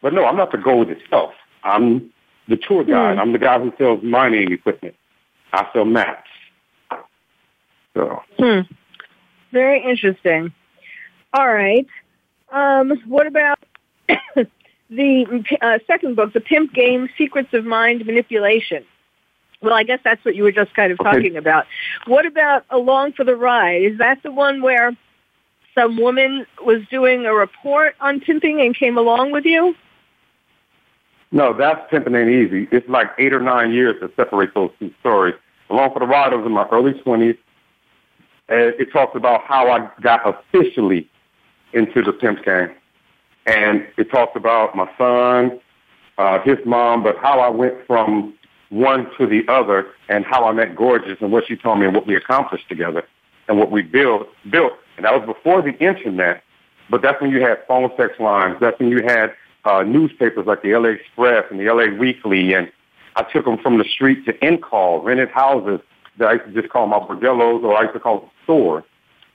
But 0.00 0.12
no, 0.12 0.24
I'm 0.24 0.36
not 0.36 0.52
the 0.52 0.58
gold 0.58 0.90
itself. 0.90 1.34
I'm 1.64 2.12
the 2.46 2.56
tour 2.56 2.84
guide. 2.84 3.16
Mm. 3.16 3.20
I'm 3.20 3.32
the 3.32 3.38
guy 3.38 3.58
who 3.58 3.72
sells 3.76 4.02
mining 4.02 4.52
equipment. 4.52 4.94
I 5.52 5.66
sell 5.72 5.84
maps. 5.84 6.28
So. 7.94 8.22
Hmm. 8.38 8.60
Very 9.52 9.82
interesting. 9.82 10.52
All 11.32 11.52
right. 11.52 11.86
Um, 12.54 13.02
what 13.06 13.26
about 13.26 13.58
the 14.88 15.44
uh, 15.60 15.78
second 15.86 16.14
book, 16.14 16.32
The 16.32 16.40
Pimp 16.40 16.72
Game, 16.72 17.08
Secrets 17.18 17.52
of 17.52 17.64
Mind 17.64 18.06
Manipulation? 18.06 18.84
Well, 19.60 19.74
I 19.74 19.82
guess 19.82 19.98
that's 20.04 20.24
what 20.24 20.36
you 20.36 20.44
were 20.44 20.52
just 20.52 20.72
kind 20.74 20.92
of 20.92 21.00
okay. 21.00 21.10
talking 21.10 21.36
about. 21.36 21.66
What 22.06 22.26
about 22.26 22.64
Along 22.70 23.12
for 23.12 23.24
the 23.24 23.34
Ride? 23.34 23.82
Is 23.82 23.98
that 23.98 24.22
the 24.22 24.30
one 24.30 24.62
where 24.62 24.96
some 25.74 25.96
woman 25.96 26.46
was 26.64 26.82
doing 26.90 27.26
a 27.26 27.34
report 27.34 27.96
on 28.00 28.20
pimping 28.20 28.60
and 28.60 28.76
came 28.76 28.96
along 28.96 29.32
with 29.32 29.44
you? 29.44 29.74
No, 31.32 31.52
that's 31.52 31.80
pimping 31.90 32.14
ain't 32.14 32.30
easy. 32.30 32.68
It's 32.70 32.88
like 32.88 33.08
eight 33.18 33.32
or 33.32 33.40
nine 33.40 33.72
years 33.72 33.96
to 34.00 34.12
separate 34.14 34.54
those 34.54 34.70
two 34.78 34.92
stories. 35.00 35.34
Along 35.70 35.92
for 35.92 35.98
the 35.98 36.06
Ride 36.06 36.32
was 36.32 36.46
in 36.46 36.52
my 36.52 36.68
early 36.70 36.92
20s. 36.92 37.36
And 38.48 38.74
it 38.78 38.92
talks 38.92 39.16
about 39.16 39.40
how 39.44 39.70
I 39.70 39.90
got 40.02 40.20
officially 40.24 41.10
into 41.74 42.02
the 42.02 42.12
pimp 42.12 42.44
game. 42.44 42.70
And 43.46 43.86
it 43.96 44.10
talks 44.10 44.36
about 44.36 44.74
my 44.74 44.90
son, 44.96 45.60
uh, 46.16 46.40
his 46.40 46.58
mom, 46.64 47.02
but 47.02 47.16
how 47.18 47.40
I 47.40 47.50
went 47.50 47.74
from 47.86 48.34
one 48.70 49.08
to 49.18 49.26
the 49.26 49.46
other 49.48 49.86
and 50.08 50.24
how 50.24 50.44
I 50.44 50.52
met 50.52 50.74
Gorgeous 50.74 51.18
and 51.20 51.30
what 51.30 51.46
she 51.46 51.56
told 51.56 51.78
me 51.78 51.86
and 51.86 51.94
what 51.94 52.06
we 52.06 52.16
accomplished 52.16 52.68
together 52.68 53.04
and 53.48 53.58
what 53.58 53.70
we 53.70 53.82
built 53.82 54.28
built. 54.50 54.72
And 54.96 55.04
that 55.04 55.12
was 55.12 55.26
before 55.26 55.62
the 55.62 55.76
internet, 55.78 56.42
but 56.88 57.02
that's 57.02 57.20
when 57.20 57.30
you 57.30 57.40
had 57.40 57.58
phone 57.66 57.90
sex 57.96 58.18
lines. 58.18 58.56
That's 58.60 58.78
when 58.78 58.88
you 58.88 59.02
had 59.04 59.34
uh, 59.64 59.82
newspapers 59.82 60.46
like 60.46 60.62
the 60.62 60.74
LA 60.74 60.90
Express 60.90 61.44
and 61.50 61.60
the 61.60 61.72
LA 61.72 61.96
Weekly, 61.96 62.52
and 62.54 62.70
I 63.16 63.22
took 63.24 63.44
them 63.44 63.58
from 63.58 63.78
the 63.78 63.84
street 63.84 64.24
to 64.26 64.46
in 64.46 64.58
call, 64.58 65.02
rented 65.02 65.30
houses 65.30 65.80
that 66.18 66.28
I 66.28 66.32
used 66.34 66.46
to 66.46 66.52
just 66.52 66.72
call 66.72 66.86
my 66.86 66.98
bordellos 66.98 67.62
or 67.62 67.76
I 67.76 67.82
used 67.82 67.94
to 67.94 68.00
call 68.00 68.20
them 68.20 68.30
stores. 68.44 68.84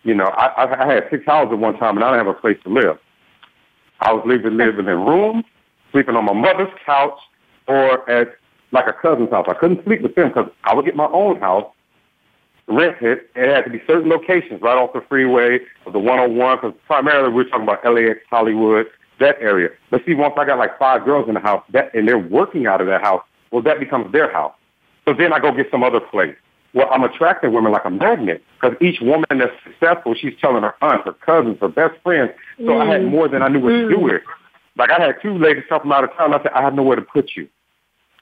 You 0.04 0.16
know, 0.16 0.26
I, 0.26 0.84
I 0.84 0.94
had 0.94 1.08
six 1.10 1.26
houses 1.26 1.54
at 1.54 1.60
one 1.60 1.78
time 1.78 1.98
and 1.98 2.04
I 2.04 2.12
didn't 2.12 2.28
have 2.28 2.36
a 2.36 2.40
place 2.40 2.58
to 2.64 2.70
live. 2.70 2.98
I 4.00 4.14
was 4.14 4.24
living, 4.26 4.58
living 4.58 4.88
in 4.88 5.06
rooms, 5.06 5.44
sleeping 5.92 6.16
on 6.16 6.26
my 6.26 6.34
mother's 6.34 6.72
couch 6.86 7.20
or 7.68 8.10
at 8.10 8.36
like 8.72 8.88
a 8.88 8.94
cousin's 8.94 9.30
house. 9.30 9.46
I 9.50 9.54
couldn't 9.56 9.84
sleep 9.84 10.02
with 10.02 10.16
them 10.16 10.30
because 10.30 10.50
I 10.64 10.74
would 10.74 10.86
get 10.86 10.96
my 10.96 11.08
own 11.08 11.40
house, 11.40 11.70
rent 12.68 12.98
it, 13.02 13.30
and 13.36 13.46
it 13.46 13.56
had 13.56 13.66
to 13.66 13.72
be 13.72 13.82
certain 13.88 14.10
locations 14.10 14.62
right 14.62 14.78
off 14.78 14.94
the 14.94 15.02
freeway 15.02 15.60
or 15.86 15.92
the 15.92 16.00
101 16.00 16.58
because 16.58 16.74
primarily 16.86 17.34
we're 17.34 17.46
talking 17.46 17.64
about 17.64 17.84
LAX, 17.84 18.20
Hollywood, 18.30 18.88
that 19.20 19.38
area. 19.42 19.70
But 19.90 20.06
see, 20.06 20.14
once 20.14 20.36
I 20.38 20.46
got 20.46 20.58
like 20.58 20.78
five 20.80 21.04
girls 21.04 21.28
in 21.28 21.34
the 21.34 21.40
house 21.40 21.64
that, 21.72 21.94
and 21.94 22.08
they're 22.08 22.18
working 22.18 22.68
out 22.68 22.80
of 22.80 22.88
that 22.88 23.02
house, 23.02 23.24
well, 23.52 23.62
that 23.64 23.80
becomes 23.80 24.12
their 24.12 24.32
house. 24.32 24.54
So 25.06 25.14
then 25.14 25.34
I 25.34 25.40
go 25.40 25.52
get 25.52 25.70
some 25.72 25.84
other 25.84 26.00
place. 26.00 26.36
Well, 26.74 26.88
I'm 26.92 27.04
attracting 27.04 27.52
women 27.52 27.72
like 27.72 27.86
a 27.86 27.90
magnet 27.90 28.44
because 28.62 28.78
each 28.80 29.02
woman 29.02 29.26
that's 29.32 29.52
successful, 29.64 30.14
she's 30.14 30.34
telling 30.40 30.62
her 30.62 30.76
aunts, 30.84 31.06
her 31.06 31.14
cousins, 31.14 31.58
her 31.62 31.68
best 31.68 32.00
friends. 32.04 32.32
So 32.58 32.66
mm. 32.66 32.82
I 32.82 32.86
had 32.86 33.02
mm. 33.02 33.10
more 33.10 33.28
than 33.28 33.42
I 33.42 33.48
knew 33.48 33.60
what 33.60 33.74
mm. 33.74 33.90
to 33.90 33.96
do 33.96 34.00
with. 34.00 34.22
Like 34.78 34.92
I 34.92 35.02
had 35.02 35.16
two 35.22 35.38
ladies 35.38 35.64
come 35.68 35.82
from 35.82 35.92
out 35.92 36.04
of 36.04 36.14
town. 36.16 36.34
I 36.34 36.42
said, 36.44 36.52
I 36.54 36.62
have 36.62 36.76
nowhere 36.76 36.96
to 36.96 37.02
put 37.02 37.32
you 37.36 37.50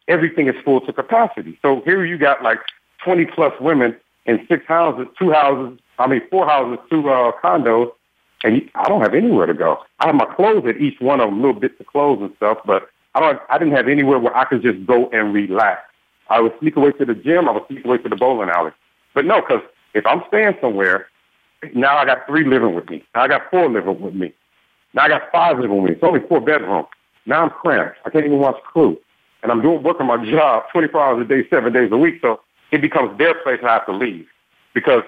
everything 0.08 0.48
is 0.48 0.56
full 0.64 0.82
to 0.82 0.94
capacity. 0.94 1.58
So 1.62 1.82
here 1.86 2.06
you 2.06 2.18
got 2.18 2.44
like 2.44 2.60
20 3.04 3.26
plus 3.26 3.54
women 3.60 3.96
in 4.26 4.46
six 4.50 4.66
houses, 4.66 5.08
two 5.18 5.32
houses, 5.32 5.80
I 6.00 6.08
mean, 6.08 6.22
four 6.30 6.46
houses, 6.46 6.80
two 6.90 7.10
uh, 7.10 7.32
condos, 7.44 7.92
and 8.44 8.70
I 8.76 8.88
don't 8.88 9.02
have 9.02 9.14
anywhere 9.14 9.46
to 9.46 9.54
go. 9.54 9.80
I 10.00 10.08
have 10.08 10.16
my 10.16 10.26
clothes 10.26 10.66
at 10.68 10.78
each 10.78 11.00
one 11.00 11.20
of 11.20 11.30
them, 11.30 11.42
little 11.42 11.60
bits 11.60 11.80
of 11.80 11.88
clothes 11.88 12.22
and 12.22 12.32
stuff, 12.38 12.60
but 12.66 12.90
I 13.16 13.20
don't, 13.20 13.40
I 13.50 13.58
didn't 13.58 13.76
have 13.76 13.88
anywhere 13.88 14.20
where 14.20 14.36
I 14.36 14.46
could 14.46 14.62
just 14.62 14.86
go 14.86 15.10
and 15.10 15.34
relax. 15.34 15.82
I 16.30 16.40
would 16.40 16.54
sneak 16.60 16.76
away 16.76 16.92
to 16.94 17.06
the 17.06 17.16
gym. 17.16 17.48
I 17.48 17.52
would 17.54 17.68
sneak 17.68 17.86
away 17.86 17.98
to 18.00 18.10
the 18.10 18.16
bowling 18.16 18.50
alley. 18.50 18.72
But 19.14 19.26
no, 19.26 19.42
because 19.42 19.62
if 19.94 20.06
I'm 20.06 20.24
staying 20.28 20.56
somewhere, 20.62 21.08
now 21.74 21.98
I 21.98 22.06
got 22.06 22.28
three 22.28 22.46
living 22.46 22.76
with 22.76 22.90
me. 22.90 23.04
Now 23.16 23.24
I 23.24 23.28
got 23.28 23.50
four 23.50 23.70
living 23.70 24.00
with 24.00 24.14
me. 24.14 24.34
Now 24.94 25.04
I 25.04 25.10
got 25.10 25.24
five 25.32 25.58
living 25.60 25.82
with 25.82 25.92
me. 25.92 25.96
It's 25.96 26.04
only 26.04 26.22
four 26.28 26.42
bedrooms. 26.42 26.88
Now 27.26 27.44
I'm 27.44 27.50
cramped. 27.50 27.98
I 28.06 28.10
can't 28.10 28.26
even 28.26 28.40
watch 28.40 28.58
Clue 28.72 28.98
and 29.44 29.52
I'm 29.52 29.62
doing 29.62 29.84
working 29.84 30.08
my 30.08 30.18
job 30.30 30.64
24 30.72 31.02
hours 31.02 31.26
a 31.26 31.28
day, 31.28 31.48
seven 31.50 31.74
days 31.74 31.92
a 31.92 31.98
week. 31.98 32.16
So 32.22 32.42
it 32.72 32.82
becomes 32.82 33.18
their 33.18 33.34
place 33.44 33.60
I 33.64 33.74
have 33.74 33.86
to 33.86 33.94
leave 33.94 34.28
because 34.74 35.04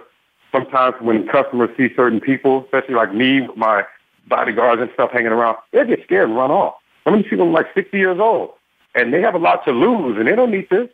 sometimes 0.52 0.96
when 1.02 1.28
customers 1.28 1.70
see 1.78 1.90
certain 1.96 2.20
people, 2.20 2.64
especially 2.66 2.96
like 2.96 3.14
me 3.14 3.42
with 3.42 3.58
my 3.58 3.84
bodyguards 4.28 4.82
and 4.82 4.90
stuff 4.94 5.12
hanging 5.12 5.28
around, 5.32 5.58
they 5.72 5.86
get 5.86 6.04
scared 6.04 6.30
and 6.30 6.38
run 6.38 6.52
off. 6.52 6.76
Some 7.04 7.16
of 7.16 7.24
these 7.24 7.30
people 7.30 7.48
are 7.48 7.52
like 7.52 7.68
60 7.74 7.98
years 7.98 8.20
old 8.20 8.52
and 8.96 9.14
they 9.14 9.22
have 9.22 9.36
a 9.36 9.40
lot 9.40 9.66
to 9.66 9.72
lose 9.72 10.18
and 10.18 10.28
they 10.28 10.36
don't 10.36 10.52
need 10.52 10.70
this. 10.70 10.90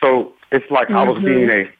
So 0.00 0.32
it's 0.52 0.70
like 0.70 0.88
mm-hmm. 0.88 0.96
I 0.96 1.04
was 1.04 1.18
mm-hmm. 1.18 1.26
being 1.26 1.50
a 1.50 1.70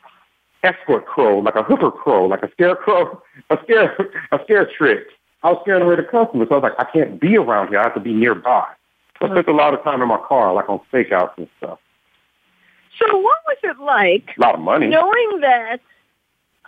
escort 0.65 1.07
crow, 1.07 1.39
like 1.39 1.55
a 1.55 1.63
hooker 1.63 1.91
crow, 1.91 2.27
like 2.27 2.43
a 2.43 2.51
scarecrow, 2.53 3.23
a 3.51 3.59
scare, 3.65 3.97
a 4.33 4.39
scare 4.45 4.69
trick. 4.77 5.07
I 5.43 5.53
was 5.53 5.61
scaring 5.63 5.83
away 5.83 5.97
the 5.97 6.03
customers. 6.03 6.49
So 6.49 6.57
I 6.57 6.59
was 6.59 6.71
like, 6.71 6.87
I 6.87 6.91
can't 6.91 7.21
be 7.21 7.37
around 7.37 7.69
here. 7.69 7.79
I 7.79 7.85
have 7.85 7.95
to 7.95 8.01
be 8.01 8.13
nearby. 8.13 8.67
So 9.19 9.27
I 9.27 9.31
spent 9.31 9.49
a 9.49 9.53
lot 9.53 9.75
of 9.75 9.83
time 9.85 10.03
in 10.03 10.09
my 10.09 10.19
car, 10.29 10.53
like 10.53 10.69
on 10.69 10.81
stakeouts 10.93 11.39
and 11.39 11.49
stuff. 11.59 11.79
So 12.99 13.17
what 13.17 13.39
was 13.47 13.57
it 13.63 13.79
like? 13.79 14.31
A 14.37 14.41
lot 14.41 14.55
of 14.55 14.61
money. 14.61 14.89
Knowing 14.89 15.41
that, 15.41 15.79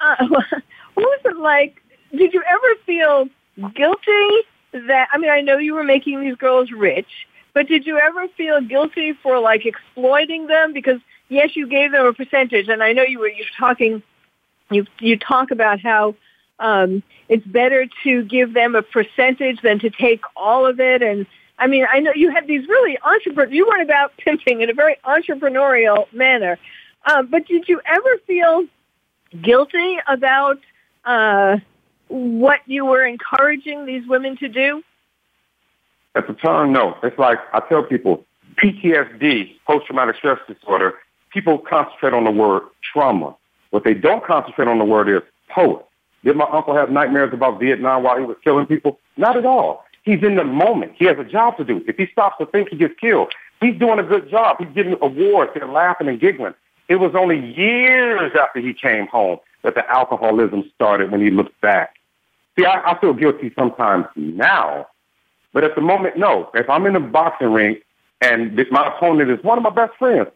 uh, 0.01 0.17
what 0.29 0.65
was 0.97 1.21
it 1.25 1.37
like? 1.37 1.83
Did 2.17 2.33
you 2.33 2.43
ever 2.49 2.75
feel 2.87 3.29
guilty 3.75 4.47
that, 4.87 5.09
I 5.13 5.19
mean, 5.19 5.31
I 5.31 5.41
know 5.41 5.59
you 5.59 5.75
were 5.75 5.85
making 5.85 6.21
these 6.21 6.37
girls 6.37 6.71
rich, 6.71 7.27
but 7.55 7.67
did 7.67 7.87
you 7.87 7.99
ever 7.99 8.29
feel 8.37 8.61
guilty 8.61 9.13
for 9.23 9.41
like 9.41 9.67
exploiting 9.67 10.47
them? 10.47 10.73
Because 10.73 11.01
yes, 11.31 11.57
you 11.57 11.67
gave 11.67 11.93
them 11.93 12.05
a 12.05 12.13
percentage 12.13 12.69
and 12.69 12.83
I 12.83 12.93
know 12.93 13.03
you 13.03 13.19
were, 13.19 13.29
you're 13.29 13.47
talking, 13.59 14.03
you, 14.71 14.87
you 14.99 15.19
talk 15.19 15.51
about 15.51 15.81
how 15.81 16.15
um, 16.59 17.03
it's 17.29 17.47
better 17.47 17.87
to 18.05 18.25
give 18.25 18.53
them 18.53 18.75
a 18.75 18.83
percentage 18.83 19.63
than 19.63 19.79
to 19.79 19.89
take 19.91 20.21
all 20.37 20.67
of 20.67 20.79
it 20.79 21.03
and 21.03 21.27
I 21.61 21.67
mean, 21.67 21.85
I 21.93 22.01
know 22.01 22.13
you 22.15 22.31
had 22.31 22.47
these 22.47 22.67
really 22.69 22.97
entrepreneur. 23.03 23.53
You 23.53 23.69
went 23.69 23.83
about 23.83 24.17
pimping 24.17 24.63
in 24.63 24.71
a 24.71 24.73
very 24.73 24.97
entrepreneurial 25.05 26.11
manner, 26.11 26.59
um, 27.05 27.27
but 27.27 27.47
did 27.47 27.69
you 27.69 27.83
ever 27.85 28.17
feel 28.27 28.65
guilty 29.43 29.99
about 30.09 30.59
uh, 31.05 31.59
what 32.09 32.61
you 32.67 32.87
were 32.87 33.05
encouraging 33.05 33.85
these 33.85 34.07
women 34.09 34.39
to 34.39 34.49
do? 34.49 34.83
At 36.15 36.27
the 36.27 36.33
time, 36.33 36.73
no. 36.73 36.97
It's 37.03 37.19
like 37.19 37.39
I 37.53 37.61
tell 37.69 37.85
people, 37.85 38.25
PTSD, 38.57 39.57
post-traumatic 39.67 40.17
stress 40.17 40.39
disorder. 40.49 40.95
People 41.33 41.59
concentrate 41.59 42.13
on 42.13 42.25
the 42.25 42.31
word 42.31 42.63
trauma. 42.83 43.37
What 43.71 43.85
they 43.85 43.95
don't 43.95 44.25
concentrate 44.25 44.69
on 44.69 44.79
the 44.79 44.85
word 44.85 45.09
is 45.09 45.23
post. 45.49 45.85
Did 46.25 46.37
my 46.37 46.47
uncle 46.51 46.75
have 46.75 46.91
nightmares 46.91 47.33
about 47.33 47.61
Vietnam 47.61 48.03
while 48.03 48.19
he 48.19 48.25
was 48.25 48.37
killing 48.45 48.67
people? 48.67 48.99
Not 49.17 49.37
at 49.37 49.47
all. 49.47 49.85
He's 50.03 50.23
in 50.23 50.37
the 50.37 50.45
moment. 50.45 50.93
He 50.97 51.05
has 51.07 51.19
a 51.19 51.25
job 51.25 51.57
to 51.59 51.65
do. 51.65 51.85
If 51.87 51.97
he 51.97 52.07
stops 52.07 52.37
to 52.39 52.47
think, 52.47 52.69
he 52.71 52.77
gets 52.77 52.95
killed. 52.99 53.33
He's 53.61 53.79
doing 53.79 53.99
a 53.99 54.03
good 54.03 54.31
job. 54.31 54.57
He's 54.59 54.75
getting 54.75 54.97
awards. 55.01 55.53
They're 55.55 55.69
laughing 55.69 56.09
and 56.09 56.19
giggling. 56.19 56.55
It 56.89 56.97
was 56.97 57.15
only 57.15 57.39
years 57.55 58.33
after 58.41 58.61
he 58.61 58.75
came 58.75 59.07
home 59.07 59.39
that 59.63 59.75
the 59.75 59.89
alcoholism 59.89 60.69
started 60.75 61.11
when 61.11 61.21
he 61.21 61.31
looked 61.31 61.59
back. 61.61 61.95
See, 62.59 62.65
I, 62.65 62.93
I 62.93 63.01
feel 63.01 63.13
guilty 63.13 63.53
sometimes 63.57 64.07
now, 64.17 64.89
but 65.53 65.63
at 65.63 65.75
the 65.75 65.81
moment, 65.81 66.17
no. 66.17 66.51
If 66.55 66.69
I'm 66.69 66.87
in 66.87 66.97
a 66.97 67.01
boxing 67.01 67.53
ring 67.53 67.77
and 68.21 68.61
my 68.71 68.89
opponent 68.89 69.31
is 69.31 69.43
one 69.45 69.59
of 69.59 69.65
my 69.65 69.71
best 69.71 69.97
friends, 69.99 70.29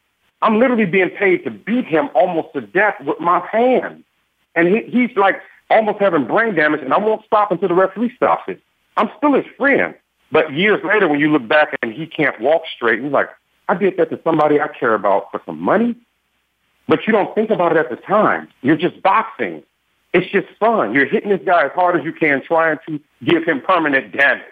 I'm 0.44 0.60
literally 0.60 0.84
being 0.84 1.08
paid 1.08 1.42
to 1.44 1.50
beat 1.50 1.86
him 1.86 2.10
almost 2.14 2.52
to 2.52 2.60
death 2.60 2.96
with 3.00 3.18
my 3.18 3.44
hands. 3.50 4.04
And 4.54 4.68
he, 4.68 4.82
he's 4.82 5.16
like 5.16 5.40
almost 5.70 6.00
having 6.00 6.26
brain 6.26 6.54
damage, 6.54 6.82
and 6.82 6.92
I 6.92 6.98
won't 6.98 7.24
stop 7.24 7.50
until 7.50 7.68
the 7.68 7.74
referee 7.74 8.14
stops 8.14 8.42
it. 8.48 8.60
I'm 8.98 9.08
still 9.16 9.32
his 9.32 9.46
friend. 9.56 9.94
But 10.30 10.52
years 10.52 10.84
later, 10.84 11.08
when 11.08 11.18
you 11.18 11.32
look 11.32 11.48
back 11.48 11.74
and 11.82 11.92
he 11.94 12.06
can't 12.06 12.38
walk 12.42 12.62
straight, 12.76 13.02
he's 13.02 13.10
like, 13.10 13.30
I 13.70 13.74
did 13.74 13.96
that 13.96 14.10
to 14.10 14.20
somebody 14.22 14.60
I 14.60 14.68
care 14.68 14.94
about 14.94 15.30
for 15.30 15.40
some 15.46 15.58
money. 15.58 15.96
But 16.88 17.06
you 17.06 17.14
don't 17.14 17.34
think 17.34 17.48
about 17.48 17.72
it 17.72 17.78
at 17.78 17.88
the 17.88 17.96
time. 17.96 18.48
You're 18.60 18.76
just 18.76 19.02
boxing. 19.02 19.62
It's 20.12 20.30
just 20.30 20.48
fun. 20.60 20.92
You're 20.92 21.06
hitting 21.06 21.30
this 21.30 21.40
guy 21.46 21.64
as 21.64 21.72
hard 21.72 21.98
as 21.98 22.04
you 22.04 22.12
can, 22.12 22.42
trying 22.42 22.76
to 22.86 23.00
give 23.24 23.44
him 23.44 23.62
permanent 23.62 24.12
damage. 24.14 24.42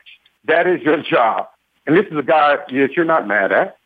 That 0.46 0.66
is 0.66 0.80
your 0.80 1.02
job. 1.02 1.48
And 1.86 1.94
this 1.98 2.06
is 2.06 2.16
a 2.16 2.22
guy 2.22 2.56
that 2.56 2.92
you're 2.96 3.04
not 3.04 3.28
mad 3.28 3.52
at. 3.52 3.76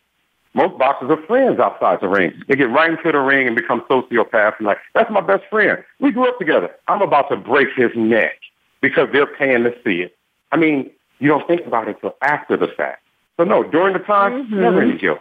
Most 0.57 0.79
boxers 0.79 1.11
are 1.11 1.23
friends 1.27 1.61
outside 1.61 2.01
the 2.01 2.09
ring. 2.09 2.33
They 2.49 2.57
get 2.57 2.71
right 2.71 2.91
into 2.91 3.13
the 3.13 3.19
ring 3.21 3.47
and 3.47 3.55
become 3.55 3.83
sociopaths 3.91 4.55
and 4.59 4.67
like, 4.67 4.79
that's 4.95 5.11
my 5.11 5.21
best 5.21 5.45
friend. 5.51 5.85
We 6.01 6.11
grew 6.11 6.27
up 6.27 6.39
together. 6.39 6.71
I'm 6.89 7.03
about 7.03 7.29
to 7.29 7.37
break 7.37 7.69
his 7.77 7.91
neck 7.95 8.41
because 8.81 9.09
they're 9.13 9.27
paying 9.27 9.65
to 9.65 9.75
see 9.85 10.01
it. 10.01 10.17
I 10.53 10.57
mean, 10.57 10.91
you 11.19 11.29
don't 11.29 11.47
think 11.47 11.67
about 11.67 11.89
it 11.89 11.97
until 11.97 12.17
after 12.23 12.57
the 12.57 12.69
fact. 12.69 13.03
So 13.37 13.45
no, 13.45 13.63
during 13.65 13.93
the 13.93 13.99
time, 13.99 14.47
Mhm. 14.47 14.51
never 14.53 14.81
any 14.81 14.97
guilt. 14.97 15.21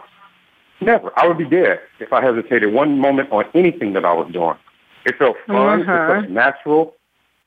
Never. 0.80 1.12
I 1.16 1.26
would 1.26 1.36
be 1.38 1.44
dead 1.44 1.80
if 2.00 2.12
I 2.14 2.22
hesitated 2.22 2.72
one 2.72 2.98
moment 2.98 3.30
on 3.30 3.44
anything 3.54 3.92
that 3.92 4.06
I 4.06 4.12
was 4.14 4.32
doing. 4.32 4.56
It 5.04 5.16
felt 5.18 5.36
fun. 5.46 5.82
Uh-huh. 5.82 5.92
It 5.92 6.20
felt 6.20 6.30
natural. 6.30 6.94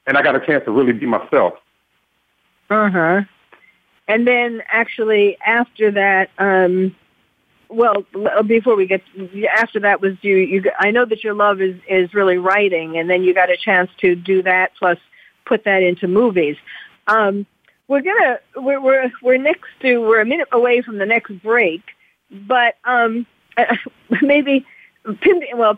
And 0.05 0.15
I 0.15 0.21
got 0.21 0.35
a 0.35 0.39
chance 0.45 0.63
to 0.65 0.71
really 0.71 0.93
be 0.93 1.07
myself. 1.07 1.53
Uh 2.69 2.89
huh. 2.89 3.21
And 4.07 4.27
then 4.27 4.61
actually 4.71 5.37
after 5.45 5.91
that, 5.91 6.29
um, 6.37 6.95
well, 7.69 8.03
before 8.45 8.75
we 8.75 8.87
get 8.87 9.01
after 9.55 9.79
that 9.81 10.01
was 10.01 10.15
you. 10.21 10.37
You, 10.37 10.71
I 10.79 10.91
know 10.91 11.05
that 11.05 11.23
your 11.23 11.35
love 11.35 11.61
is 11.61 11.79
is 11.87 12.13
really 12.13 12.37
writing, 12.37 12.97
and 12.97 13.09
then 13.09 13.23
you 13.23 13.33
got 13.33 13.51
a 13.51 13.57
chance 13.57 13.91
to 14.01 14.15
do 14.15 14.41
that 14.43 14.71
plus 14.77 14.97
put 15.45 15.63
that 15.65 15.83
into 15.83 16.07
movies. 16.07 16.57
Um, 17.07 17.45
we're 17.87 18.01
gonna 18.01 18.39
we're 18.55 18.81
we're 18.81 19.11
we're 19.21 19.37
next 19.37 19.67
to 19.81 19.99
we're 19.99 20.21
a 20.21 20.25
minute 20.25 20.47
away 20.51 20.81
from 20.81 20.97
the 20.97 21.05
next 21.05 21.31
break, 21.43 21.81
but 22.31 22.75
um, 22.83 23.25
maybe. 24.21 24.65
Pimping, 25.21 25.57
well, 25.57 25.75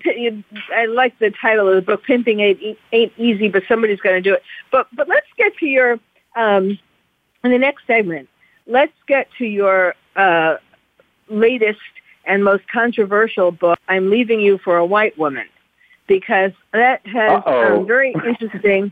I 0.75 0.87
like 0.87 1.17
the 1.19 1.29
title 1.29 1.69
of 1.69 1.75
the 1.75 1.81
book. 1.83 2.03
Pimping 2.03 2.39
ain't, 2.39 2.77
ain't 2.91 3.13
easy, 3.17 3.49
but 3.49 3.61
somebody's 3.67 4.01
going 4.01 4.15
to 4.15 4.21
do 4.21 4.33
it. 4.33 4.41
But 4.71 4.87
but 4.93 5.07
let's 5.07 5.27
get 5.37 5.55
to 5.57 5.67
your 5.67 5.99
um, 6.35 6.77
in 7.43 7.51
the 7.51 7.59
next 7.59 7.85
segment. 7.85 8.27
Let's 8.65 8.91
get 9.07 9.27
to 9.37 9.45
your 9.45 9.93
uh, 10.15 10.57
latest 11.31 11.79
and 12.25 12.43
most 12.43 12.67
controversial 12.67 13.51
book. 13.51 13.79
I'm 13.87 14.09
leaving 14.09 14.39
you 14.41 14.57
for 14.59 14.77
a 14.77 14.85
white 14.85 15.17
woman 15.17 15.47
because 16.07 16.51
that 16.73 17.05
has 17.07 17.31
Uh-oh. 17.31 17.79
um, 17.79 17.87
very 17.87 18.13
interesting 18.27 18.91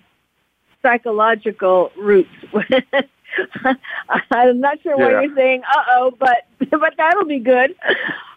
psychological 0.81 1.91
roots. 1.97 2.29
I'm 4.31 4.59
not 4.59 4.81
sure 4.81 4.97
why 4.97 5.11
Yeah. 5.11 5.21
you're 5.21 5.35
saying 5.35 5.61
"uh 5.69 5.83
oh," 5.91 6.11
but 6.17 6.47
but 6.71 6.93
that'll 6.97 7.25
be 7.25 7.39
good. 7.39 7.75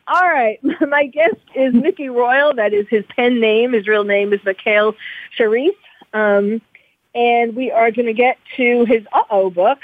All 0.06 0.28
right, 0.28 0.58
my 0.80 1.06
guest 1.06 1.36
is 1.54 1.72
Mickey 1.72 2.08
Royal. 2.08 2.52
That 2.54 2.74
is 2.74 2.86
his 2.88 3.04
pen 3.16 3.40
name. 3.40 3.72
His 3.72 3.86
real 3.86 4.04
name 4.04 4.32
is 4.32 4.40
Mikhail 4.44 4.94
Sharif. 5.30 5.74
Um, 6.12 6.60
and 7.14 7.54
we 7.54 7.70
are 7.70 7.90
going 7.90 8.06
to 8.06 8.12
get 8.12 8.38
to 8.56 8.84
his 8.84 9.06
uh 9.12 9.22
oh 9.30 9.48
book. 9.50 9.78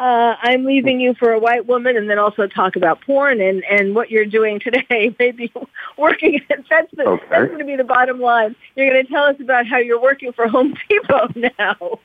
Uh, 0.00 0.34
I'm 0.42 0.64
leaving 0.64 1.00
you 1.00 1.14
for 1.14 1.32
a 1.32 1.38
white 1.38 1.66
woman, 1.66 1.96
and 1.96 2.08
then 2.08 2.18
also 2.18 2.46
talk 2.46 2.74
about 2.74 3.00
porn 3.02 3.40
and 3.40 3.62
and 3.64 3.94
what 3.94 4.10
you're 4.10 4.24
doing 4.26 4.58
today. 4.58 5.14
Maybe 5.18 5.52
working. 5.98 6.40
That's 6.70 6.90
the, 6.96 7.04
Okay. 7.06 7.24
that's 7.30 7.46
going 7.48 7.58
to 7.58 7.64
be 7.64 7.76
the 7.76 7.84
bottom 7.84 8.20
line. 8.20 8.54
You're 8.76 8.90
going 8.90 9.04
to 9.04 9.12
tell 9.12 9.24
us 9.24 9.36
about 9.40 9.66
how 9.66 9.78
you're 9.78 10.00
working 10.00 10.32
for 10.32 10.48
Home 10.48 10.74
Depot 10.88 11.28
now. 11.58 11.98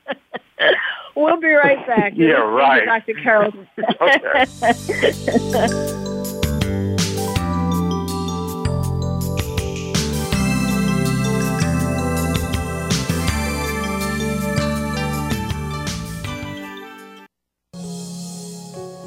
we'll 1.16 1.39
be 1.39 1.54
right 1.54 1.86
back. 1.88 2.14
You're 2.16 2.30
Yeah, 2.30 2.43
right. 2.43 2.86
Dr. 2.86 3.14
Carol. 3.14 3.54
Okay. 4.02 6.12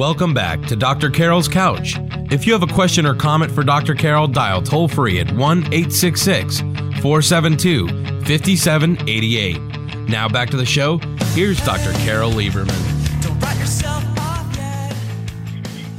Welcome 0.00 0.32
back 0.32 0.62
to 0.62 0.76
Dr. 0.76 1.10
Carol's 1.10 1.46
Couch. 1.46 1.98
If 2.30 2.46
you 2.46 2.54
have 2.54 2.62
a 2.62 2.72
question 2.72 3.04
or 3.04 3.14
comment 3.14 3.52
for 3.52 3.62
Dr. 3.62 3.94
Carol, 3.94 4.28
dial 4.28 4.62
toll 4.62 4.88
free 4.88 5.20
at 5.20 5.30
1 5.30 5.58
866 5.58 6.60
472 7.02 7.86
5788. 8.24 9.60
Now 10.08 10.26
back 10.26 10.48
to 10.52 10.56
the 10.56 10.64
show. 10.64 10.96
Here's 11.34 11.62
Dr. 11.66 11.92
Carol 11.98 12.30
Lieberman. 12.30 12.70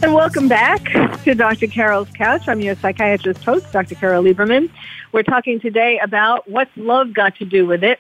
And 0.02 0.16
welcome 0.16 0.48
back 0.48 0.84
to 1.26 1.36
Dr. 1.36 1.68
Carol's 1.68 2.10
Couch. 2.16 2.48
I'm 2.48 2.60
your 2.60 2.74
psychiatrist 2.78 3.44
host, 3.44 3.72
Dr. 3.72 3.94
Carol 3.94 4.24
Lieberman. 4.24 4.72
We're 5.12 5.22
talking 5.22 5.60
today 5.60 6.00
about 6.00 6.50
what's 6.50 6.76
love 6.76 7.14
got 7.14 7.36
to 7.36 7.46
do 7.46 7.68
with 7.68 7.84
it. 7.84 8.00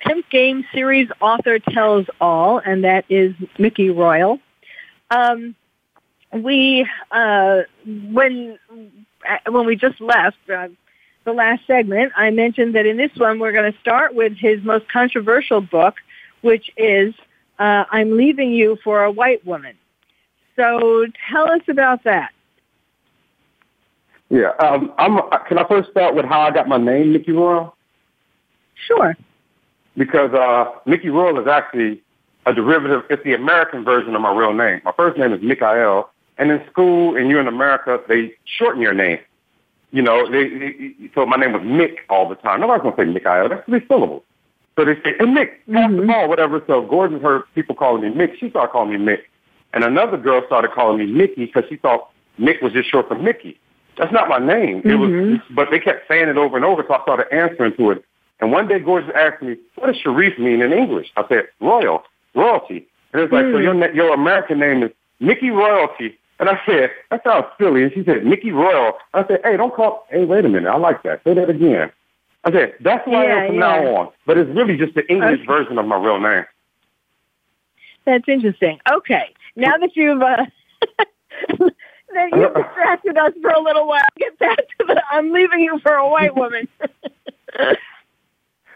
Pimp 0.00 0.28
Game 0.28 0.66
series 0.74 1.08
author 1.22 1.58
tells 1.58 2.04
all, 2.20 2.58
and 2.58 2.84
that 2.84 3.06
is 3.08 3.34
Mickey 3.58 3.88
Royal. 3.88 4.40
Um, 5.10 5.54
we 6.32 6.86
uh, 7.10 7.62
when 7.86 8.58
uh, 9.28 9.50
when 9.50 9.66
we 9.66 9.76
just 9.76 10.00
left 10.00 10.36
uh, 10.52 10.68
the 11.24 11.32
last 11.32 11.66
segment, 11.66 12.12
I 12.16 12.30
mentioned 12.30 12.74
that 12.74 12.86
in 12.86 12.96
this 12.96 13.10
one 13.16 13.38
we're 13.38 13.52
going 13.52 13.72
to 13.72 13.78
start 13.80 14.14
with 14.14 14.34
his 14.36 14.62
most 14.62 14.88
controversial 14.88 15.60
book, 15.60 15.94
which 16.42 16.70
is 16.76 17.14
uh, 17.58 17.84
"I'm 17.90 18.16
Leaving 18.16 18.52
You 18.52 18.78
for 18.84 19.04
a 19.04 19.10
White 19.10 19.46
Woman." 19.46 19.74
So 20.56 21.06
tell 21.30 21.50
us 21.50 21.62
about 21.68 22.04
that. 22.04 22.32
Yeah. 24.30 24.50
Um, 24.60 24.92
I'm, 24.98 25.18
can 25.46 25.58
I 25.58 25.66
first 25.66 25.90
start 25.90 26.14
with 26.14 26.24
how 26.26 26.40
I 26.42 26.50
got 26.50 26.68
my 26.68 26.76
name, 26.76 27.12
Mickey 27.12 27.32
Royal? 27.32 27.74
Sure. 28.74 29.16
Because 29.96 30.32
uh, 30.32 30.72
Mickey 30.84 31.08
Royal 31.08 31.40
is 31.40 31.46
actually 31.46 32.02
a 32.46 32.52
derivative. 32.54 33.02
It's 33.10 33.22
the 33.24 33.34
American 33.34 33.84
version 33.84 34.14
of 34.14 34.20
my 34.22 34.34
real 34.34 34.52
name. 34.52 34.80
My 34.84 34.92
first 34.92 35.18
name 35.18 35.32
is 35.32 35.42
Mikhail, 35.42 36.10
and 36.38 36.50
in 36.50 36.60
school, 36.70 37.16
and 37.16 37.28
you're 37.30 37.40
in 37.40 37.46
America, 37.48 38.00
they 38.08 38.34
shorten 38.44 38.80
your 38.82 38.94
name. 38.94 39.18
You 39.90 40.02
know, 40.02 40.30
they, 40.30 40.48
they 40.48 40.94
so 41.14 41.24
my 41.26 41.36
name 41.36 41.52
was 41.52 41.62
Mick 41.62 41.96
all 42.10 42.28
the 42.28 42.34
time. 42.36 42.60
Nobody's 42.60 42.82
gonna 42.82 42.96
say 42.96 43.04
Mikhail. 43.04 43.48
That's 43.48 43.64
three 43.66 43.84
syllables. 43.88 44.22
So 44.76 44.84
they 44.84 44.94
say, 44.96 45.14
"Hey 45.18 45.24
Mick, 45.26 45.50
pass 45.72 45.90
the 45.90 46.06
ball, 46.06 46.28
whatever." 46.28 46.62
So 46.66 46.82
Gorgeous 46.82 47.22
heard 47.22 47.42
people 47.54 47.74
calling 47.74 48.02
me 48.02 48.10
Mick. 48.10 48.38
She 48.38 48.50
started 48.50 48.70
calling 48.70 48.90
me 48.92 48.98
Mick, 49.12 49.20
and 49.72 49.84
another 49.84 50.16
girl 50.16 50.42
started 50.46 50.72
calling 50.72 50.98
me 50.98 51.06
Mickey 51.06 51.46
because 51.46 51.64
she 51.68 51.76
thought 51.76 52.10
Mick 52.38 52.62
was 52.62 52.72
just 52.72 52.90
short 52.90 53.08
for 53.08 53.14
Mickey. 53.18 53.58
That's 53.96 54.12
not 54.12 54.28
my 54.28 54.38
name. 54.38 54.78
It 54.78 54.84
Mm-hmm. 54.88 55.32
was, 55.32 55.40
but 55.50 55.68
they 55.72 55.80
kept 55.80 56.06
saying 56.06 56.28
it 56.28 56.36
over 56.36 56.54
and 56.56 56.64
over, 56.64 56.84
so 56.86 56.94
I 56.94 57.02
started 57.02 57.26
answering 57.32 57.74
to 57.76 57.90
it. 57.90 58.04
And 58.40 58.52
one 58.52 58.68
day, 58.68 58.78
Gorgeous 58.78 59.10
asked 59.16 59.42
me, 59.42 59.56
"What 59.74 59.88
does 59.88 59.96
Sharif 59.96 60.38
mean 60.38 60.60
in 60.62 60.72
English?" 60.72 61.10
I 61.16 61.26
said, 61.28 61.48
"Royal, 61.60 62.04
royalty." 62.34 62.86
And 63.12 63.22
it's 63.22 63.32
like, 63.32 63.46
Hmm. 63.46 63.52
"So 63.52 63.58
your 63.58 63.74
na- 63.74 63.92
your 63.94 64.12
American 64.14 64.58
name 64.58 64.82
is 64.82 64.90
Mickey 65.20 65.50
Royalty?" 65.50 66.18
And 66.40 66.48
I 66.48 66.60
said, 66.66 66.90
"That 67.10 67.24
sounds 67.24 67.46
silly." 67.58 67.82
And 67.82 67.92
she 67.92 68.04
said, 68.04 68.24
"Mickey 68.24 68.52
Royal." 68.52 68.98
I 69.14 69.26
said, 69.26 69.40
"Hey, 69.44 69.56
don't 69.56 69.74
call. 69.74 70.06
Hey, 70.10 70.24
wait 70.24 70.44
a 70.44 70.48
minute. 70.48 70.68
I 70.70 70.76
like 70.76 71.02
that. 71.02 71.22
Say 71.24 71.34
that 71.34 71.50
again." 71.50 71.90
I 72.44 72.52
said, 72.52 72.74
"That's 72.80 73.04
who 73.04 73.14
I 73.14 73.24
Yeah, 73.24 73.36
am 73.36 73.46
from 73.48 73.54
yeah. 73.56 73.60
now 73.60 73.94
on." 73.96 74.08
But 74.26 74.38
it's 74.38 74.50
really 74.50 74.76
just 74.76 74.94
the 74.94 75.06
English 75.10 75.40
Okay. 75.40 75.46
version 75.46 75.78
of 75.78 75.86
my 75.86 75.96
real 75.96 76.20
name. 76.20 76.44
That's 78.04 78.28
interesting. 78.28 78.80
Okay, 78.90 79.34
now 79.56 79.76
that 79.78 79.94
you've 79.96 80.22
uh, 80.22 80.46
that 81.58 82.30
you've 82.32 82.54
distracted 82.54 83.18
us 83.18 83.32
for 83.42 83.50
a 83.50 83.60
little 83.60 83.86
while, 83.86 84.00
get 84.16 84.38
back 84.38 84.56
to 84.78 84.86
the. 84.86 85.02
I'm 85.10 85.30
leaving 85.32 85.60
you 85.60 85.78
for 85.80 85.92
a 85.92 86.08
white 86.08 86.34
woman. 86.36 86.68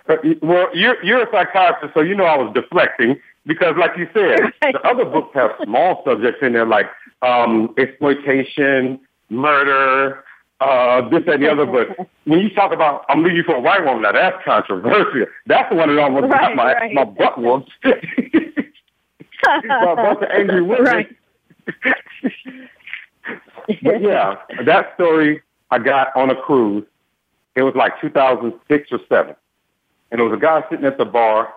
Uh, 0.09 0.17
Well, 0.43 0.69
you're 0.75 1.01
you're 1.05 1.23
a 1.23 1.31
psychiatrist, 1.31 1.95
so 1.95 2.01
you 2.01 2.17
know 2.17 2.25
I 2.25 2.37
was 2.37 2.53
deflecting 2.55 3.21
because, 3.47 3.75
like 3.79 3.93
you 3.97 4.09
said, 4.15 4.41
Right. 4.63 4.73
the 4.75 4.81
other 4.89 5.05
books 5.05 5.31
have 5.35 5.51
small 5.65 6.03
subjects 6.07 6.39
in 6.43 6.53
there 6.53 6.67
like 6.67 6.87
um, 7.23 7.75
exploitation, 7.79 9.01
murder, 9.31 10.25
uh, 10.61 11.09
this 11.09 11.23
and 11.27 11.43
the 11.43 11.51
other. 11.51 11.67
But 11.67 12.09
when 12.25 12.41
you 12.41 12.51
talk 12.55 12.73
about 12.73 13.05
I'm 13.09 13.23
leaving 13.23 13.37
you 13.39 13.43
for 13.45 13.57
a 13.57 13.61
white 13.61 13.85
woman, 13.85 14.03
now 14.03 14.13
that's 14.13 14.45
controversial. 14.45 15.27
That's 15.47 15.69
the 15.71 15.77
one 15.77 15.95
that 15.95 16.03
almost 16.03 16.25
Right, 16.31 16.41
got 16.41 16.57
my 16.57 16.73
right. 16.75 16.95
my 16.95 17.05
butt 17.05 17.41
whooped. 17.41 17.71
by 17.83 17.93
a 19.93 19.97
bunch 19.97 20.23
of 20.23 20.29
angry 20.33 20.63
women. 20.63 20.85
Right. 20.85 21.17
but 23.83 24.01
yeah, 24.03 24.37
that 24.65 24.95
story 24.95 25.43
I 25.71 25.79
got 25.79 26.15
on 26.17 26.31
a 26.31 26.37
cruise. 26.37 26.85
It 27.55 27.63
was 27.63 27.75
like 27.75 28.01
2006 28.01 28.89
or 28.93 28.99
seven, 29.09 29.35
and 30.11 30.19
there 30.21 30.27
was 30.27 30.37
a 30.37 30.41
guy 30.41 30.63
sitting 30.71 30.87
at 30.87 30.97
the 30.99 31.05
bar. 31.05 31.53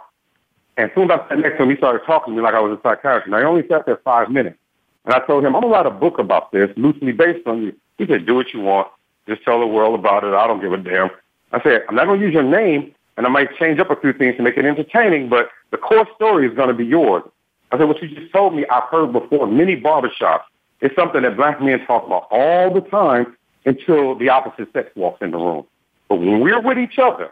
And 0.78 0.91
soon 0.93 1.09
as 1.09 1.19
I 1.21 1.30
sat 1.30 1.39
next 1.39 1.57
to 1.57 1.63
him, 1.63 1.69
he 1.69 1.78
started 1.78 2.05
talking 2.05 2.34
to 2.34 2.38
me 2.38 2.43
like 2.43 2.53
I 2.53 2.59
was 2.59 2.78
a 2.78 2.82
psychiatrist. 2.82 3.28
And 3.28 3.36
I 3.36 3.43
only 3.43 3.67
sat 3.67 3.86
there 3.86 3.97
five 4.03 4.30
minutes. 4.30 4.57
And 5.05 5.13
I 5.13 5.19
told 5.26 5.45
him, 5.45 5.55
I'm 5.55 5.61
going 5.61 5.73
to 5.73 5.78
write 5.78 5.86
a 5.86 5.91
book 5.91 6.19
about 6.19 6.51
this, 6.51 6.69
loosely 6.76 7.11
based 7.11 7.47
on 7.47 7.63
you. 7.63 7.76
He 7.97 8.05
said, 8.07 8.26
do 8.26 8.36
what 8.36 8.53
you 8.53 8.61
want. 8.61 8.88
Just 9.28 9.43
tell 9.43 9.59
the 9.59 9.67
world 9.67 9.97
about 9.97 10.23
it. 10.23 10.34
I 10.34 10.47
don't 10.47 10.61
give 10.61 10.73
a 10.73 10.78
damn. 10.78 11.09
I 11.51 11.61
said, 11.63 11.84
I'm 11.88 11.95
not 11.95 12.05
going 12.05 12.19
to 12.19 12.26
use 12.26 12.34
your 12.34 12.43
name, 12.43 12.93
and 13.15 13.26
I 13.26 13.30
might 13.30 13.55
change 13.57 13.80
up 13.80 13.89
a 13.89 13.95
few 13.95 14.13
things 14.13 14.36
to 14.38 14.43
make 14.43 14.57
it 14.57 14.65
entertaining, 14.65 15.30
but 15.30 15.49
the 15.71 15.78
core 15.78 16.07
story 16.15 16.47
is 16.47 16.55
going 16.55 16.67
to 16.67 16.73
be 16.73 16.86
yours. 16.86 17.23
I 17.71 17.78
said, 17.78 17.88
what 17.88 18.01
you 18.01 18.09
just 18.09 18.32
told 18.32 18.55
me, 18.55 18.65
I've 18.67 18.89
heard 18.89 19.13
before 19.13 19.47
many 19.47 19.80
barbershops. 19.80 20.43
It's 20.82 20.95
something 20.95 21.21
that 21.21 21.38
black 21.38 21.61
men 21.61 21.86
talk 21.86 22.05
about 22.05 22.28
all 22.30 22.73
the 22.73 22.82
time 22.82 23.36
until 23.65 24.15
the 24.15 24.30
opposite 24.30 24.71
sex 24.73 24.89
walks 24.95 25.21
in 25.21 25.32
the 25.32 25.38
room. 25.38 25.65
But 26.09 26.17
when 26.17 26.41
we're 26.41 26.61
with 26.61 26.78
each 26.78 26.99
other, 26.99 27.32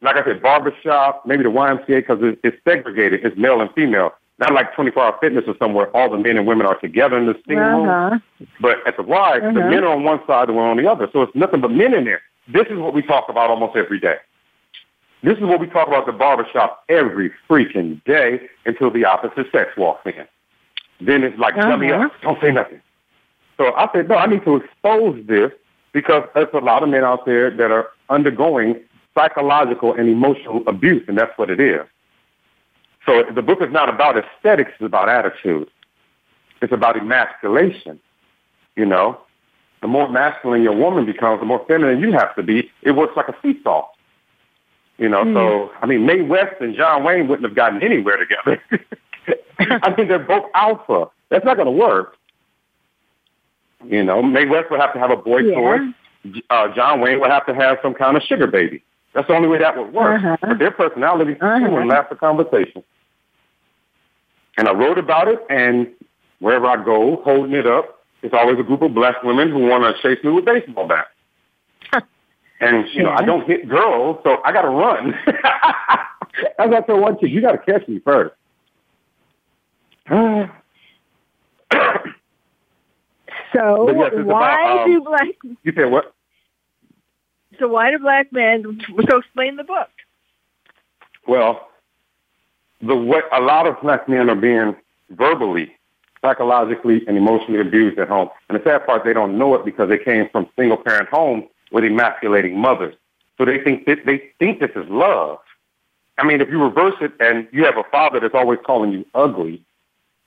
like 0.00 0.16
I 0.16 0.24
said, 0.24 0.40
barbershop, 0.42 1.24
maybe 1.26 1.42
the 1.42 1.48
YMCA, 1.50 1.86
because 1.86 2.18
it's, 2.22 2.40
it's 2.44 2.56
segregated. 2.64 3.24
It's 3.24 3.36
male 3.36 3.60
and 3.60 3.70
female. 3.74 4.12
Not 4.38 4.54
like 4.54 4.72
24 4.74 5.02
hour 5.02 5.16
fitness 5.20 5.44
or 5.48 5.56
somewhere 5.58 5.88
all 5.96 6.08
the 6.08 6.16
men 6.18 6.36
and 6.36 6.46
women 6.46 6.66
are 6.66 6.78
together 6.78 7.18
in 7.18 7.26
the 7.26 7.34
same 7.48 7.58
room. 7.58 7.88
Uh-huh. 7.88 8.18
But 8.60 8.86
at 8.86 8.96
the 8.96 9.02
Y, 9.02 9.40
the 9.40 9.46
Uh-huh. 9.48 9.70
men 9.70 9.82
are 9.82 9.88
on 9.94 10.04
one 10.04 10.20
side 10.28 10.48
and 10.48 10.56
we're 10.56 10.68
on 10.70 10.76
the 10.76 10.88
other. 10.88 11.08
So 11.12 11.22
it's 11.22 11.34
nothing 11.34 11.60
but 11.60 11.72
men 11.72 11.92
in 11.94 12.04
there. 12.04 12.22
This 12.46 12.66
is 12.70 12.78
what 12.78 12.94
we 12.94 13.02
talk 13.02 13.28
about 13.28 13.50
almost 13.50 13.76
every 13.76 13.98
day. 13.98 14.16
This 15.24 15.36
is 15.36 15.42
what 15.42 15.58
we 15.58 15.66
talk 15.66 15.88
about 15.88 16.00
at 16.00 16.06
the 16.06 16.12
barbershop 16.12 16.84
every 16.88 17.32
freaking 17.50 18.02
day 18.04 18.48
until 18.64 18.90
the 18.92 19.04
opposite 19.04 19.50
sex 19.50 19.76
walks 19.76 20.06
in. 20.06 20.24
Then 21.00 21.24
it's 21.24 21.36
like, 21.38 21.56
Uh-huh. 21.56 21.72
up. 22.04 22.12
Don't 22.22 22.40
say 22.40 22.52
nothing. 22.52 22.80
So 23.56 23.74
I 23.74 23.88
said, 23.92 24.08
no, 24.08 24.14
I 24.14 24.26
need 24.26 24.44
to 24.44 24.54
expose 24.54 25.20
this 25.26 25.50
because 25.92 26.22
there's 26.34 26.46
a 26.54 26.58
lot 26.58 26.84
of 26.84 26.88
men 26.90 27.02
out 27.02 27.26
there 27.26 27.50
that 27.50 27.72
are 27.72 27.88
undergoing 28.08 28.76
psychological 29.18 29.94
and 29.94 30.08
emotional 30.08 30.62
abuse, 30.68 31.02
and 31.08 31.18
that's 31.18 31.36
what 31.36 31.50
it 31.50 31.58
is. 31.58 31.80
So 33.04 33.24
the 33.34 33.42
book 33.42 33.60
is 33.60 33.72
not 33.72 33.88
about 33.88 34.16
aesthetics, 34.16 34.70
it's 34.74 34.82
about 34.86 35.08
attitude. 35.08 35.68
It's 36.60 36.72
about 36.72 36.96
emasculation. 36.96 37.98
You 38.76 38.86
know, 38.86 39.18
the 39.80 39.88
more 39.88 40.08
masculine 40.08 40.62
your 40.62 40.76
woman 40.76 41.04
becomes, 41.06 41.40
the 41.40 41.46
more 41.46 41.64
feminine 41.66 42.00
you 42.00 42.12
have 42.12 42.34
to 42.36 42.42
be. 42.42 42.70
It 42.82 42.92
works 42.92 43.16
like 43.16 43.28
a 43.28 43.34
seesaw. 43.42 43.88
You 44.98 45.08
know, 45.08 45.22
so 45.32 45.70
I 45.80 45.86
mean, 45.86 46.06
Mae 46.06 46.22
West 46.22 46.56
and 46.60 46.74
John 46.76 47.04
Wayne 47.04 47.28
wouldn't 47.28 47.46
have 47.48 47.54
gotten 47.56 47.82
anywhere 47.82 48.16
together. 48.16 48.60
I 49.60 49.94
mean, 49.96 50.08
they're 50.08 50.18
both 50.18 50.46
alpha. 50.54 51.08
That's 51.28 51.44
not 51.44 51.56
going 51.56 51.66
to 51.66 51.72
work. 51.72 52.16
You 53.84 54.02
know, 54.02 54.22
Mae 54.22 54.46
West 54.46 54.70
would 54.70 54.80
have 54.80 54.92
to 54.94 54.98
have 54.98 55.10
a 55.12 55.16
boy 55.16 55.38
Yeah. 55.38 55.54
toy. 55.54 55.78
Uh, 56.50 56.74
John 56.74 57.00
Wayne 57.00 57.20
would 57.20 57.30
have 57.30 57.46
to 57.46 57.54
have 57.54 57.78
some 57.80 57.94
kind 57.94 58.16
of 58.16 58.22
sugar 58.24 58.48
baby. 58.48 58.82
That's 59.18 59.26
the 59.26 59.34
only 59.34 59.48
way 59.48 59.58
that 59.58 59.76
would 59.76 59.92
work. 59.92 60.22
Uh-huh. 60.22 60.36
But 60.40 60.58
their 60.60 60.70
personalities 60.70 61.38
Uh-huh. 61.40 61.68
would 61.70 61.86
last 61.88 62.08
the 62.08 62.14
conversation. 62.14 62.84
And 64.56 64.68
I 64.68 64.72
wrote 64.72 64.96
about 64.96 65.26
it, 65.26 65.44
and 65.50 65.88
wherever 66.38 66.66
I 66.68 66.76
go, 66.84 67.20
holding 67.24 67.52
it 67.52 67.66
up, 67.66 67.98
it's 68.22 68.32
always 68.32 68.60
a 68.60 68.62
group 68.62 68.80
of 68.80 68.94
black 68.94 69.20
women 69.24 69.50
who 69.50 69.66
want 69.66 69.82
to 69.82 70.00
chase 70.02 70.22
me 70.22 70.30
with 70.30 70.44
baseball 70.44 70.86
bats. 70.86 71.10
And 72.60 72.86
you 72.92 73.02
know, 73.02 73.10
I 73.10 73.22
don't 73.24 73.44
hit 73.44 73.68
girls, 73.68 74.20
so 74.22 74.40
I 74.44 74.52
got 74.52 74.62
to 74.62 74.68
run. 74.68 75.14
As 76.60 76.70
I 76.72 76.80
told 76.82 77.00
one 77.00 77.16
kid, 77.18 77.32
you 77.32 77.40
got 77.40 77.52
to 77.52 77.58
catch 77.58 77.88
me 77.88 77.98
first. 77.98 78.34
So 83.52 83.90
yes, 83.90 84.12
why 84.14 84.62
about, 84.62 84.80
um, 84.84 84.90
do 84.92 85.00
black? 85.00 85.28
you 85.64 85.72
said 85.74 85.90
what? 85.90 86.14
So 87.58 87.68
why 87.68 87.90
do 87.90 87.98
black 87.98 88.32
men? 88.32 88.80
So 89.08 89.18
explain 89.18 89.56
the 89.56 89.64
book. 89.64 89.88
Well, 91.26 91.68
the 92.80 92.96
way 92.96 93.20
a 93.32 93.40
lot 93.40 93.66
of 93.66 93.80
black 93.80 94.08
men 94.08 94.30
are 94.30 94.36
being 94.36 94.76
verbally, 95.10 95.72
psychologically, 96.22 97.04
and 97.06 97.16
emotionally 97.16 97.60
abused 97.60 97.98
at 97.98 98.08
home. 98.08 98.28
And 98.48 98.58
the 98.58 98.64
sad 98.64 98.86
part, 98.86 99.04
they 99.04 99.12
don't 99.12 99.38
know 99.38 99.54
it 99.54 99.64
because 99.64 99.88
they 99.88 99.98
came 99.98 100.28
from 100.30 100.48
single 100.56 100.76
parent 100.76 101.08
homes 101.08 101.44
with 101.72 101.84
emasculating 101.84 102.58
mothers. 102.58 102.94
So 103.36 103.44
they 103.44 103.58
think 103.62 103.86
that 103.86 104.04
they 104.06 104.22
think 104.38 104.60
this 104.60 104.70
is 104.74 104.88
love. 104.88 105.38
I 106.18 106.24
mean, 106.24 106.40
if 106.40 106.50
you 106.50 106.62
reverse 106.62 106.96
it 107.00 107.12
and 107.20 107.46
you 107.52 107.64
have 107.64 107.76
a 107.76 107.84
father 107.84 108.18
that's 108.20 108.34
always 108.34 108.58
calling 108.64 108.92
you 108.92 109.06
ugly, 109.14 109.62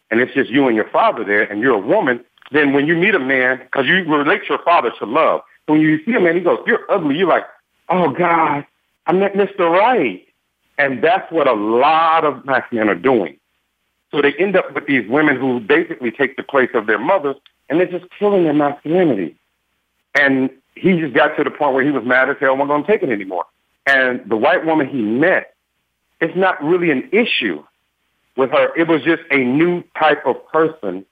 and 0.10 0.20
it's 0.20 0.34
just 0.34 0.50
you 0.50 0.68
and 0.68 0.76
your 0.76 0.90
father 0.90 1.24
there, 1.24 1.44
and 1.44 1.62
you're 1.62 1.76
a 1.76 1.80
woman, 1.80 2.24
then 2.52 2.74
when 2.74 2.86
you 2.86 2.96
meet 2.96 3.16
a 3.16 3.20
man, 3.20 3.60
because 3.60 3.86
you 3.88 4.04
relate 4.04 4.44
your 4.48 4.60
father 4.64 4.92
to 5.00 5.06
love, 5.06 5.42
when 5.72 5.82
you 5.82 6.04
see 6.06 6.14
a 6.14 6.20
man, 6.20 6.36
he 6.36 6.42
goes, 6.42 6.60
"You're 6.68 6.86
ugly." 6.90 7.18
You're 7.18 7.28
like, 7.28 7.46
"Oh 7.90 8.10
God, 8.10 8.66
I 9.08 9.14
met 9.14 9.34
Mr. 9.34 9.70
Right," 9.70 10.28
and 10.78 11.02
that's 11.02 11.32
what 11.32 11.48
a 11.48 11.54
lot 11.54 12.26
of 12.26 12.46
black 12.46 12.72
men 12.72 12.90
are 12.90 12.96
doing. 12.96 13.38
So 14.12 14.22
they 14.22 14.34
end 14.34 14.56
up 14.56 14.74
with 14.74 14.86
these 14.86 15.08
women 15.10 15.38
who 15.38 15.60
basically 15.60 16.12
take 16.12 16.36
the 16.36 16.44
place 16.44 16.70
of 16.74 16.86
their 16.86 17.00
mothers, 17.00 17.38
and 17.70 17.80
they're 17.80 17.88
just 17.88 18.06
killing 18.20 18.44
their 18.44 18.54
masculinity. 18.54 19.36
And 20.16 20.50
he 20.76 21.00
just 21.00 21.14
got 21.14 21.38
to 21.38 21.44
the 21.44 21.52
point 21.52 21.74
where 21.74 21.84
he 21.84 21.92
was 21.92 22.04
mad 22.04 22.30
as 22.30 22.38
hell, 22.40 22.54
wasn't 22.54 22.70
going 22.70 22.84
to 22.84 22.92
take 22.92 23.04
it 23.04 23.10
anymore. 23.10 23.46
And 23.86 24.22
the 24.30 24.36
white 24.36 24.66
woman 24.66 24.88
he 24.88 25.02
met, 25.02 25.54
it's 26.20 26.36
not 26.36 26.62
really 26.64 26.92
an 26.92 27.10
issue 27.12 27.64
with 28.36 28.52
her. 28.52 28.76
It 28.76 28.88
was 28.88 29.02
just 29.02 29.24
a 29.32 29.38
new 29.38 29.84
type 29.98 30.26
of 30.26 30.46
person 30.48 31.06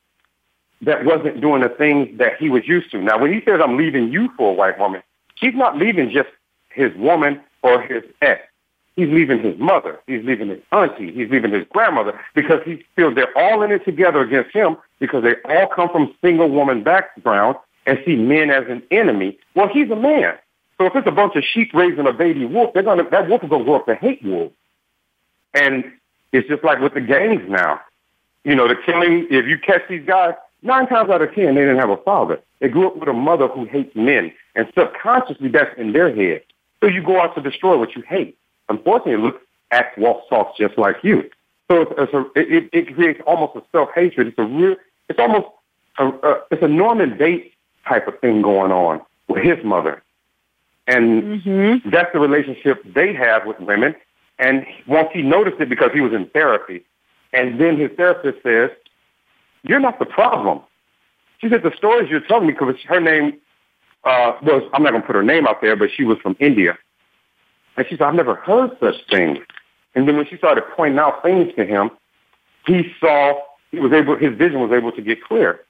that 0.82 1.06
wasn't 1.06 1.42
doing 1.42 1.62
the 1.62 1.70
things 1.70 2.18
that 2.18 2.38
he 2.38 2.50
was 2.50 2.68
used 2.68 2.92
to. 2.92 3.02
Now, 3.02 3.20
when 3.20 3.34
he 3.34 3.42
says, 3.44 3.60
I'm 3.64 3.78
leaving 3.78 4.12
you 4.12 4.30
for 4.38 4.52
a 4.52 4.54
white 4.54 4.80
woman, 4.80 5.04
he's 5.36 5.56
not 5.56 5.78
leaving 5.78 6.10
just 6.10 6.30
his 6.70 6.94
woman 6.96 7.42
or 7.64 7.82
his 7.82 8.04
ex. 8.22 8.42
He's 8.96 9.10
leaving 9.10 9.40
his 9.42 9.58
mother. 9.58 10.00
He's 10.08 10.24
leaving 10.26 10.50
his 10.50 10.60
auntie. 10.72 11.12
He's 11.12 11.30
leaving 11.30 11.54
his 11.54 11.66
grandmother 11.70 12.20
because 12.36 12.62
he 12.66 12.84
feels 12.96 13.16
they're 13.16 13.38
all 13.38 13.62
in 13.64 13.72
it 13.72 13.86
together 13.86 14.22
against 14.22 14.54
him 14.54 14.78
because 15.00 15.24
they 15.24 15.36
all 15.46 15.68
come 15.68 15.90
from 15.90 16.14
single 16.22 16.50
woman 16.50 16.84
background 16.84 17.56
and 17.86 17.98
see 18.06 18.16
men 18.16 18.50
as 18.50 18.66
an 18.68 18.84
enemy. 18.92 19.38
Well, 19.56 19.70
he's 19.70 19.90
a 19.90 19.96
man. 19.96 20.38
So 20.78 20.86
if 20.86 20.96
it's 20.96 21.08
a 21.08 21.12
bunch 21.12 21.36
of 21.36 21.44
sheep 21.44 21.72
raising 21.74 22.08
a 22.08 22.14
baby 22.14 22.46
wolf, 22.46 22.74
they're 22.74 22.84
gonna 22.84 23.10
that 23.10 23.30
wolf 23.30 23.44
is 23.44 23.50
gonna 23.50 23.64
grow 23.64 23.76
up 23.76 23.86
to 23.86 23.96
hate 23.96 24.24
wolves. 24.24 24.54
And 25.54 25.92
it's 26.32 26.48
just 26.48 26.64
like 26.64 26.80
with 26.80 26.94
the 26.94 27.02
gangs 27.02 27.50
now. 27.50 27.82
You 28.44 28.56
know, 28.56 28.68
the 28.68 28.76
killing, 28.86 29.28
if 29.30 29.46
you 29.46 29.58
catch 29.58 29.82
these 29.90 30.06
guys, 30.06 30.34
nine 30.62 30.88
times 30.88 31.10
out 31.10 31.22
of 31.22 31.34
ten, 31.34 31.56
they 31.56 31.62
didn't 31.62 31.80
have 31.80 31.90
a 31.90 31.98
father. 31.98 32.40
They 32.60 32.68
grew 32.68 32.88
up 32.88 32.98
with 32.98 33.10
a 33.10 33.14
mother 33.14 33.48
who 33.48 33.66
hates 33.66 33.96
men. 33.96 34.34
And 34.56 34.72
subconsciously, 34.76 35.50
that's 35.50 35.78
in 35.78 35.94
their 35.94 36.14
head. 36.14 36.44
So 36.82 36.88
you 36.88 37.02
go 37.02 37.20
out 37.22 37.36
to 37.36 37.42
destroy 37.42 37.78
what 37.78 37.96
you 37.96 38.02
hate. 38.02 38.38
Unfortunately, 38.68 39.14
it 39.14 39.20
looks, 39.20 39.44
acts, 39.72 39.98
walks, 39.98 40.28
talks 40.30 40.58
just 40.58 40.78
like 40.78 40.98
you. 41.04 41.30
So 41.70 41.82
it's, 41.82 41.92
it's 41.98 42.14
a, 42.14 42.26
it, 42.36 42.70
it 42.74 42.96
creates 42.96 43.22
almost 43.26 43.56
a 43.56 43.64
self-hatred. 43.72 44.28
It's 44.28 44.40
a 44.40 44.44
real, 44.44 44.76
it's 45.08 45.20
almost, 45.20 45.48
a, 45.98 46.08
a, 46.08 46.42
it's 46.52 46.64
a 46.64 46.68
Norman 46.68 47.18
Bates 47.18 47.54
type 47.88 48.08
of 48.08 48.20
thing 48.20 48.42
going 48.42 48.72
on 48.72 49.02
with 49.28 49.44
his 49.44 49.64
mother. 49.64 50.02
And 50.88 51.42
Mm-hmm. 51.44 51.90
that's 51.92 52.12
the 52.14 52.20
relationship 52.20 52.84
they 52.94 53.14
have 53.14 53.46
with 53.46 53.60
women. 53.60 53.96
And 54.40 54.66
once 54.88 55.10
he 55.14 55.22
noticed 55.22 55.60
it 55.62 55.70
because 55.70 55.92
he 55.94 56.02
was 56.02 56.14
in 56.14 56.26
therapy, 56.28 56.84
and 57.32 57.60
then 57.62 57.78
his 57.78 57.92
therapist 57.92 58.42
says, 58.42 58.72
you're 59.64 59.80
not 59.80 60.00
the 60.00 60.06
problem. 60.06 60.62
she 61.40 61.50
said 61.50 61.64
the 61.64 61.76
stories 61.76 62.10
you're 62.10 62.22
telling 62.22 62.48
me 62.48 62.54
because 62.54 62.76
her 62.88 63.00
name 63.00 63.40
uh, 64.04 64.34
was 64.42 64.64
I'm 64.74 64.84
not 64.84 64.92
gonna 64.92 65.06
put 65.06 65.16
her 65.16 65.24
name 65.24 65.48
out 65.48 65.62
there, 65.62 65.76
but 65.76 65.90
she 65.96 66.04
was 66.04 66.18
from 66.20 66.36
India, 66.40 66.78
and 67.78 67.86
she 67.88 67.96
said 67.96 68.04
I've 68.04 68.16
never 68.16 68.36
heard 68.36 68.72
such 68.80 68.96
things. 69.10 69.40
And 69.96 70.08
then 70.08 70.18
when 70.18 70.28
she 70.28 70.38
started 70.38 70.64
pointing 70.76 71.00
out 71.00 71.24
things 71.24 71.54
to 71.56 71.66
him, 71.66 71.92
he 72.66 72.94
saw 73.00 73.42
he 73.72 73.80
was 73.80 73.92
able 73.92 74.16
his 74.16 74.38
vision 74.38 74.60
was 74.60 74.72
able 74.72 74.92
to 74.92 75.02
get 75.02 75.24
clear. 75.24 75.62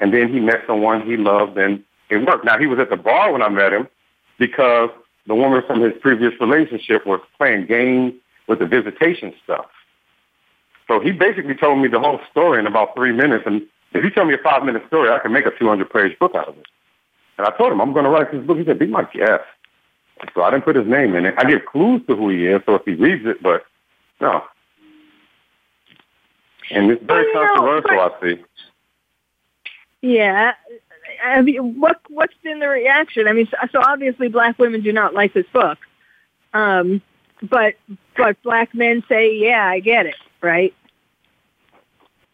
And 0.00 0.12
then 0.12 0.32
he 0.32 0.40
met 0.40 0.62
someone 0.66 1.06
he 1.06 1.16
loved 1.16 1.56
and 1.56 1.82
it 2.10 2.18
worked. 2.18 2.44
Now 2.44 2.58
he 2.58 2.66
was 2.66 2.78
at 2.78 2.90
the 2.90 2.96
bar 2.96 3.32
when 3.32 3.42
I 3.42 3.48
met 3.48 3.72
him 3.72 3.88
because 4.38 4.90
the 5.26 5.34
woman 5.34 5.62
from 5.66 5.80
his 5.80 5.92
previous 6.00 6.32
relationship 6.40 7.06
was 7.06 7.20
playing 7.38 7.66
games 7.66 8.12
with 8.46 8.58
the 8.58 8.66
visitation 8.66 9.32
stuff. 9.42 9.66
So 10.88 11.00
he 11.00 11.12
basically 11.12 11.54
told 11.54 11.78
me 11.78 11.88
the 11.88 12.00
whole 12.00 12.20
story 12.30 12.58
in 12.58 12.66
about 12.66 12.94
three 12.94 13.12
minutes. 13.12 13.44
And 13.46 13.62
if 13.92 14.04
you 14.04 14.10
tell 14.10 14.24
me 14.24 14.34
a 14.34 14.38
five 14.38 14.64
minute 14.64 14.86
story, 14.86 15.10
I 15.10 15.18
can 15.18 15.32
make 15.32 15.46
a 15.46 15.58
200 15.58 15.90
page 15.90 16.18
book 16.18 16.34
out 16.34 16.48
of 16.48 16.58
it. 16.58 16.66
And 17.38 17.46
I 17.46 17.50
told 17.56 17.72
him, 17.72 17.80
I'm 17.80 17.92
going 17.92 18.04
to 18.04 18.10
write 18.10 18.30
this 18.30 18.44
book. 18.44 18.58
He 18.58 18.64
said, 18.64 18.78
be 18.78 18.86
my 18.86 19.04
guest. 19.04 19.44
So 20.34 20.42
I 20.42 20.50
didn't 20.50 20.64
put 20.64 20.76
his 20.76 20.86
name 20.86 21.14
in 21.14 21.26
it. 21.26 21.34
I 21.36 21.44
give 21.44 21.64
clues 21.66 22.02
to 22.08 22.16
who 22.16 22.28
he 22.30 22.46
is, 22.46 22.62
so 22.66 22.76
if 22.76 22.82
he 22.84 22.94
reads 22.94 23.26
it, 23.26 23.42
but 23.42 23.64
no. 24.20 24.44
And 26.70 26.90
it's 26.90 27.04
very 27.04 27.30
Well, 27.34 27.44
you 27.44 27.48
know, 27.48 27.82
controversial, 27.82 28.00
I 28.00 28.20
see. 28.22 28.44
Yeah. 30.00 30.54
I 31.24 31.42
mean, 31.42 31.78
what 31.80 32.00
what's 32.08 32.34
been 32.42 32.58
the 32.58 32.68
reaction? 32.68 33.28
I 33.28 33.32
mean, 33.32 33.48
so, 33.50 33.56
so 33.72 33.80
obviously 33.80 34.28
black 34.28 34.58
women 34.58 34.82
do 34.82 34.92
not 34.92 35.14
like 35.14 35.32
this 35.32 35.46
book, 35.52 35.78
um, 36.52 37.02
but 37.42 37.74
but 38.16 38.42
black 38.42 38.74
men 38.74 39.02
say, 39.08 39.34
"Yeah, 39.36 39.66
I 39.66 39.80
get 39.80 40.06
it," 40.06 40.16
right? 40.44 40.74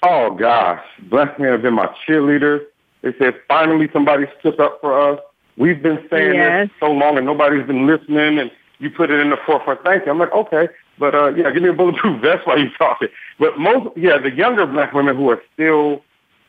Oh 0.03 0.35
gosh, 0.35 0.83
black 1.09 1.39
men 1.39 1.53
have 1.53 1.63
been 1.63 1.75
my 1.75 1.89
cheerleaders. 2.07 2.65
They 3.03 3.13
said 3.19 3.35
finally 3.49 3.89
somebody 3.93 4.27
stood 4.39 4.59
up 4.61 4.81
for 4.81 4.99
us. 4.99 5.21
We've 5.57 5.83
been 5.83 6.07
saying 6.11 6.35
Yes. 6.35 6.69
this 6.69 6.77
so 6.81 6.91
long 6.91 7.17
and 7.19 7.27
nobody's 7.27 7.67
been 7.67 7.87
listening, 7.87 8.39
and 8.39 8.51
you 8.79 8.91
put 8.91 9.11
it 9.11 9.21
in 9.21 9.31
the 9.31 9.37
forefront. 9.45 9.83
Thank 9.85 10.07
you. 10.07 10.13
I'm 10.13 10.19
like, 10.19 10.33
okay, 10.33 10.69
but 10.99 11.15
uh, 11.15 11.35
yeah, 11.35 11.51
give 11.51 11.63
me 11.63 11.69
a 11.69 11.73
bulletproof 11.73 12.21
vest 12.23 12.47
while 12.47 12.59
you're 12.59 12.71
talking. 12.79 13.09
But 13.39 13.59
most, 13.59 13.97
yeah, 13.97 14.19
the 14.19 14.31
younger 14.31 14.67
black 14.67 14.93
women 14.93 15.17
who 15.17 15.31
are 15.31 15.43
still 15.53 16.03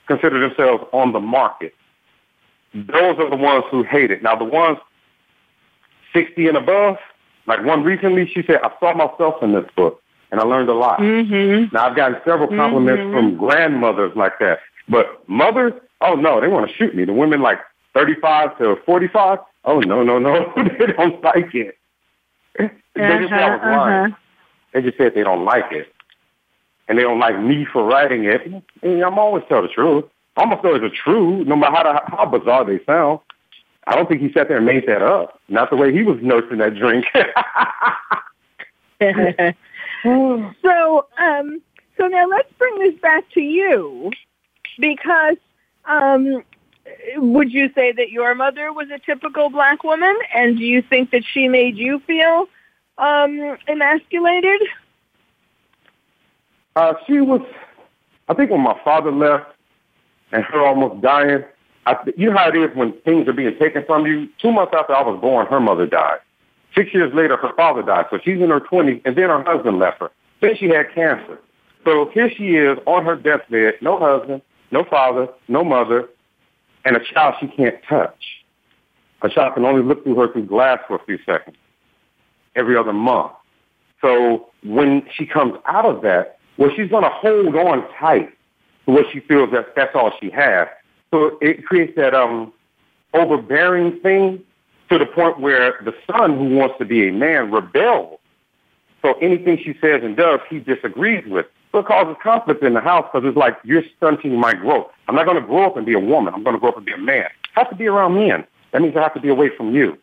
consider 0.07 0.39
themselves 0.39 0.83
on 0.93 1.11
the 1.11 1.19
market, 1.19 1.73
those 2.73 3.19
are 3.19 3.29
the 3.29 3.35
ones 3.35 3.65
who 3.69 3.83
hate 3.83 4.11
it. 4.11 4.23
Now 4.23 4.35
the 4.35 4.45
ones 4.45 4.77
60 6.13 6.47
and 6.47 6.57
above, 6.57 6.97
like 7.47 7.63
one 7.65 7.83
recently, 7.83 8.27
she 8.33 8.43
said, 8.43 8.59
I 8.63 8.71
saw 8.79 8.93
myself 8.93 9.41
in 9.41 9.53
this 9.53 9.65
book 9.75 10.00
and 10.31 10.39
I 10.39 10.43
learned 10.43 10.69
a 10.69 10.73
lot. 10.73 10.99
Mm-hmm. 10.99 11.73
Now 11.75 11.87
I've 11.87 11.95
gotten 11.95 12.17
several 12.25 12.47
compliments 12.47 13.01
Mhm. 13.01 13.13
from 13.13 13.37
grandmothers 13.37 14.15
like 14.15 14.39
that. 14.39 14.59
But 14.89 15.27
mothers, 15.27 15.73
oh 16.01 16.15
no, 16.15 16.39
they 16.41 16.47
want 16.47 16.69
to 16.69 16.75
shoot 16.75 16.95
me. 16.95 17.05
The 17.05 17.13
women 17.13 17.41
like 17.41 17.59
35 17.93 18.57
to 18.59 18.77
45, 18.85 19.39
oh 19.65 19.79
no, 19.81 20.03
no, 20.03 20.17
no, 20.19 20.51
they 20.79 20.87
don't 20.87 21.21
like 21.23 21.53
it. 21.53 21.77
They 22.57 22.67
just 22.95 23.29
said 23.29 23.41
I 23.41 23.49
was 23.55 23.61
Uh-huh, 23.61 23.77
lying. 23.77 24.15
They 24.73 24.81
just 24.81 24.97
said 24.97 25.13
they 25.15 25.23
don't 25.23 25.45
like 25.45 25.71
it. 25.71 25.93
And 26.87 26.97
they 26.97 27.03
don't 27.03 27.19
like 27.19 27.39
me 27.39 27.65
for 27.65 27.83
writing 27.85 28.25
it. 28.25 28.41
And 28.81 29.03
I'm 29.03 29.17
always 29.19 29.43
tell 29.47 29.61
the 29.61 29.67
truth. 29.69 30.05
Almost 30.37 30.63
always 30.65 30.81
the 30.81 30.89
truth, 30.89 31.47
no 31.47 31.55
matter 31.55 31.93
how, 31.93 32.03
how 32.17 32.25
bizarre 32.25 32.65
they 32.65 32.79
sound. 32.85 33.19
I 33.87 33.95
don't 33.95 34.07
think 34.07 34.21
he 34.21 34.31
sat 34.31 34.47
there 34.47 34.57
and 34.57 34.65
made 34.65 34.85
that 34.87 35.01
up. 35.01 35.39
Not 35.49 35.69
the 35.69 35.75
way 35.75 35.91
he 35.93 36.03
was 36.03 36.17
nursing 36.21 36.57
that 36.59 36.75
drink. 36.75 37.05
so, 40.61 41.07
um, 41.17 41.61
so 41.97 42.07
now 42.07 42.27
let's 42.27 42.51
bring 42.57 42.79
this 42.79 42.99
back 43.01 43.23
to 43.33 43.41
you, 43.41 44.11
because 44.79 45.37
um, 45.85 46.43
would 47.17 47.51
you 47.51 47.69
say 47.75 47.91
that 47.91 48.09
your 48.09 48.33
mother 48.35 48.73
was 48.73 48.87
a 48.93 48.99
typical 48.99 49.49
black 49.49 49.83
woman, 49.83 50.15
and 50.33 50.57
do 50.57 50.63
you 50.63 50.81
think 50.81 51.11
that 51.11 51.23
she 51.33 51.47
made 51.47 51.77
you 51.77 51.99
feel 52.07 52.47
um, 52.97 53.57
emasculated? 53.67 54.61
Uh, 56.75 56.93
she 57.05 57.19
was, 57.19 57.41
I 58.29 58.33
think 58.33 58.49
when 58.49 58.61
my 58.61 58.79
father 58.83 59.11
left 59.11 59.51
and 60.31 60.43
her 60.43 60.65
almost 60.65 61.01
dying, 61.01 61.43
I, 61.85 61.97
you 62.15 62.29
know 62.29 62.37
how 62.37 62.49
it 62.49 62.55
is 62.55 62.75
when 62.75 62.93
things 63.01 63.27
are 63.27 63.33
being 63.33 63.57
taken 63.57 63.83
from 63.85 64.05
you? 64.05 64.29
Two 64.41 64.51
months 64.51 64.73
after 64.77 64.95
I 64.95 65.01
was 65.01 65.19
born, 65.19 65.47
her 65.47 65.59
mother 65.59 65.85
died. 65.85 66.19
Six 66.75 66.93
years 66.93 67.13
later, 67.13 67.37
her 67.37 67.53
father 67.55 67.81
died. 67.81 68.05
So 68.09 68.19
she's 68.23 68.41
in 68.41 68.49
her 68.49 68.61
20s, 68.61 69.01
and 69.05 69.15
then 69.15 69.29
her 69.29 69.43
husband 69.43 69.79
left 69.79 69.99
her. 69.99 70.11
Then 70.41 70.55
she 70.57 70.69
had 70.69 70.93
cancer. 70.93 71.39
So 71.85 72.09
here 72.13 72.29
she 72.29 72.55
is 72.55 72.77
on 72.85 73.05
her 73.05 73.15
deathbed, 73.15 73.75
no 73.81 73.99
husband, 73.99 74.41
no 74.71 74.83
father, 74.83 75.27
no 75.47 75.63
mother, 75.63 76.07
and 76.85 76.95
a 76.95 76.99
child 77.13 77.35
she 77.39 77.47
can't 77.47 77.75
touch. 77.87 78.43
A 79.23 79.29
child 79.29 79.55
can 79.55 79.65
only 79.65 79.83
look 79.83 80.03
through 80.03 80.15
her 80.15 80.31
through 80.31 80.45
glass 80.45 80.79
for 80.87 80.95
a 80.95 81.05
few 81.05 81.19
seconds 81.25 81.57
every 82.55 82.75
other 82.77 82.93
month. 82.93 83.31
So 84.01 84.47
when 84.63 85.03
she 85.13 85.25
comes 85.25 85.55
out 85.67 85.85
of 85.85 86.01
that, 86.01 86.39
well, 86.57 86.71
she's 86.75 86.89
going 86.89 87.03
to 87.03 87.09
hold 87.09 87.55
on 87.55 87.87
tight 87.99 88.29
to 88.85 88.91
what 88.91 89.05
she 89.11 89.19
feels 89.19 89.51
that 89.51 89.75
that's 89.75 89.95
all 89.95 90.11
she 90.19 90.29
has. 90.31 90.67
So 91.11 91.37
it 91.41 91.65
creates 91.65 91.95
that 91.97 92.13
um, 92.13 92.51
overbearing 93.13 93.99
thing 94.01 94.43
to 94.91 94.97
the 94.97 95.05
point 95.05 95.39
where 95.39 95.79
the 95.85 95.93
son 96.05 96.37
who 96.37 96.55
wants 96.55 96.75
to 96.79 96.85
be 96.85 97.07
a 97.07 97.13
man 97.13 97.49
rebels. 97.49 98.19
So 99.01 99.13
anything 99.13 99.57
she 99.57 99.73
says 99.79 100.03
and 100.03 100.17
does, 100.17 100.41
he 100.49 100.59
disagrees 100.59 101.25
with. 101.25 101.45
So 101.71 101.79
it 101.79 101.85
causes 101.85 102.17
conflict 102.21 102.61
in 102.61 102.73
the 102.73 102.81
house 102.81 103.07
because 103.11 103.27
it's 103.27 103.37
like 103.37 103.57
you're 103.63 103.83
stunting 103.95 104.37
my 104.37 104.53
growth. 104.53 104.87
I'm 105.07 105.15
not 105.15 105.25
going 105.25 105.39
to 105.39 105.47
grow 105.47 105.65
up 105.65 105.77
and 105.77 105.85
be 105.85 105.93
a 105.93 105.99
woman. 105.99 106.33
I'm 106.33 106.43
going 106.43 106.55
to 106.55 106.59
grow 106.59 106.69
up 106.69 106.77
and 106.77 106.85
be 106.85 106.91
a 106.91 106.97
man. 106.97 107.27
I 107.55 107.61
have 107.61 107.69
to 107.69 107.75
be 107.75 107.87
around 107.87 108.15
men. 108.15 108.45
That 108.71 108.81
means 108.81 108.95
I 108.97 109.01
have 109.01 109.13
to 109.13 109.21
be 109.21 109.29
away 109.29 109.49
from 109.55 109.73
you. 109.73 109.97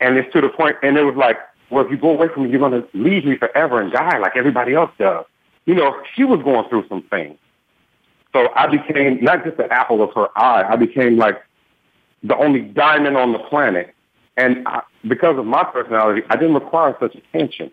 And 0.00 0.18
it's 0.18 0.30
to 0.32 0.40
the 0.40 0.48
point, 0.48 0.76
and 0.82 0.96
it 0.96 1.04
was 1.04 1.14
like, 1.14 1.38
well, 1.70 1.84
if 1.84 1.90
you 1.90 1.96
go 1.96 2.10
away 2.10 2.26
from 2.28 2.44
me, 2.44 2.50
you're 2.50 2.58
going 2.58 2.82
to 2.82 2.86
leave 2.94 3.24
me 3.24 3.36
forever 3.36 3.80
and 3.80 3.92
die 3.92 4.18
like 4.18 4.36
everybody 4.36 4.74
else 4.74 4.90
does. 4.98 5.24
You 5.64 5.76
know, 5.76 6.02
she 6.14 6.24
was 6.24 6.42
going 6.42 6.68
through 6.68 6.88
some 6.88 7.02
things. 7.02 7.38
So 8.32 8.48
I 8.56 8.66
became 8.66 9.22
not 9.22 9.44
just 9.44 9.56
the 9.56 9.72
apple 9.72 10.02
of 10.02 10.12
her 10.14 10.28
eye. 10.36 10.64
I 10.68 10.76
became 10.76 11.16
like 11.16 11.40
the 12.24 12.36
only 12.36 12.62
diamond 12.62 13.16
on 13.16 13.32
the 13.32 13.38
planet. 13.38 13.94
And 14.36 14.66
I, 14.66 14.82
because 15.06 15.38
of 15.38 15.46
my 15.46 15.64
personality, 15.64 16.22
I 16.30 16.36
didn't 16.36 16.54
require 16.54 16.96
such 17.00 17.14
attention. 17.14 17.70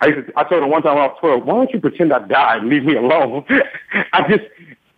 I 0.00 0.06
used 0.06 0.28
to, 0.28 0.32
I 0.38 0.44
told 0.44 0.62
her 0.62 0.68
one 0.68 0.82
time 0.82 0.94
when 0.94 1.04
I 1.04 1.08
was 1.08 1.16
12, 1.20 1.44
why 1.44 1.54
don't 1.54 1.70
you 1.72 1.80
pretend 1.80 2.12
I 2.12 2.20
died 2.26 2.60
and 2.60 2.70
leave 2.70 2.84
me 2.84 2.96
alone? 2.96 3.44
I 4.12 4.28
just, 4.28 4.44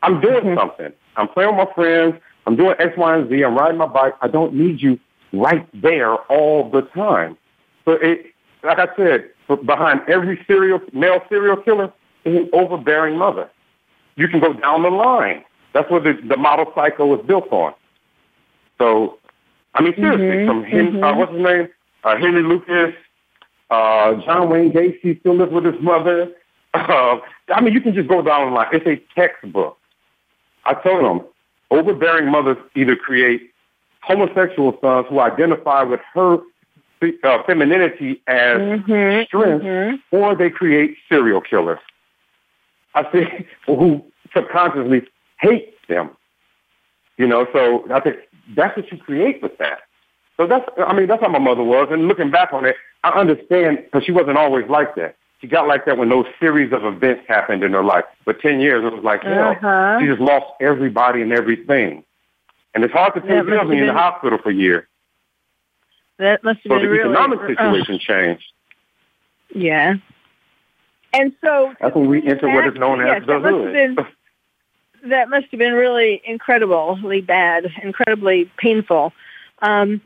I'm 0.03 0.21
doing 0.21 0.45
mm-hmm. 0.45 0.59
something. 0.59 0.93
I'm 1.17 1.29
playing 1.29 1.57
with 1.57 1.69
my 1.69 1.75
friends. 1.75 2.15
I'm 2.47 2.57
doing 2.57 2.75
X, 2.79 2.97
Y, 2.97 3.17
and 3.17 3.29
Z. 3.31 3.43
I'm 3.43 3.57
riding 3.57 3.79
my 3.79 3.87
bike. 3.87 4.15
I 4.21 4.29
don't 4.29 4.55
need 4.55 4.81
you 4.81 4.99
right 5.33 5.67
there 5.81 6.15
all 6.15 6.71
the 6.71 6.83
time. 6.95 7.37
So 7.85 7.93
it, 7.93 8.27
like 8.63 8.79
I 8.79 8.89
said, 8.97 9.31
behind 9.65 10.01
every 10.09 10.43
serial 10.47 10.81
male 10.93 11.21
serial 11.29 11.57
killer 11.57 11.93
is 12.25 12.37
an 12.37 12.51
overbearing 12.53 13.17
mother. 13.17 13.51
You 14.17 14.29
can 14.29 14.41
go 14.41 14.53
down 14.53 14.83
the 14.83 14.91
line. 14.91 15.45
That's 15.73 15.91
what 15.91 16.05
the, 16.05 16.15
the 16.29 16.37
model 16.37 16.71
psycho 16.75 17.07
was 17.07 17.25
built 17.27 17.51
on. 17.51 17.75
So, 18.79 19.19
I 19.75 19.83
mean, 19.83 19.95
seriously, 19.95 20.27
Mhm, 20.45 20.47
from 20.47 20.65
Hen- 20.65 21.03
uh, 21.03 21.13
mhm. 21.13 21.17
what's 21.17 21.33
his 21.33 21.41
name? 21.43 21.69
Uh, 22.05 22.17
Henry 22.17 22.43
Lucas, 22.43 22.95
uh, 23.71 24.15
John 24.17 24.49
Wayne 24.51 24.73
Gacy 24.73 25.19
still 25.21 25.35
lives 25.35 25.53
with 25.53 25.65
his 25.65 25.81
mother. 25.81 26.31
Uh, 26.75 27.19
I 27.51 27.61
mean, 27.61 27.75
you 27.75 27.83
can 27.83 27.93
just 27.93 28.09
go 28.09 28.23
down 28.23 28.49
the 28.49 28.57
line. 28.57 28.69
It's 28.73 28.87
a 28.87 28.97
textbook. 29.15 29.77
I 30.65 30.73
told 30.73 31.05
them, 31.05 31.21
overbearing 31.71 32.31
mothers 32.31 32.57
either 32.75 32.97
create 32.97 33.51
homosexual 34.01 34.79
sons 34.81 35.07
who 35.11 35.21
identify 35.21 35.83
with 35.83 36.01
her 36.15 36.39
uh, 37.25 37.43
femininity 37.45 38.23
as 38.27 38.59
Mhm, 38.59 39.27
strength, 39.27 39.65
mhm. 39.67 40.01
or 40.13 40.35
they 40.35 40.49
create 40.49 40.97
serial 41.11 41.43
killers. 41.43 41.79
I 42.95 43.05
see 43.13 43.27
who 43.67 44.03
subconsciously 44.35 45.07
hate 45.41 45.75
them. 45.89 46.09
You 47.19 47.27
know, 47.27 47.47
so 47.53 47.85
I 47.93 48.01
think 48.01 48.17
that's 48.57 48.77
what 48.77 48.91
you 48.91 48.99
create 48.99 49.43
with 49.43 49.57
that. 49.59 49.81
So 50.37 50.47
that's, 50.47 50.65
I 50.79 50.93
mean, 50.95 51.07
that's 51.09 51.23
how 51.23 51.29
my 51.29 51.39
mother 51.39 51.63
was. 51.63 51.89
And 51.91 52.09
looking 52.09 52.31
back 52.31 52.53
on 52.53 52.65
it, 52.65 52.77
I 53.05 53.11
understand 53.11 53.79
because 53.85 54.05
she 54.05 54.13
wasn't 54.13 54.39
always 54.39 54.69
like 54.69 54.95
that. 54.97 55.17
She 55.41 55.47
got 55.49 55.67
like 55.67 55.85
that 55.87 55.99
when 55.99 56.09
those 56.09 56.27
series 56.39 56.73
of 56.73 56.85
events 56.85 57.25
happened 57.29 57.65
in 57.65 57.73
her 57.73 57.83
life. 57.83 58.05
But 58.25 58.41
10 58.41 58.61
years, 58.61 58.85
it 58.85 58.93
was 58.95 59.03
like, 59.05 59.23
hell, 59.25 59.51
Uh-huh. 59.51 59.99
she 60.01 60.07
just 60.07 60.21
lost 60.21 60.47
everybody 60.61 61.21
and 61.23 61.33
everything. 61.33 62.05
And 62.75 62.85
it's 62.85 62.93
hard 62.93 63.15
to 63.15 63.21
take 63.21 63.29
care 63.47 63.61
of 63.61 63.69
me 63.69 63.81
in 63.81 63.87
the 63.87 63.93
hospital 63.93 64.39
for 64.43 64.51
years. 64.51 64.87
That 66.19 66.45
must 66.45 66.61
have 66.63 66.71
So 66.71 66.77
been 66.77 66.83
the 66.85 66.89
really 66.91 67.11
economic 67.11 67.41
uh, 67.41 67.47
situation 67.49 67.99
changed. 67.99 68.45
yeah. 69.55 69.95
And 71.13 71.33
so 71.45 71.75
That's 71.81 71.95
when 71.95 72.09
we 72.09 72.27
enter 72.27 72.49
what 72.49 72.67
is 72.67 72.75
known 72.75 73.01
yes, 73.01 73.21
as 73.21 73.27
the 73.27 73.33
that 73.35 73.41
must 73.43 73.77
have 73.77 73.97
hood. 73.97 74.07
that 75.05 75.29
must 75.29 75.47
have 75.51 75.59
been 75.59 75.75
really 75.75 76.23
incredibly 76.25 77.21
bad, 77.21 77.73
incredibly 77.83 78.51
painful. 78.57 79.13
Um, 79.61 80.01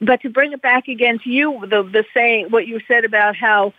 but 0.00 0.20
to 0.22 0.30
bring 0.30 0.52
it 0.52 0.62
back 0.62 0.88
again 0.88 1.18
to 1.20 1.30
you, 1.30 1.60
the 1.66 1.82
the 1.82 2.04
saying 2.12 2.46
what 2.50 2.66
you 2.66 2.80
said 2.86 3.04
about 3.04 3.36
how 3.36 3.72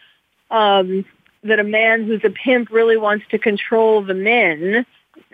um, 0.50 1.06
that 1.44 1.60
a 1.60 1.64
man 1.64 2.06
who's 2.06 2.24
a 2.24 2.30
pimp 2.30 2.70
really 2.72 2.98
wants 2.98 3.26
to 3.30 3.38
control 3.38 4.02
the 4.02 4.14
men 4.14 4.86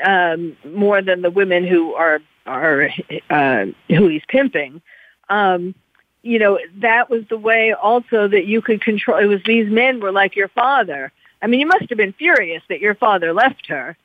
um, 0.03 0.57
more 0.65 1.01
than 1.01 1.22
the 1.22 1.32
women 1.32 1.65
who 1.65 1.93
are 1.93 2.19
are 2.45 2.89
uh, 3.30 3.65
who 3.88 4.07
he's 4.07 4.24
pimping, 4.28 4.82
um, 5.30 5.76
you 6.24 6.39
know, 6.39 6.59
that 6.78 7.09
was 7.09 7.24
the 7.30 7.38
way 7.38 7.74
also 7.74 8.28
that 8.28 8.45
you 8.45 8.61
could 8.61 8.82
control. 8.82 9.17
It 9.17 9.26
was 9.26 9.41
these 9.45 9.72
men 9.72 9.99
were 9.99 10.11
like 10.11 10.36
your 10.36 10.49
father. 10.49 11.11
I 11.41 11.47
mean, 11.47 11.59
you 11.59 11.65
must 11.65 11.89
have 11.89 11.97
been 11.97 12.13
furious 12.13 12.61
that 12.69 12.80
your 12.80 12.95
father 12.95 13.34
left 13.34 13.67
her. 13.67 13.97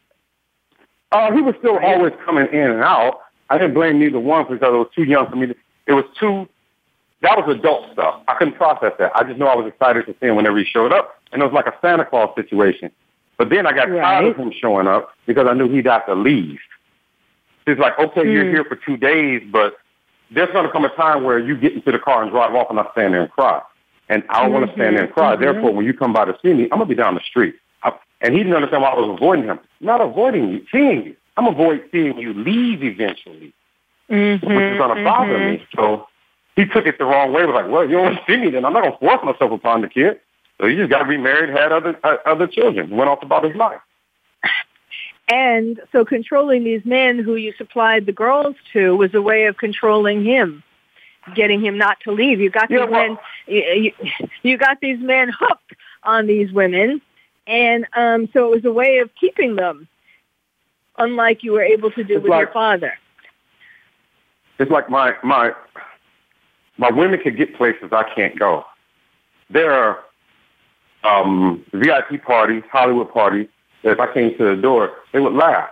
Uh, 1.13 1.33
he 1.33 1.41
was 1.41 1.55
still 1.59 1.79
always 1.79 2.13
coming 2.25 2.47
in 2.53 2.71
and 2.71 2.83
out. 2.83 3.21
I 3.49 3.59
didn't 3.59 3.75
blame 3.75 4.01
neither 4.01 4.19
one 4.19 4.45
because 4.49 4.61
it 4.63 4.77
was 4.77 4.89
too 4.95 5.05
young 5.05 5.29
for 5.31 5.37
me. 5.37 5.47
To, 5.47 5.55
it 5.87 5.93
was 5.93 6.05
too. 6.19 6.49
That 7.23 7.37
was 7.39 7.57
adult 7.57 7.93
stuff. 7.93 8.23
I 8.29 8.35
couldn't 8.35 8.55
process 8.55 8.93
that. 8.99 9.13
I 9.15 9.25
just 9.25 9.39
know 9.39 9.47
I 9.47 9.57
was 9.57 9.67
excited 9.67 10.07
to 10.07 10.15
see 10.21 10.27
him 10.27 10.37
whenever 10.37 10.59
he 10.59 10.65
showed 10.65 10.93
up, 10.93 11.21
and 11.33 11.41
it 11.41 11.45
was 11.45 11.55
like 11.55 11.67
a 11.67 11.75
Santa 11.81 12.05
Claus 12.05 12.35
situation. 12.35 12.91
But 13.39 13.51
then 13.51 13.67
I 13.67 13.73
got 13.73 13.91
right. 13.91 14.01
tired 14.01 14.27
of 14.27 14.37
him 14.37 14.53
showing 14.61 14.87
up 14.87 15.11
because 15.27 15.47
I 15.49 15.55
knew 15.55 15.69
he'd 15.69 15.87
have 15.87 16.07
to 16.07 16.15
leave. 16.15 16.59
It's 17.67 17.81
like, 17.81 17.99
okay, 17.99 18.23
mm. 18.23 18.33
you're 18.33 18.45
hmm. 18.45 18.51
here 18.51 18.65
for 18.65 18.77
two 18.77 18.97
days, 18.97 19.43
but 19.51 19.77
there's 20.31 20.51
going 20.53 20.67
to 20.67 20.73
come 20.73 20.85
a 20.85 20.89
time 20.91 21.25
where 21.25 21.39
you 21.39 21.57
get 21.57 21.73
into 21.73 21.93
the 21.93 21.99
car 21.99 22.23
and 22.23 22.31
drive 22.31 22.55
off 22.55 22.69
and 22.71 22.79
I 22.79 22.87
stand 22.93 23.15
there 23.15 23.23
and 23.23 23.31
cry. 23.31 23.61
And 24.09 24.23
I 24.29 24.41
don't 24.41 24.47
mm-hmm. 24.47 24.55
want 24.55 24.67
to 24.67 24.73
stand 24.75 24.97
there 24.97 25.05
and 25.05 25.13
cry. 25.13 25.33
Mm-hmm. 25.33 25.43
Therefore, 25.43 25.73
when 25.73 25.85
you 25.85 25.93
come 25.93 26.13
by 26.13 26.25
to 26.25 26.37
see 26.43 26.53
me, 26.53 26.65
I'm 26.65 26.79
going 26.79 26.83
to 26.83 26.87
be 26.87 26.95
down 26.95 27.15
the 27.15 27.21
street. 27.29 27.57
And 28.21 28.33
he 28.35 28.41
didn't 28.41 28.55
understand 28.55 28.83
why 28.83 28.91
I 28.91 28.95
was 28.95 29.17
avoiding 29.17 29.45
him. 29.45 29.61
not 29.81 30.01
avoiding 30.01 30.49
you, 30.49 30.67
seeing 30.73 31.05
you. 31.05 31.17
I'm 31.37 31.47
avoiding 31.47 31.85
seeing 31.93 32.19
you 32.19 32.33
leave 32.33 32.83
eventually, 32.83 33.53
mm-hmm. 34.11 34.47
which 34.47 34.73
is 34.73 34.79
going 34.79 34.97
to 34.97 35.05
bother 35.05 35.39
me. 35.39 35.57
Mm-hmm. 35.59 35.81
So 35.81 36.09
he 36.57 36.64
took 36.64 36.87
it 36.87 36.99
the 36.99 37.05
wrong 37.05 37.33
way. 37.33 37.43
He 37.43 37.47
was 37.47 37.55
like, 37.55 37.71
well, 37.71 37.85
you 37.85 37.97
don't 37.97 38.19
see 38.27 38.37
me, 38.37 38.51
then 38.51 38.64
I'm 38.64 38.73
not 38.73 38.83
going 38.83 38.93
to 38.93 38.99
force 38.99 39.23
myself 39.23 39.53
upon 39.53 39.83
the 39.83 39.89
kid. 39.89 40.19
So 40.59 40.67
he 40.67 40.77
just 40.77 40.91
got 40.91 41.07
remarried, 41.07 41.51
had 41.51 41.71
other 41.71 41.99
uh, 42.03 42.17
other 42.25 42.47
children, 42.47 42.89
went 42.97 43.11
off 43.11 43.23
about 43.23 43.45
his 43.45 43.55
life. 43.55 43.81
And 45.29 45.81
so 45.93 46.05
controlling 46.05 46.64
these 46.64 46.85
men 46.85 47.19
who 47.19 47.35
you 47.35 47.53
supplied 47.59 48.07
the 48.07 48.12
girls 48.12 48.55
to 48.73 48.97
was 48.97 49.12
a 49.12 49.21
way 49.21 49.47
of 49.47 49.57
controlling 49.57 50.25
him, 50.25 50.62
getting 51.35 51.61
him 51.61 51.77
not 51.77 51.99
to 52.05 52.12
leave. 52.12 52.41
You 52.41 52.49
got 52.49 52.69
these 52.69 52.79
yeah, 52.79 52.85
well, 52.85 53.09
men, 53.09 53.19
you, 53.49 53.93
you 54.43 54.57
got 54.57 54.81
these 54.81 55.01
men 55.01 55.31
hooked 55.37 55.75
on 56.05 56.27
these 56.27 56.53
women, 56.53 57.03
and 57.47 57.87
um, 57.95 58.29
so 58.33 58.53
it 58.53 58.57
was 58.57 58.65
a 58.65 58.73
way 58.73 58.99
of 58.99 59.11
keeping 59.19 59.57
them, 59.57 59.89
unlike 60.99 61.43
you 61.43 61.53
were 61.53 61.63
able 61.63 61.91
to 61.93 62.05
do 62.05 62.21
with 62.21 62.31
like, 62.31 62.41
your 62.41 62.53
father. 62.53 62.93
It's 64.59 64.71
like 64.71 64.91
my 64.91 65.15
my 65.23 65.53
my 66.79 66.91
women 66.91 67.21
can 67.21 67.37
get 67.37 67.57
places 67.57 67.91
I 67.93 68.05
can't 68.15 68.39
go. 68.39 68.65
There 69.51 69.73
are 69.73 70.01
um, 71.05 71.65
VIP 71.73 72.23
parties, 72.25 72.63
Hollywood 72.71 73.13
parties 73.13 73.49
if 73.87 74.01
I 74.01 74.13
came 74.13 74.37
to 74.37 74.57
the 74.57 74.61
door, 74.61 74.93
they 75.13 75.21
would 75.21 75.35
laugh. 75.35 75.71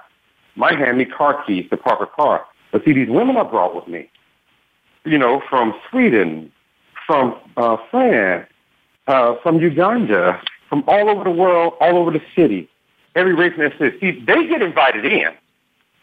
Might 0.56 0.78
hand 0.78 0.98
me 0.98 1.04
car 1.04 1.42
keys 1.44 1.68
to 1.70 1.76
park 1.76 2.00
a 2.00 2.06
car. 2.06 2.44
But 2.70 2.84
see, 2.84 2.92
these 2.92 3.08
women 3.08 3.36
I 3.36 3.42
brought 3.42 3.74
with 3.74 3.88
me, 3.88 4.08
you 5.04 5.18
know, 5.18 5.42
from 5.48 5.74
Sweden, 5.90 6.52
from 7.06 7.34
uh, 7.56 7.76
France, 7.90 8.48
uh, 9.08 9.34
from 9.42 9.60
Uganda, 9.60 10.40
from 10.74 10.82
all 10.88 11.08
over 11.08 11.22
the 11.22 11.30
world, 11.30 11.74
all 11.80 11.96
over 11.96 12.10
the 12.10 12.20
city, 12.34 12.68
every 13.14 13.32
race 13.32 13.52
in 13.56 13.62
the 13.62 13.72
city. 13.78 13.96
See, 14.00 14.24
they 14.24 14.48
get 14.48 14.60
invited 14.60 15.04
in. 15.04 15.32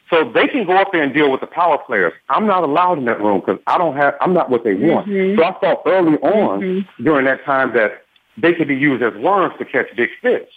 So 0.10 0.32
they 0.32 0.48
can 0.48 0.66
go 0.66 0.78
up 0.78 0.94
there 0.94 1.04
and 1.04 1.14
deal 1.14 1.30
with 1.30 1.42
the 1.42 1.48
power 1.48 1.78
players. 1.78 2.14
I'm 2.30 2.48
not 2.48 2.64
allowed 2.64 2.98
in 3.00 3.06
that 3.06 3.20
room 3.20 3.42
because 3.42 3.60
I 3.68 3.78
don't 3.78 3.98
have, 3.98 4.16
I'm 4.22 4.34
not 4.34 4.50
what 4.50 4.64
they 4.64 4.76
want. 4.76 5.08
Mm-hmm. 5.08 5.38
So 5.38 5.46
I 5.46 5.52
thought 5.60 5.82
early 5.86 6.18
on 6.20 6.62
mm-hmm. 6.62 7.04
during 7.04 7.26
that 7.26 7.44
time 7.44 7.74
that 7.74 8.04
they 8.38 8.54
could 8.54 8.70
be 8.70 8.76
used 8.76 9.04
as 9.04 9.14
worms 9.16 9.54
to 9.60 9.66
catch 9.66 9.94
big 9.98 10.10
fish. 10.22 10.48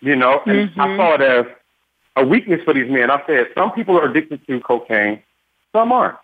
You 0.00 0.16
know, 0.16 0.40
and 0.46 0.68
mm-hmm. 0.68 0.80
I 0.80 0.96
saw 0.96 1.14
it 1.14 1.20
as 1.20 1.46
a 2.16 2.26
weakness 2.26 2.60
for 2.64 2.74
these 2.74 2.90
men. 2.90 3.12
I 3.12 3.22
said 3.28 3.46
some 3.54 3.70
people 3.72 3.96
are 3.96 4.10
addicted 4.10 4.44
to 4.48 4.60
cocaine, 4.60 5.22
some 5.72 5.92
aren't. 5.92 6.18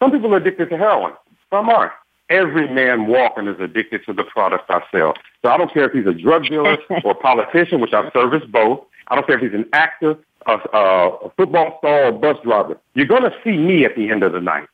Some 0.00 0.12
people 0.12 0.32
are 0.34 0.38
addicted 0.38 0.70
to 0.70 0.78
heroin, 0.78 1.14
some 1.50 1.68
aren't. 1.68 1.92
Every 2.30 2.72
man 2.72 3.08
walking 3.08 3.48
is 3.48 3.60
addicted 3.60 4.04
to 4.06 4.12
the 4.12 4.24
product 4.24 4.70
I 4.70 4.82
sell. 4.92 5.14
So 5.42 5.50
I 5.50 5.56
don't 5.56 5.72
care 5.72 5.88
if 5.88 5.92
he's 5.92 6.06
a 6.06 6.14
drug 6.14 6.44
dealer 6.44 6.78
or 7.04 7.10
a 7.10 7.14
politician, 7.14 7.80
which 7.80 7.92
I 7.92 8.10
service 8.12 8.44
both. 8.48 8.80
I 9.08 9.16
don't 9.16 9.26
care 9.26 9.36
if 9.36 9.42
he's 9.42 9.52
an 9.52 9.68
actor, 9.72 10.16
a, 10.46 10.52
a 10.52 11.30
football 11.36 11.78
star, 11.78 12.04
or 12.04 12.08
a 12.08 12.12
bus 12.12 12.36
driver. 12.44 12.78
You're 12.94 13.06
going 13.06 13.24
to 13.24 13.34
see 13.42 13.56
me 13.56 13.84
at 13.84 13.96
the 13.96 14.10
end 14.10 14.22
of 14.22 14.32
the 14.32 14.40
night, 14.40 14.68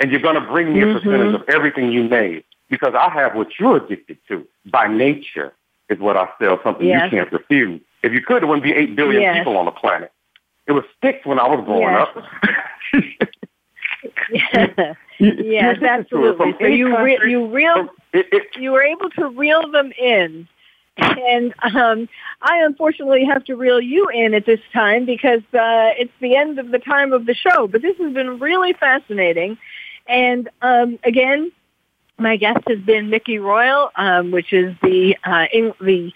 and 0.00 0.10
you're 0.10 0.20
going 0.20 0.36
to 0.36 0.40
bring 0.40 0.72
me 0.72 0.80
mm-hmm. 0.80 0.96
a 0.96 1.00
percentage 1.00 1.34
of 1.34 1.42
everything 1.48 1.90
you 1.90 2.04
made 2.04 2.44
because 2.70 2.94
I 2.94 3.10
have 3.10 3.34
what 3.34 3.48
you're 3.58 3.78
addicted 3.78 4.18
to 4.28 4.46
by 4.70 4.86
nature 4.86 5.52
is 5.90 5.98
what 5.98 6.16
I 6.16 6.28
sell, 6.40 6.60
something 6.62 6.86
yes. 6.86 7.12
you 7.12 7.18
can't 7.18 7.32
refuse. 7.32 7.80
If 8.02 8.12
you 8.12 8.22
could, 8.22 8.42
it 8.42 8.46
wouldn't 8.46 8.64
be 8.64 8.72
8 8.72 8.96
billion 8.96 9.22
yes. 9.22 9.38
people 9.38 9.56
on 9.56 9.66
the 9.66 9.72
planet. 9.72 10.12
It 10.66 10.72
was 10.72 10.84
sticks 10.96 11.26
when 11.26 11.38
I 11.38 11.48
was 11.48 11.62
growing 11.64 11.92
yes. 11.92 12.08
up. 12.16 12.24
yes, 15.22 15.82
absolutely. 15.82 16.54
So 16.60 16.66
you 16.66 16.96
re- 16.98 17.20
you 17.26 17.46
reel 17.46 17.88
it, 18.12 18.26
it, 18.32 18.42
you 18.56 18.72
were 18.72 18.82
able 18.82 19.10
to 19.10 19.28
reel 19.28 19.70
them 19.70 19.92
in, 19.98 20.48
and 20.96 21.54
um, 21.62 22.08
I 22.42 22.62
unfortunately 22.64 23.24
have 23.24 23.44
to 23.44 23.56
reel 23.56 23.80
you 23.80 24.08
in 24.08 24.34
at 24.34 24.46
this 24.46 24.60
time 24.72 25.06
because 25.06 25.42
uh, 25.54 25.94
it's 25.98 26.12
the 26.20 26.36
end 26.36 26.58
of 26.58 26.70
the 26.70 26.78
time 26.78 27.12
of 27.12 27.26
the 27.26 27.34
show. 27.34 27.66
But 27.66 27.82
this 27.82 27.96
has 27.98 28.12
been 28.12 28.38
really 28.38 28.72
fascinating, 28.72 29.58
and 30.06 30.48
um, 30.60 30.98
again, 31.04 31.52
my 32.18 32.36
guest 32.36 32.60
has 32.68 32.78
been 32.80 33.10
Mickey 33.10 33.38
Royal, 33.38 33.90
um, 33.96 34.30
which 34.30 34.52
is 34.52 34.74
the 34.82 35.16
uh, 35.24 35.46
in, 35.52 35.72
the 35.80 36.12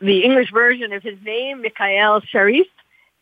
the 0.00 0.24
English 0.24 0.50
version 0.52 0.92
of 0.92 1.02
his 1.02 1.18
name, 1.24 1.60
Mikhail 1.60 2.20
Sharif. 2.20 2.66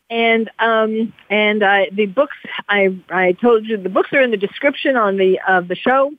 And 0.09 0.49
um, 0.59 1.13
and 1.29 1.63
uh, 1.63 1.85
the 1.91 2.05
books 2.05 2.35
I 2.69 2.97
I 3.09 3.31
told 3.33 3.65
you 3.65 3.77
the 3.77 3.89
books 3.89 4.11
are 4.13 4.21
in 4.21 4.31
the 4.31 4.37
description 4.37 4.95
on 4.95 5.17
the 5.17 5.39
of 5.47 5.67
the 5.67 5.75
show, 5.75 6.11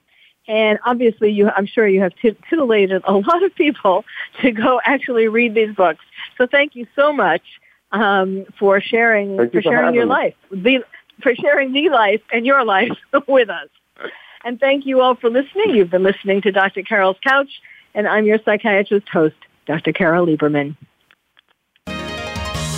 and 0.48 0.78
obviously 0.84 1.30
you 1.30 1.50
I'm 1.50 1.66
sure 1.66 1.86
you 1.86 2.00
have 2.00 2.12
titillated 2.16 3.02
a 3.04 3.12
lot 3.12 3.42
of 3.42 3.54
people 3.54 4.04
to 4.42 4.50
go 4.50 4.80
actually 4.84 5.28
read 5.28 5.54
these 5.54 5.74
books. 5.74 6.04
So 6.38 6.46
thank 6.46 6.74
you 6.74 6.86
so 6.96 7.12
much 7.12 7.42
um, 7.92 8.44
for 8.58 8.80
sharing 8.80 9.36
for 9.50 9.62
sharing 9.62 9.94
your 9.94 10.06
life, 10.06 10.34
the, 10.50 10.84
for 11.22 11.34
sharing 11.34 11.72
the 11.72 11.88
life 11.90 12.20
and 12.32 12.44
your 12.44 12.64
life 12.64 12.90
with 13.28 13.48
us. 13.48 13.68
And 14.44 14.60
thank 14.60 14.84
you 14.84 15.00
all 15.00 15.14
for 15.14 15.30
listening. 15.30 15.70
You've 15.70 15.90
been 15.90 16.02
listening 16.02 16.42
to 16.42 16.52
Dr. 16.52 16.82
Carol's 16.82 17.16
Couch, 17.26 17.48
and 17.94 18.06
I'm 18.06 18.26
your 18.26 18.38
psychiatrist 18.44 19.08
host, 19.08 19.36
Dr. 19.66 19.92
Carol 19.92 20.26
Lieberman. 20.26 20.76